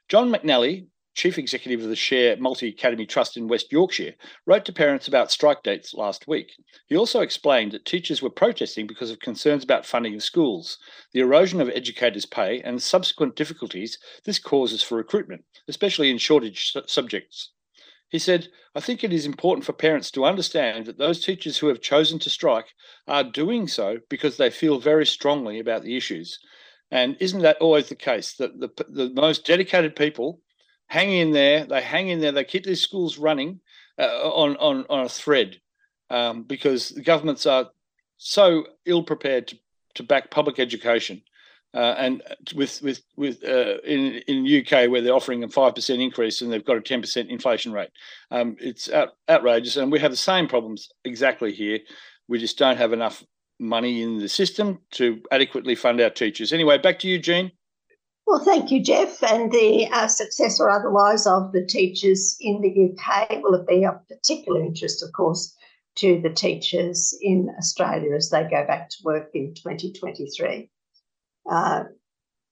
John 0.09 0.31
McNally, 0.31 0.89
Chief 1.19 1.37
Executive 1.37 1.83
of 1.83 1.89
the 1.89 1.97
Share 1.97 2.37
Multi 2.37 2.69
Academy 2.69 3.05
Trust 3.05 3.37
in 3.37 3.49
West 3.49 3.73
Yorkshire, 3.73 4.15
wrote 4.47 4.65
to 4.67 4.73
parents 4.73 5.09
about 5.09 5.33
strike 5.33 5.65
dates 5.65 5.93
last 5.93 6.29
week. 6.29 6.53
He 6.87 6.97
also 6.97 7.23
explained 7.23 7.73
that 7.73 7.85
teachers 7.85 8.23
were 8.23 8.31
protesting 8.31 8.87
because 8.87 9.11
of 9.11 9.19
concerns 9.19 9.65
about 9.65 9.85
funding 9.85 10.15
of 10.15 10.23
schools, 10.23 10.79
the 11.13 11.19
erosion 11.19 11.61
of 11.61 11.71
educators' 11.71 12.25
pay, 12.25 12.61
and 12.61 12.81
subsequent 12.81 13.35
difficulties 13.35 13.99
this 14.23 14.39
causes 14.39 14.81
for 14.81 14.95
recruitment, 14.95 15.45
especially 15.67 16.09
in 16.09 16.19
shortage 16.19 16.73
subjects. 16.87 17.51
He 18.09 18.21
said, 18.21 18.47
I 18.77 18.81
think 18.81 19.03
it 19.03 19.13
is 19.13 19.27
important 19.27 19.65
for 19.65 19.73
parents 19.73 20.13
to 20.13 20.25
understand 20.25 20.87
that 20.87 20.99
those 20.99 21.25
teachers 21.25 21.59
who 21.59 21.67
have 21.67 21.81
chosen 21.81 22.21
to 22.21 22.31
strike 22.31 22.75
are 23.09 23.25
doing 23.25 23.67
so 23.67 23.99
because 24.09 24.37
they 24.37 24.51
feel 24.51 24.79
very 24.79 25.05
strongly 25.05 25.59
about 25.59 25.83
the 25.83 25.97
issues. 25.97 26.39
And 26.93 27.17
isn't 27.19 27.43
that 27.43 27.59
always 27.59 27.89
the 27.89 27.97
case? 27.97 28.35
That 28.35 28.61
the, 28.61 28.69
the 28.89 29.11
most 29.11 29.45
dedicated 29.45 29.97
people 29.97 30.43
hang 30.89 31.13
in 31.13 31.31
there, 31.31 31.65
they 31.65 31.81
hang 31.81 32.09
in 32.09 32.21
there, 32.21 32.33
they 32.33 32.45
keep 32.45 32.65
these 32.65 32.81
schools 32.81 33.19
running 33.19 33.61
uh, 33.99 34.31
on, 34.31 34.57
on, 34.57 34.85
on 34.91 35.05
a 35.05 35.09
thread 35.09 35.61
um, 36.11 36.43
because 36.43 36.91
the 36.91 37.03
governments 37.03 37.47
are 37.47 37.71
so 38.17 38.67
ill 38.85 39.03
prepared 39.03 39.49
to, 39.49 39.59
to 39.95 40.03
back 40.03 40.31
public 40.31 40.59
education 40.59 41.23
uh, 41.75 41.95
and 41.99 42.23
with 42.55 42.81
with 42.83 43.03
with 43.17 43.45
uh, 43.45 43.79
in 43.85 44.23
in 44.27 44.63
UK 44.63 44.91
where 44.91 45.03
they're 45.03 45.15
offering 45.15 45.45
a 45.45 45.49
five 45.49 45.75
percent 45.75 46.01
increase 46.01 46.41
and 46.41 46.51
they've 46.51 46.65
got 46.65 46.79
a 46.79 46.81
ten 46.81 47.01
percent 47.01 47.29
inflation 47.29 47.73
rate, 47.73 47.91
um, 48.31 48.57
it's 48.59 48.91
out, 48.91 49.11
outrageous. 49.29 49.77
And 49.77 49.93
we 49.93 50.01
have 50.01 50.11
the 50.11 50.17
same 50.17 50.49
problems 50.49 50.89
exactly 51.05 51.53
here. 51.53 51.79
We 52.27 52.39
just 52.39 52.59
don't 52.59 52.79
have 52.79 52.95
enough 52.95 53.23
money 53.61 54.03
in 54.03 54.19
the 54.19 54.29
system 54.29 54.79
to 54.93 55.21
adequately 55.31 55.75
fund 55.75 56.01
our 56.01 56.11
teachers. 56.11 56.53
Anyway, 56.53 56.79
back 56.79 56.99
to 57.01 57.09
you, 57.09 57.19
Jean. 57.19 57.53
Well, 58.29 58.45
thank 58.45 58.71
you, 58.71 58.83
Jeff. 58.83 59.23
And 59.23 59.51
the 59.51 59.89
uh, 59.91 60.07
success 60.07 60.61
or 60.61 60.69
otherwise 60.69 61.27
of 61.27 61.53
the 61.53 61.65
teachers 61.65 62.37
in 62.39 62.61
the 62.61 62.93
UK 62.93 63.43
will 63.43 63.65
be 63.67 63.87
of 63.87 64.07
particular 64.07 64.63
interest, 64.63 65.03
of 65.03 65.15
course, 65.15 65.57
to 65.97 66.21
the 66.21 66.29
teachers 66.29 67.17
in 67.23 67.49
Australia 67.57 68.15
as 68.15 68.29
they 68.29 68.43
go 68.43 68.67
back 68.67 68.91
to 68.91 68.97
work 69.03 69.31
in 69.33 69.55
2023 69.55 70.71
uh, 71.51 71.85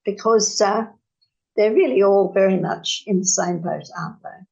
because 0.03 0.62
uh, 0.62 0.87
they're 1.57 1.74
really 1.74 2.03
all 2.03 2.33
very 2.33 2.59
much 2.59 3.03
in 3.07 3.18
the 3.18 3.27
same 3.27 3.59
boat, 3.59 3.85
aren't 3.99 4.22
they? 4.22 4.47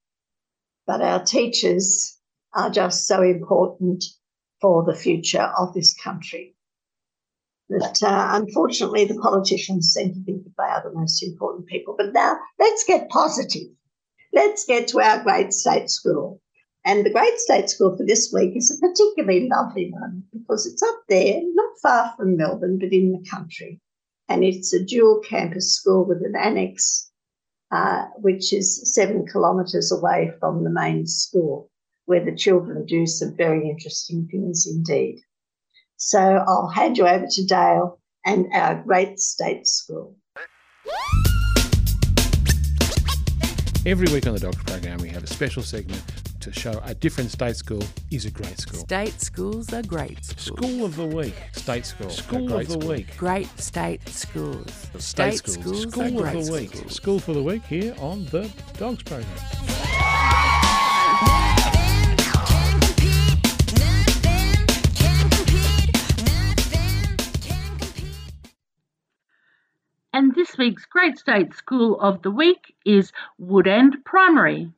But 0.87 1.01
our 1.01 1.25
teachers 1.25 2.19
are 2.53 2.69
just 2.69 3.07
so 3.07 3.23
important 3.23 4.05
for 4.61 4.85
the 4.85 4.95
future 4.95 5.51
of 5.57 5.73
this 5.73 5.95
country. 5.95 6.54
That 7.71 8.03
uh, 8.03 8.31
unfortunately 8.33 9.05
the 9.07 9.19
politicians 9.21 9.93
seem 9.93 10.13
to 10.15 10.25
think 10.25 10.45
that 10.45 10.53
they 10.59 10.65
are 10.65 10.83
the 10.83 10.99
most 10.99 11.23
important 11.23 11.67
people. 11.67 11.95
But 11.97 12.13
now 12.13 12.37
let's 12.59 12.85
get 12.85 13.09
positive. 13.09 13.69
Let's 14.33 14.65
get 14.65 14.89
to 14.89 15.01
our 15.01 15.23
great 15.23 15.53
state 15.53 15.91
school. 15.91 16.41
And 16.87 17.07
the 17.07 17.11
Great 17.11 17.39
State 17.39 17.71
School 17.71 17.97
for 17.97 18.05
this 18.05 18.31
week 18.31 18.55
is 18.55 18.71
a 18.71 18.87
particularly 18.87 19.49
lovely 19.49 19.91
one 19.91 20.23
because 20.35 20.67
it's 20.67 20.83
up 20.83 21.01
there, 21.09 21.41
not 21.43 21.73
far 21.83 22.15
from 22.15 22.37
Melbourne, 22.37 22.79
but 22.79 22.93
in 22.93 23.13
the 23.13 23.27
country 23.31 23.81
and 24.29 24.43
it's 24.43 24.73
a 24.73 24.83
dual 24.83 25.21
campus 25.21 25.75
school 25.75 26.05
with 26.05 26.23
an 26.25 26.35
annex, 26.37 27.11
uh, 27.71 28.07
which 28.17 28.53
is 28.53 28.95
seven 28.95 29.27
kilometres 29.27 29.93
away 29.93 30.33
from 30.41 30.65
the 30.65 30.71
main 30.71 31.07
school, 31.07 31.71
where 32.07 32.25
the 32.25 32.35
children 32.35 32.85
do 32.87 33.07
some 33.07 33.37
very 33.37 33.69
interesting 33.69 34.27
things 34.31 34.67
indeed. 34.67 35.21
So 36.07 36.19
I'll 36.21 36.69
hand 36.69 36.99
you 36.99 37.07
over 37.07 37.25
to 37.27 37.47
Dale 37.47 37.99
and 38.27 38.47
our 38.53 38.75
great 38.75 39.19
state 39.19 39.67
school. 39.67 40.15
Every 43.87 44.13
week 44.13 44.27
on 44.27 44.35
the 44.35 44.41
Dogs 44.41 44.63
program, 44.65 44.99
we 44.99 45.09
have 45.09 45.25
a 45.25 45.27
special 45.27 45.63
segment 45.63 46.03
to 46.41 46.53
show 46.53 46.79
a 46.85 46.95
different 46.95 47.31
state 47.31 47.57
school 47.57 47.83
is 48.11 48.27
a 48.27 48.31
great 48.31 48.61
school. 48.61 48.81
State 48.81 49.19
schools 49.19 49.73
are 49.73 49.83
great 49.83 50.23
schools. 50.23 50.59
School 50.59 50.85
of 50.85 50.95
the 50.95 51.07
week. 51.07 51.35
State 51.53 51.87
school. 51.87 52.11
School 52.11 52.53
of 52.53 52.69
the 52.69 52.75
school. 52.75 52.89
week. 52.89 53.17
Great 53.17 53.49
state 53.59 54.07
schools. 54.07 54.71
State, 54.99 55.39
state 55.39 55.39
schools. 55.39 55.57
schools. 55.57 55.91
School 55.91 56.23
of 56.23 56.33
the 56.33 56.53
week. 56.53 56.75
Schools. 56.75 56.95
School 56.95 57.19
for 57.19 57.33
the 57.33 57.43
week 57.43 57.63
here 57.65 57.95
on 57.99 58.27
the 58.27 58.51
Dogs 58.77 59.03
program. 59.03 59.27
this 70.55 70.59
week's 70.59 70.87
Great 70.87 71.19
State 71.19 71.53
School 71.53 71.99
of 72.01 72.23
the 72.23 72.31
Week 72.31 72.77
is 72.85 73.11
Woodend 73.43 74.05
Primary. 74.05 74.71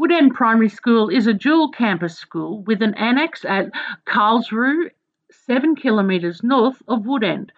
Woodend 0.00 0.32
Primary 0.32 0.70
School 0.70 1.10
is 1.10 1.26
a 1.26 1.34
dual 1.34 1.70
campus 1.70 2.16
school 2.16 2.62
with 2.62 2.80
an 2.80 2.94
annex 2.94 3.44
at 3.44 3.70
Carlsruhe, 4.06 4.90
seven 5.30 5.76
kilometres 5.76 6.42
north 6.42 6.82
of 6.88 7.00
Woodend. 7.00 7.50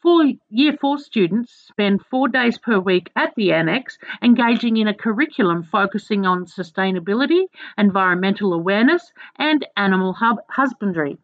Four 0.00 0.32
Year 0.48 0.72
4 0.72 0.98
students 0.98 1.52
spend 1.52 2.06
four 2.06 2.26
days 2.26 2.56
per 2.56 2.78
week 2.78 3.10
at 3.14 3.34
the 3.34 3.52
annex, 3.52 3.98
engaging 4.22 4.78
in 4.78 4.88
a 4.88 4.94
curriculum 4.94 5.62
focusing 5.62 6.24
on 6.24 6.46
sustainability, 6.46 7.48
environmental 7.76 8.54
awareness, 8.54 9.12
and 9.36 9.66
animal 9.76 10.16
husbandry. 10.48 11.18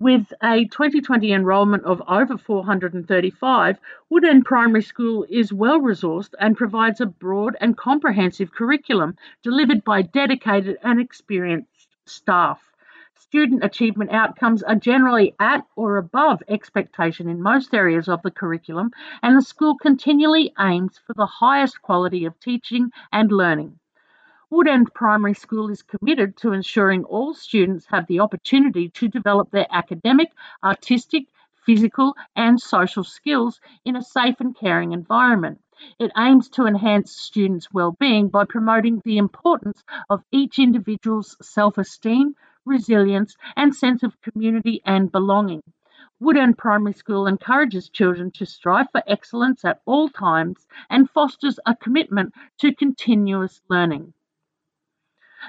With 0.00 0.32
a 0.42 0.64
2020 0.64 1.30
enrolment 1.30 1.84
of 1.84 2.02
over 2.08 2.38
435, 2.38 3.78
Woodend 4.10 4.46
Primary 4.46 4.80
School 4.80 5.26
is 5.28 5.52
well 5.52 5.78
resourced 5.78 6.32
and 6.38 6.56
provides 6.56 7.02
a 7.02 7.06
broad 7.06 7.54
and 7.60 7.76
comprehensive 7.76 8.50
curriculum 8.50 9.16
delivered 9.42 9.84
by 9.84 10.00
dedicated 10.00 10.78
and 10.82 11.02
experienced 11.02 11.86
staff. 12.06 12.62
Student 13.18 13.62
achievement 13.62 14.10
outcomes 14.10 14.62
are 14.62 14.74
generally 14.74 15.34
at 15.38 15.66
or 15.76 15.98
above 15.98 16.42
expectation 16.48 17.28
in 17.28 17.42
most 17.42 17.74
areas 17.74 18.08
of 18.08 18.22
the 18.22 18.30
curriculum, 18.30 18.92
and 19.22 19.36
the 19.36 19.42
school 19.42 19.76
continually 19.76 20.54
aims 20.58 20.96
for 21.06 21.12
the 21.12 21.26
highest 21.26 21.82
quality 21.82 22.24
of 22.24 22.40
teaching 22.40 22.90
and 23.12 23.30
learning. 23.30 23.78
Woodend 24.52 24.92
Primary 24.92 25.34
School 25.34 25.70
is 25.70 25.82
committed 25.82 26.36
to 26.38 26.50
ensuring 26.50 27.04
all 27.04 27.34
students 27.34 27.86
have 27.86 28.08
the 28.08 28.18
opportunity 28.18 28.88
to 28.88 29.06
develop 29.06 29.52
their 29.52 29.68
academic, 29.70 30.32
artistic, 30.64 31.28
physical, 31.64 32.16
and 32.34 32.60
social 32.60 33.04
skills 33.04 33.60
in 33.84 33.94
a 33.94 34.02
safe 34.02 34.40
and 34.40 34.56
caring 34.56 34.90
environment. 34.90 35.60
It 36.00 36.10
aims 36.18 36.48
to 36.48 36.66
enhance 36.66 37.12
students' 37.12 37.72
well-being 37.72 38.28
by 38.28 38.44
promoting 38.44 39.00
the 39.04 39.18
importance 39.18 39.84
of 40.08 40.24
each 40.32 40.58
individual's 40.58 41.36
self-esteem, 41.40 42.34
resilience, 42.64 43.36
and 43.54 43.72
sense 43.72 44.02
of 44.02 44.20
community 44.20 44.82
and 44.84 45.12
belonging. 45.12 45.62
Woodend 46.20 46.58
Primary 46.58 46.94
School 46.94 47.28
encourages 47.28 47.88
children 47.88 48.32
to 48.32 48.46
strive 48.46 48.90
for 48.90 49.04
excellence 49.06 49.64
at 49.64 49.80
all 49.86 50.08
times 50.08 50.66
and 50.90 51.08
fosters 51.08 51.60
a 51.66 51.76
commitment 51.76 52.34
to 52.58 52.74
continuous 52.74 53.60
learning. 53.68 54.12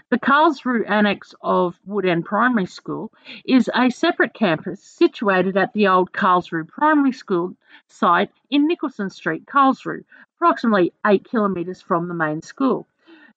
The 0.09 0.19
Carlsruhe 0.19 0.89
Annex 0.89 1.35
of 1.41 1.77
Woodend 1.85 2.23
Primary 2.23 2.65
School 2.65 3.11
is 3.43 3.69
a 3.75 3.89
separate 3.89 4.33
campus 4.33 4.81
situated 4.81 5.57
at 5.57 5.73
the 5.73 5.87
old 5.89 6.13
Carlsruhe 6.13 6.67
Primary 6.67 7.11
School 7.11 7.57
site 7.87 8.31
in 8.49 8.67
Nicholson 8.67 9.09
Street, 9.09 9.45
Carlsruhe, 9.45 10.05
approximately 10.37 10.93
eight 11.05 11.25
kilometres 11.25 11.81
from 11.81 12.07
the 12.07 12.13
main 12.13 12.41
school. 12.41 12.87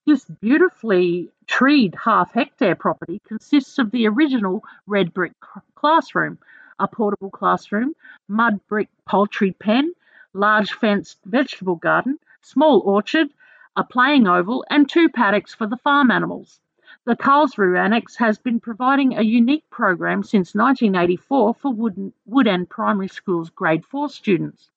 This 0.06 0.26
beautifully 0.26 1.32
treed 1.46 1.96
half 1.96 2.32
hectare 2.32 2.76
property 2.76 3.20
consists 3.26 3.78
of 3.78 3.90
the 3.90 4.06
original 4.06 4.62
red 4.86 5.12
brick 5.12 5.32
classroom, 5.74 6.38
a 6.78 6.86
portable 6.86 7.30
classroom, 7.30 7.94
mud 8.28 8.60
brick 8.68 8.88
poultry 9.06 9.52
pen, 9.52 9.92
large 10.34 10.72
fenced 10.72 11.18
vegetable 11.24 11.76
garden, 11.76 12.18
small 12.42 12.80
orchard, 12.80 13.30
a 13.76 13.84
playing 13.84 14.26
oval, 14.26 14.64
and 14.70 14.88
two 14.88 15.08
paddocks 15.08 15.54
for 15.54 15.66
the 15.66 15.76
farm 15.76 16.10
animals. 16.10 16.60
The 17.06 17.16
Carlsruhe 17.16 17.78
Annex 17.78 18.16
has 18.16 18.38
been 18.38 18.60
providing 18.60 19.16
a 19.16 19.22
unique 19.22 19.68
program 19.68 20.22
since 20.22 20.54
1984 20.54 21.54
for 21.54 21.72
Wood, 21.72 22.12
Woodend 22.26 22.68
Primary 22.68 23.08
School's 23.08 23.50
Grade 23.50 23.84
4 23.84 24.08
students. 24.08 24.70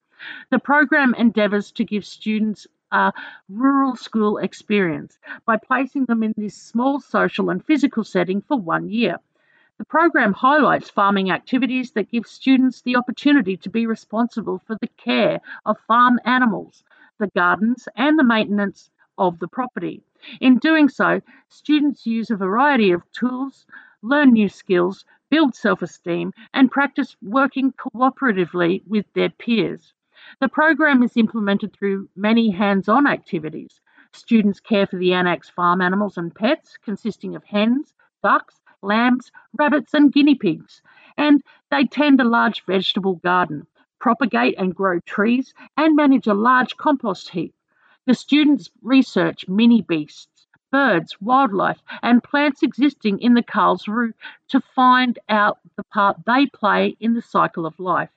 The 0.50 0.60
program 0.60 1.14
endeavours 1.14 1.72
to 1.74 1.86
give 1.86 2.06
students 2.06 2.68
a 2.92 3.14
rural 3.50 3.96
school 3.96 4.40
experience 4.40 5.20
by 5.46 5.58
placing 5.58 6.06
them 6.06 6.24
in 6.24 6.34
this 6.36 6.56
small 6.56 7.00
social 7.00 7.50
and 7.50 7.64
physical 7.64 8.04
setting 8.04 8.42
for 8.42 8.58
one 8.58 8.90
year. 8.90 9.20
The 9.78 9.86
program 9.86 10.34
highlights 10.34 10.90
farming 10.90 11.30
activities 11.30 11.92
that 11.92 12.10
give 12.10 12.26
students 12.26 12.82
the 12.82 12.96
opportunity 12.96 13.58
to 13.58 13.70
be 13.70 13.86
responsible 13.86 14.60
for 14.66 14.76
the 14.82 14.88
care 14.98 15.40
of 15.66 15.78
farm 15.82 16.20
animals, 16.26 16.84
the 17.18 17.28
gardens, 17.28 17.88
and 17.96 18.18
the 18.18 18.24
maintenance 18.24 18.90
of 19.18 19.40
the 19.40 19.48
property. 19.48 20.02
In 20.42 20.58
doing 20.58 20.90
so, 20.90 21.22
students 21.50 22.06
use 22.06 22.30
a 22.30 22.36
variety 22.36 22.92
of 22.92 23.10
tools, 23.12 23.66
learn 24.02 24.34
new 24.34 24.50
skills, 24.50 25.06
build 25.30 25.56
self 25.56 25.82
esteem, 25.82 26.34
and 26.54 26.72
practice 26.72 27.16
working 27.22 27.72
cooperatively 27.74 28.82
with 28.88 29.06
their 29.14 29.30
peers. 29.30 29.94
The 30.40 30.50
program 30.50 31.04
is 31.04 31.18
implemented 31.18 31.74
through 31.74 32.10
many 32.16 32.50
hands 32.50 32.90
on 32.90 33.08
activities. 33.08 33.82
Students 34.14 34.60
care 34.60 34.88
for 34.88 34.98
the 34.98 35.14
annex 35.14 35.50
farm 35.50 35.82
animals 35.82 36.18
and 36.18 36.34
pets, 36.34 36.78
consisting 36.78 37.36
of 37.36 37.44
hens, 37.44 37.94
ducks, 38.24 38.62
lambs, 38.82 39.32
rabbits, 39.58 39.94
and 39.94 40.12
guinea 40.12 40.36
pigs, 40.36 40.82
and 41.18 41.42
they 41.70 41.86
tend 41.86 42.20
a 42.22 42.24
large 42.24 42.66
vegetable 42.66 43.16
garden 43.16 43.68
propagate 44.00 44.56
and 44.58 44.76
grow 44.76 45.00
trees, 45.00 45.54
and 45.76 45.96
manage 45.96 46.28
a 46.28 46.34
large 46.34 46.78
compost 46.78 47.30
heap. 47.30 47.54
The 48.06 48.14
students 48.14 48.70
research 48.82 49.48
mini 49.48 49.82
beasts, 49.82 50.48
birds, 50.72 51.20
wildlife, 51.22 51.82
and 52.02 52.24
plants 52.24 52.64
existing 52.64 53.20
in 53.20 53.34
the 53.34 53.44
Carlsruhe 53.44 54.14
to 54.50 54.62
find 54.76 55.18
out 55.30 55.60
the 55.76 55.84
part 55.84 56.18
they 56.26 56.46
play 56.46 56.96
in 57.00 57.14
the 57.14 57.22
cycle 57.22 57.66
of 57.66 57.80
life. 57.80 58.10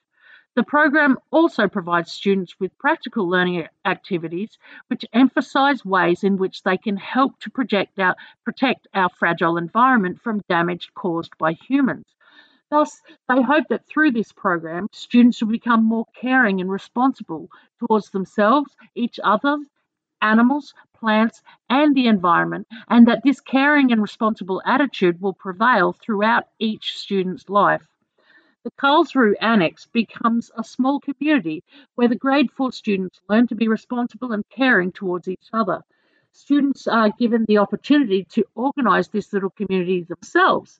The 0.56 0.64
program 0.64 1.16
also 1.30 1.68
provides 1.68 2.10
students 2.10 2.58
with 2.58 2.76
practical 2.76 3.28
learning 3.28 3.68
activities 3.84 4.58
which 4.88 5.04
emphasise 5.12 5.84
ways 5.84 6.24
in 6.24 6.38
which 6.38 6.64
they 6.64 6.76
can 6.76 6.96
help 6.96 7.38
to 7.40 7.50
project 7.50 7.98
our, 8.00 8.16
protect 8.44 8.88
our 8.92 9.08
fragile 9.10 9.56
environment 9.56 10.20
from 10.20 10.42
damage 10.48 10.90
caused 10.94 11.38
by 11.38 11.52
humans. 11.52 12.06
Thus, 12.70 13.02
they 13.28 13.42
hope 13.42 13.66
that 13.68 13.86
through 13.86 14.12
this 14.12 14.32
program, 14.32 14.86
students 14.92 15.42
will 15.42 15.50
become 15.50 15.84
more 15.84 16.06
caring 16.14 16.60
and 16.60 16.70
responsible 16.70 17.50
towards 17.80 18.10
themselves, 18.10 18.76
each 18.94 19.18
other, 19.24 19.58
animals, 20.22 20.72
plants, 20.94 21.42
and 21.68 21.96
the 21.96 22.06
environment, 22.06 22.68
and 22.88 23.08
that 23.08 23.22
this 23.24 23.40
caring 23.40 23.90
and 23.90 24.00
responsible 24.00 24.62
attitude 24.64 25.20
will 25.20 25.32
prevail 25.32 25.92
throughout 25.92 26.44
each 26.60 26.96
student's 26.96 27.48
life. 27.48 27.82
The 28.62 28.70
Carlsruhe 28.72 29.34
Annex 29.40 29.86
becomes 29.86 30.52
a 30.56 30.62
small 30.62 31.00
community 31.00 31.64
where 31.96 32.08
the 32.08 32.14
grade 32.14 32.52
4 32.52 32.70
students 32.70 33.20
learn 33.28 33.48
to 33.48 33.54
be 33.56 33.66
responsible 33.66 34.32
and 34.32 34.44
caring 34.48 34.92
towards 34.92 35.26
each 35.26 35.48
other. 35.52 35.80
Students 36.32 36.86
are 36.86 37.10
given 37.18 37.46
the 37.48 37.58
opportunity 37.58 38.24
to 38.30 38.44
organise 38.54 39.08
this 39.08 39.32
little 39.32 39.50
community 39.50 40.02
themselves 40.04 40.78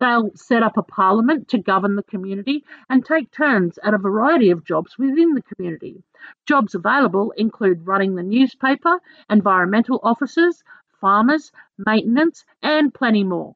They'll 0.00 0.30
set 0.34 0.62
up 0.62 0.78
a 0.78 0.82
parliament 0.82 1.48
to 1.48 1.58
govern 1.58 1.94
the 1.94 2.02
community 2.02 2.64
and 2.88 3.04
take 3.04 3.30
turns 3.30 3.78
at 3.84 3.92
a 3.92 3.98
variety 3.98 4.50
of 4.50 4.64
jobs 4.64 4.98
within 4.98 5.34
the 5.34 5.42
community. 5.42 6.02
Jobs 6.46 6.74
available 6.74 7.32
include 7.36 7.86
running 7.86 8.14
the 8.14 8.22
newspaper, 8.22 8.98
environmental 9.28 10.00
officers, 10.02 10.64
farmers, 11.00 11.52
maintenance, 11.76 12.44
and 12.62 12.94
plenty 12.94 13.24
more. 13.24 13.54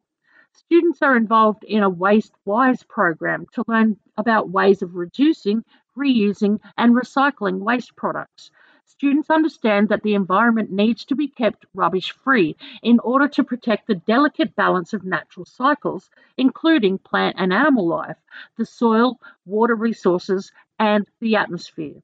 Students 0.52 1.02
are 1.02 1.16
involved 1.16 1.64
in 1.64 1.82
a 1.82 1.90
Waste 1.90 2.34
Wise 2.44 2.82
program 2.84 3.46
to 3.54 3.64
learn 3.66 3.96
about 4.16 4.50
ways 4.50 4.82
of 4.82 4.94
reducing, 4.94 5.64
reusing, 5.96 6.60
and 6.76 6.94
recycling 6.94 7.58
waste 7.58 7.96
products. 7.96 8.50
Students 8.86 9.30
understand 9.30 9.88
that 9.88 10.02
the 10.02 10.14
environment 10.14 10.70
needs 10.70 11.04
to 11.06 11.16
be 11.16 11.26
kept 11.26 11.66
rubbish 11.74 12.12
free 12.12 12.54
in 12.82 12.98
order 13.00 13.26
to 13.28 13.42
protect 13.42 13.86
the 13.86 13.94
delicate 13.94 14.54
balance 14.54 14.92
of 14.92 15.04
natural 15.04 15.46
cycles, 15.46 16.10
including 16.36 16.98
plant 16.98 17.36
and 17.38 17.52
animal 17.52 17.86
life, 17.88 18.18
the 18.56 18.66
soil, 18.66 19.18
water 19.46 19.74
resources, 19.74 20.52
and 20.78 21.08
the 21.20 21.34
atmosphere. 21.34 22.02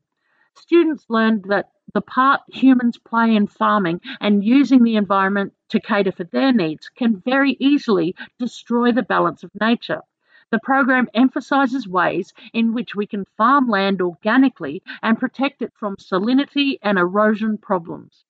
Students 0.54 1.04
learned 1.08 1.44
that 1.44 1.70
the 1.92 2.00
part 2.00 2.40
humans 2.48 2.98
play 2.98 3.36
in 3.36 3.46
farming 3.46 4.00
and 4.20 4.44
using 4.44 4.82
the 4.82 4.96
environment 4.96 5.52
to 5.68 5.80
cater 5.80 6.12
for 6.12 6.24
their 6.24 6.52
needs 6.52 6.88
can 6.88 7.20
very 7.20 7.56
easily 7.60 8.14
destroy 8.38 8.90
the 8.92 9.02
balance 9.02 9.42
of 9.42 9.50
nature. 9.60 10.02
The 10.50 10.58
program 10.58 11.08
emphasises 11.14 11.86
ways 11.86 12.32
in 12.52 12.74
which 12.74 12.94
we 12.96 13.06
can 13.06 13.24
farm 13.36 13.68
land 13.68 14.02
organically 14.02 14.82
and 15.00 15.18
protect 15.18 15.62
it 15.62 15.72
from 15.74 15.96
salinity 15.96 16.78
and 16.82 16.98
erosion 16.98 17.56
problems. 17.56 18.24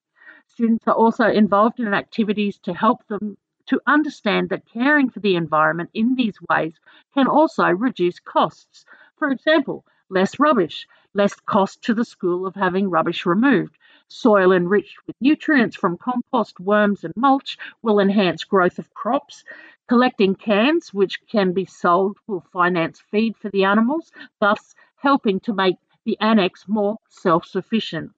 Students 0.47 0.87
are 0.87 0.95
also 0.95 1.25
involved 1.25 1.81
in 1.81 1.95
activities 1.95 2.59
to 2.59 2.75
help 2.75 3.07
them 3.07 3.39
to 3.67 3.81
understand 3.87 4.51
that 4.51 4.67
caring 4.67 5.09
for 5.09 5.21
the 5.21 5.37
environment 5.37 5.91
in 5.95 6.15
these 6.17 6.39
ways 6.51 6.75
can 7.15 7.27
also 7.27 7.69
reduce 7.69 8.19
costs. 8.19 8.85
For 9.17 9.31
example, 9.31 9.87
less 10.11 10.41
rubbish, 10.41 10.87
less 11.15 11.35
cost 11.35 11.83
to 11.85 11.95
the 11.95 12.05
school 12.05 12.47
of 12.47 12.55
having 12.55 12.91
rubbish 12.91 13.25
removed. 13.25 13.79
Soil 14.09 14.51
enriched 14.51 14.99
with 15.07 15.15
nutrients 15.21 15.77
from 15.77 15.97
compost, 15.97 16.59
worms, 16.59 17.05
and 17.05 17.15
mulch 17.17 17.57
will 17.81 18.01
enhance 18.01 18.43
growth 18.43 18.79
of 18.81 18.93
crops. 18.93 19.45
Collecting 19.91 20.37
cans, 20.37 20.95
which 20.95 21.19
can 21.27 21.53
be 21.53 21.65
sold, 21.65 22.17
will 22.29 22.45
finance 22.53 23.01
feed 23.11 23.37
for 23.37 23.51
the 23.51 23.65
animals, 23.65 24.13
thus 24.39 24.77
helping 24.95 25.41
to 25.41 25.53
make 25.53 25.79
the 26.05 26.17
annex 26.21 26.69
more 26.69 26.99
self 27.09 27.45
sufficient. 27.45 28.13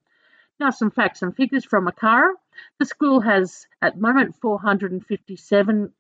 Now, 0.60 0.68
some 0.68 0.90
facts 0.90 1.22
and 1.22 1.34
figures 1.34 1.64
from 1.64 1.88
ACARA. 1.88 2.34
The 2.78 2.84
school 2.84 3.22
has 3.22 3.66
at 3.80 3.94
the 3.94 4.02
moment 4.02 4.36
457 4.36 5.94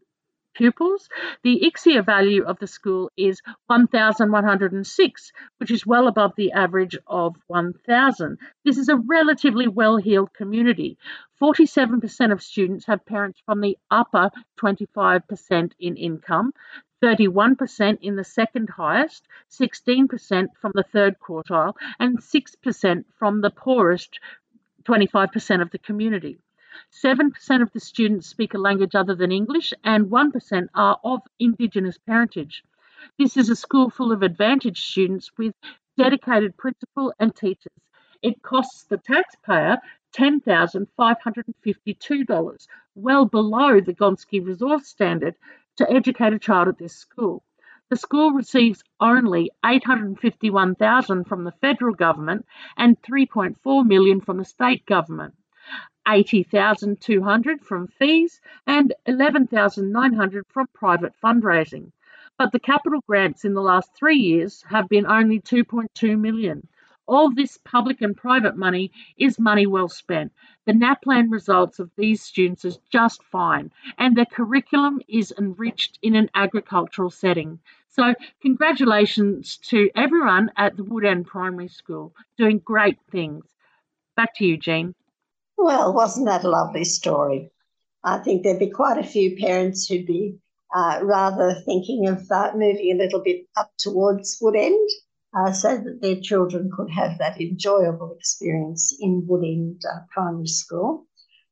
pupils. 0.54 1.08
The 1.42 1.60
ICSEA 1.64 2.04
value 2.04 2.44
of 2.44 2.58
the 2.58 2.66
school 2.66 3.10
is 3.16 3.40
1,106, 3.66 5.32
which 5.58 5.70
is 5.70 5.86
well 5.86 6.08
above 6.08 6.32
the 6.36 6.52
average 6.52 6.96
of 7.06 7.36
1,000. 7.46 8.38
This 8.64 8.78
is 8.78 8.88
a 8.88 8.96
relatively 8.96 9.68
well 9.68 9.96
heeled 9.96 10.32
community. 10.32 10.98
47% 11.40 12.32
of 12.32 12.42
students 12.42 12.86
have 12.86 13.04
parents 13.04 13.40
from 13.44 13.60
the 13.60 13.76
upper 13.90 14.30
25% 14.60 15.72
in 15.80 15.96
income. 15.96 16.52
31% 17.02 17.98
in 18.00 18.14
the 18.14 18.24
second 18.24 18.70
highest, 18.70 19.26
16% 19.50 20.46
from 20.60 20.72
the 20.74 20.84
third 20.84 21.16
quartile, 21.18 21.74
and 21.98 22.20
6% 22.20 23.04
from 23.18 23.40
the 23.40 23.50
poorest 23.50 24.20
25% 24.84 25.62
of 25.62 25.70
the 25.70 25.78
community. 25.78 26.38
7% 26.90 27.62
of 27.62 27.72
the 27.72 27.80
students 27.80 28.26
speak 28.26 28.54
a 28.54 28.58
language 28.58 28.94
other 28.94 29.14
than 29.14 29.30
English, 29.30 29.74
and 29.84 30.06
1% 30.06 30.68
are 30.74 30.98
of 31.04 31.20
Indigenous 31.38 31.98
parentage. 31.98 32.64
This 33.18 33.36
is 33.36 33.50
a 33.50 33.56
school 33.56 33.90
full 33.90 34.12
of 34.12 34.22
advantaged 34.22 34.84
students 34.84 35.30
with 35.36 35.54
dedicated 35.96 36.56
principal 36.56 37.12
and 37.18 37.34
teachers. 37.34 37.72
It 38.22 38.42
costs 38.42 38.84
the 38.84 38.98
taxpayer 38.98 39.78
$10,552, 40.14 42.68
well 42.94 43.24
below 43.24 43.80
the 43.80 43.94
Gonski 43.94 44.44
Resource 44.44 44.86
Standard, 44.86 45.34
to 45.76 45.90
educate 45.90 46.32
a 46.32 46.38
child 46.38 46.68
at 46.68 46.78
this 46.78 46.94
school. 46.94 47.42
The 47.90 47.96
school 47.96 48.30
receives 48.30 48.84
only 49.00 49.50
851,000 49.64 51.24
from 51.24 51.42
the 51.44 51.52
federal 51.60 51.94
government 51.94 52.46
and 52.76 53.00
3.4 53.02 53.86
million 53.86 54.20
from 54.20 54.38
the 54.38 54.44
state 54.44 54.86
government. 54.86 55.34
80,200 56.06 57.60
from 57.62 57.86
fees 57.86 58.40
and 58.66 58.92
11,900 59.06 60.46
from 60.48 60.66
private 60.74 61.12
fundraising. 61.22 61.92
But 62.38 62.52
the 62.52 62.58
capital 62.60 63.00
grants 63.06 63.44
in 63.44 63.54
the 63.54 63.60
last 63.60 63.94
three 63.94 64.16
years 64.18 64.62
have 64.68 64.88
been 64.88 65.06
only 65.06 65.40
2.2 65.40 66.18
million. 66.18 66.66
All 67.06 67.30
this 67.30 67.58
public 67.58 68.00
and 68.00 68.16
private 68.16 68.56
money 68.56 68.90
is 69.16 69.38
money 69.38 69.66
well 69.66 69.88
spent. 69.88 70.32
The 70.64 70.72
NAPLAN 70.72 71.30
results 71.30 71.78
of 71.78 71.90
these 71.96 72.22
students 72.22 72.64
is 72.64 72.78
just 72.90 73.22
fine, 73.24 73.72
and 73.98 74.16
their 74.16 74.24
curriculum 74.26 75.00
is 75.08 75.32
enriched 75.36 75.98
in 76.02 76.14
an 76.16 76.30
agricultural 76.34 77.10
setting. 77.10 77.58
So, 77.88 78.14
congratulations 78.40 79.58
to 79.68 79.90
everyone 79.94 80.52
at 80.56 80.76
the 80.76 80.84
Woodend 80.84 81.26
Primary 81.26 81.68
School 81.68 82.14
doing 82.38 82.58
great 82.58 82.98
things. 83.10 83.44
Back 84.16 84.34
to 84.36 84.46
you, 84.46 84.56
Jean. 84.56 84.94
Well, 85.56 85.92
wasn't 85.92 86.26
that 86.26 86.44
a 86.44 86.48
lovely 86.48 86.84
story? 86.84 87.50
I 88.04 88.18
think 88.18 88.42
there'd 88.42 88.58
be 88.58 88.70
quite 88.70 88.98
a 88.98 89.06
few 89.06 89.36
parents 89.36 89.86
who'd 89.86 90.06
be 90.06 90.38
uh, 90.74 91.00
rather 91.02 91.54
thinking 91.66 92.08
of 92.08 92.30
uh, 92.30 92.52
moving 92.54 92.92
a 92.92 93.02
little 93.02 93.20
bit 93.22 93.46
up 93.56 93.70
towards 93.78 94.38
Woodend 94.40 94.86
uh, 95.36 95.52
so 95.52 95.76
that 95.76 96.00
their 96.00 96.20
children 96.20 96.70
could 96.74 96.90
have 96.90 97.18
that 97.18 97.40
enjoyable 97.40 98.14
experience 98.18 98.96
in 99.00 99.26
Woodend 99.28 99.84
uh, 99.84 100.00
Primary 100.10 100.46
School. 100.46 101.06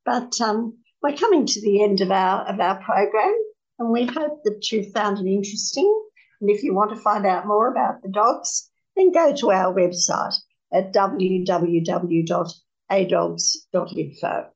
But 0.04 0.40
um, 0.40 0.78
we're 1.02 1.16
coming 1.16 1.46
to 1.46 1.60
the 1.60 1.82
end 1.82 2.00
of 2.00 2.10
our 2.10 2.46
of 2.46 2.58
our 2.60 2.82
program, 2.82 3.36
and 3.78 3.90
we 3.90 4.06
hope 4.06 4.42
that 4.44 4.72
you 4.72 4.90
found 4.90 5.18
it 5.18 5.30
interesting. 5.30 6.04
And 6.40 6.50
if 6.50 6.62
you 6.62 6.74
want 6.74 6.90
to 6.90 6.96
find 6.96 7.26
out 7.26 7.46
more 7.46 7.70
about 7.70 8.02
the 8.02 8.08
dogs, 8.08 8.70
then 8.96 9.12
go 9.12 9.34
to 9.36 9.50
our 9.50 9.74
website 9.74 10.34
at 10.72 10.92
www.adogs.info. 12.90 14.50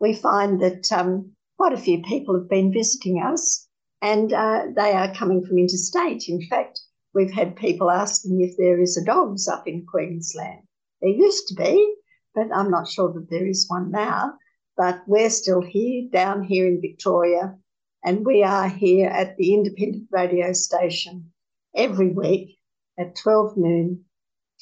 We 0.00 0.14
find 0.14 0.60
that 0.60 0.92
um, 0.92 1.32
quite 1.56 1.72
a 1.72 1.78
few 1.78 2.02
people 2.02 2.38
have 2.38 2.48
been 2.48 2.72
visiting 2.72 3.22
us, 3.22 3.66
and 4.02 4.32
uh, 4.32 4.66
they 4.76 4.92
are 4.92 5.14
coming 5.14 5.44
from 5.44 5.58
interstate. 5.58 6.28
In 6.28 6.46
fact, 6.48 6.80
we've 7.14 7.32
had 7.32 7.56
people 7.56 7.90
asking 7.90 8.40
if 8.42 8.56
there 8.56 8.80
is 8.80 8.96
a 8.96 9.04
dogs 9.04 9.48
up 9.48 9.66
in 9.66 9.86
Queensland. 9.86 10.62
There 11.00 11.10
used 11.10 11.48
to 11.48 11.54
be, 11.54 11.94
but 12.34 12.48
I'm 12.54 12.70
not 12.70 12.88
sure 12.88 13.12
that 13.12 13.28
there 13.30 13.46
is 13.46 13.68
one 13.68 13.90
now. 13.90 14.34
But 14.76 15.02
we're 15.08 15.30
still 15.30 15.60
here, 15.60 16.08
down 16.12 16.44
here 16.44 16.66
in 16.68 16.80
Victoria, 16.80 17.56
and 18.04 18.24
we 18.24 18.44
are 18.44 18.68
here 18.68 19.08
at 19.08 19.36
the 19.36 19.54
independent 19.54 20.06
radio 20.12 20.52
station 20.52 21.32
every 21.74 22.10
week 22.10 22.58
at 22.96 23.16
12 23.16 23.56
noon, 23.56 24.04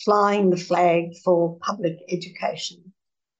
flying 0.02 0.48
the 0.48 0.56
flag 0.56 1.14
for 1.22 1.58
public 1.58 1.98
education. 2.08 2.85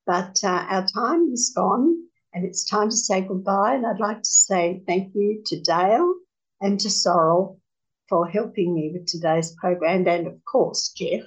But 0.06 0.38
uh, 0.44 0.64
our 0.68 0.86
time 0.86 1.30
is 1.32 1.52
gone, 1.54 1.96
and 2.32 2.44
it's 2.44 2.64
time 2.64 2.90
to 2.90 2.96
say 2.96 3.22
goodbye. 3.22 3.74
And 3.74 3.84
I'd 3.84 3.98
like 3.98 4.22
to 4.22 4.30
say 4.30 4.82
thank 4.86 5.14
you 5.14 5.42
to 5.46 5.60
Dale 5.60 6.14
and 6.60 6.78
to 6.80 6.88
Sorrel 6.88 7.60
for 8.08 8.28
helping 8.28 8.72
me 8.74 8.90
with 8.92 9.06
today's 9.06 9.52
program, 9.60 10.06
and 10.06 10.26
of 10.28 10.44
course, 10.44 10.92
Jeff. 10.96 11.24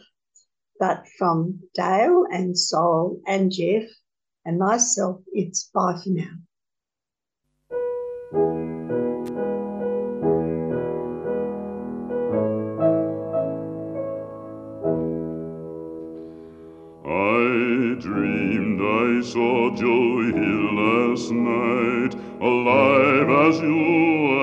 But 0.80 1.05
from 1.17 1.59
Dale 1.75 2.23
and 2.32 2.57
Sorrel 2.57 3.19
and 3.27 3.51
Jeff 3.51 3.84
and 4.45 4.57
myself, 4.57 5.21
it's 5.34 5.69
bye 5.73 5.99
for 6.01 6.09
now. 6.09 6.38
I 17.05 17.95
dreamed 17.99 18.38
I 18.89 19.21
saw 19.21 19.69
Joe 19.75 20.21
Hill 20.37 20.73
last 20.83 21.31
night, 21.31 22.15
alive 22.41 23.29
as 23.47 23.59
you 23.61 23.79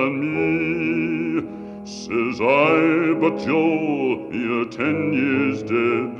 and 0.03 0.17
me. 0.35 1.41
Says 1.83 2.39
I, 2.39 3.13
but 3.19 3.35
Joe, 3.45 4.29
you're 4.31 4.69
ten 4.69 5.11
years 5.11 5.63
dead. 5.63 6.13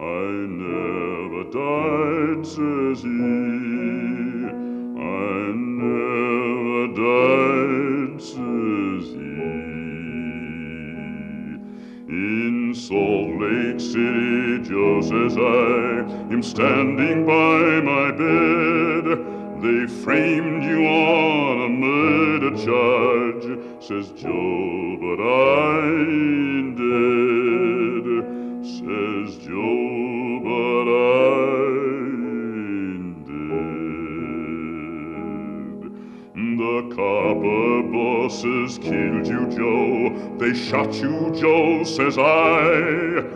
I 0.00 0.28
never 0.64 1.42
died, 1.52 2.46
says 2.46 3.02
he. 3.02 3.20
I 4.98 5.52
never 5.84 6.86
died, 7.04 8.22
says 8.22 9.04
he. 9.12 9.36
In 12.08 12.74
Salt 12.74 13.25
Lake 13.56 13.80
City, 13.80 14.58
just 14.58 15.12
as 15.12 15.36
I 15.36 16.04
am 16.30 16.42
standing 16.42 17.24
by 17.24 17.80
my 17.80 18.10
bed. 18.10 19.04
They 19.62 19.86
framed 20.04 20.64
you 20.64 20.86
on 20.86 21.62
a 21.64 21.68
murder 21.68 22.50
charge, 22.50 23.46
says 23.82 24.12
Joe, 24.12 24.98
but 25.00 25.20
I 25.22 25.88
ain't 25.88 26.76
dead. 26.76 28.06
Says 28.62 29.38
Joe, 29.46 30.40
but 30.44 30.86
I 30.92 31.56
ain't 32.92 33.24
dead. 33.26 33.80
The 36.58 36.76
copper 36.94 37.82
bosses 37.90 38.78
killed 38.78 39.26
you, 39.26 39.42
Joe. 39.56 40.36
They 40.38 40.52
shot 40.52 40.92
you, 40.94 41.32
Joe, 41.34 41.84
says 41.84 42.18
I. 42.18 43.35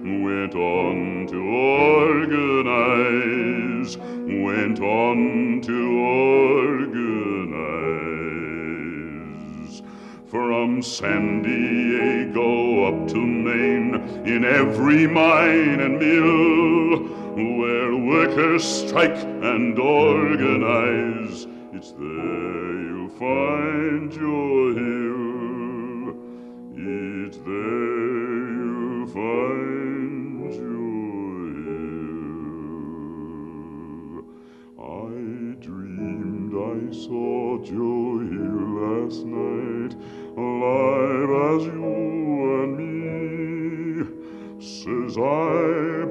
went 0.53 0.63
on 0.63 1.27
to 1.27 1.39
organize, 2.35 3.97
went 3.97 4.79
on 4.81 5.61
to 5.61 5.99
organize. 6.71 7.31
From 10.29 10.81
San 10.81 11.41
Diego 11.41 12.85
up 12.85 13.07
to 13.09 13.17
Maine, 13.17 13.95
in 14.25 14.43
every 14.43 15.07
mine 15.07 15.79
and 15.79 15.99
mill, 15.99 16.99
where 17.59 17.95
workers 17.95 18.63
strike 18.63 19.23
and 19.23 19.79
organize, 19.79 21.47
it's 21.73 21.91
there 21.93 22.81
you'll 22.81 23.09
find 23.09 24.13
your. 24.13 24.90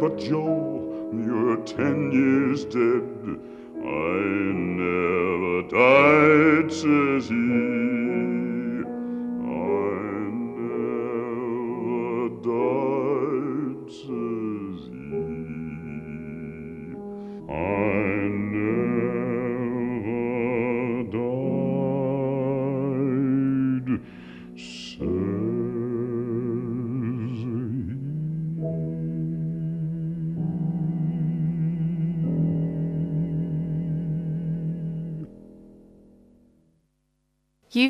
But 0.00 0.18
Joe, 0.18 1.10
you're 1.12 1.58
ten 1.58 2.10
years 2.10 2.64
dead. 2.64 3.38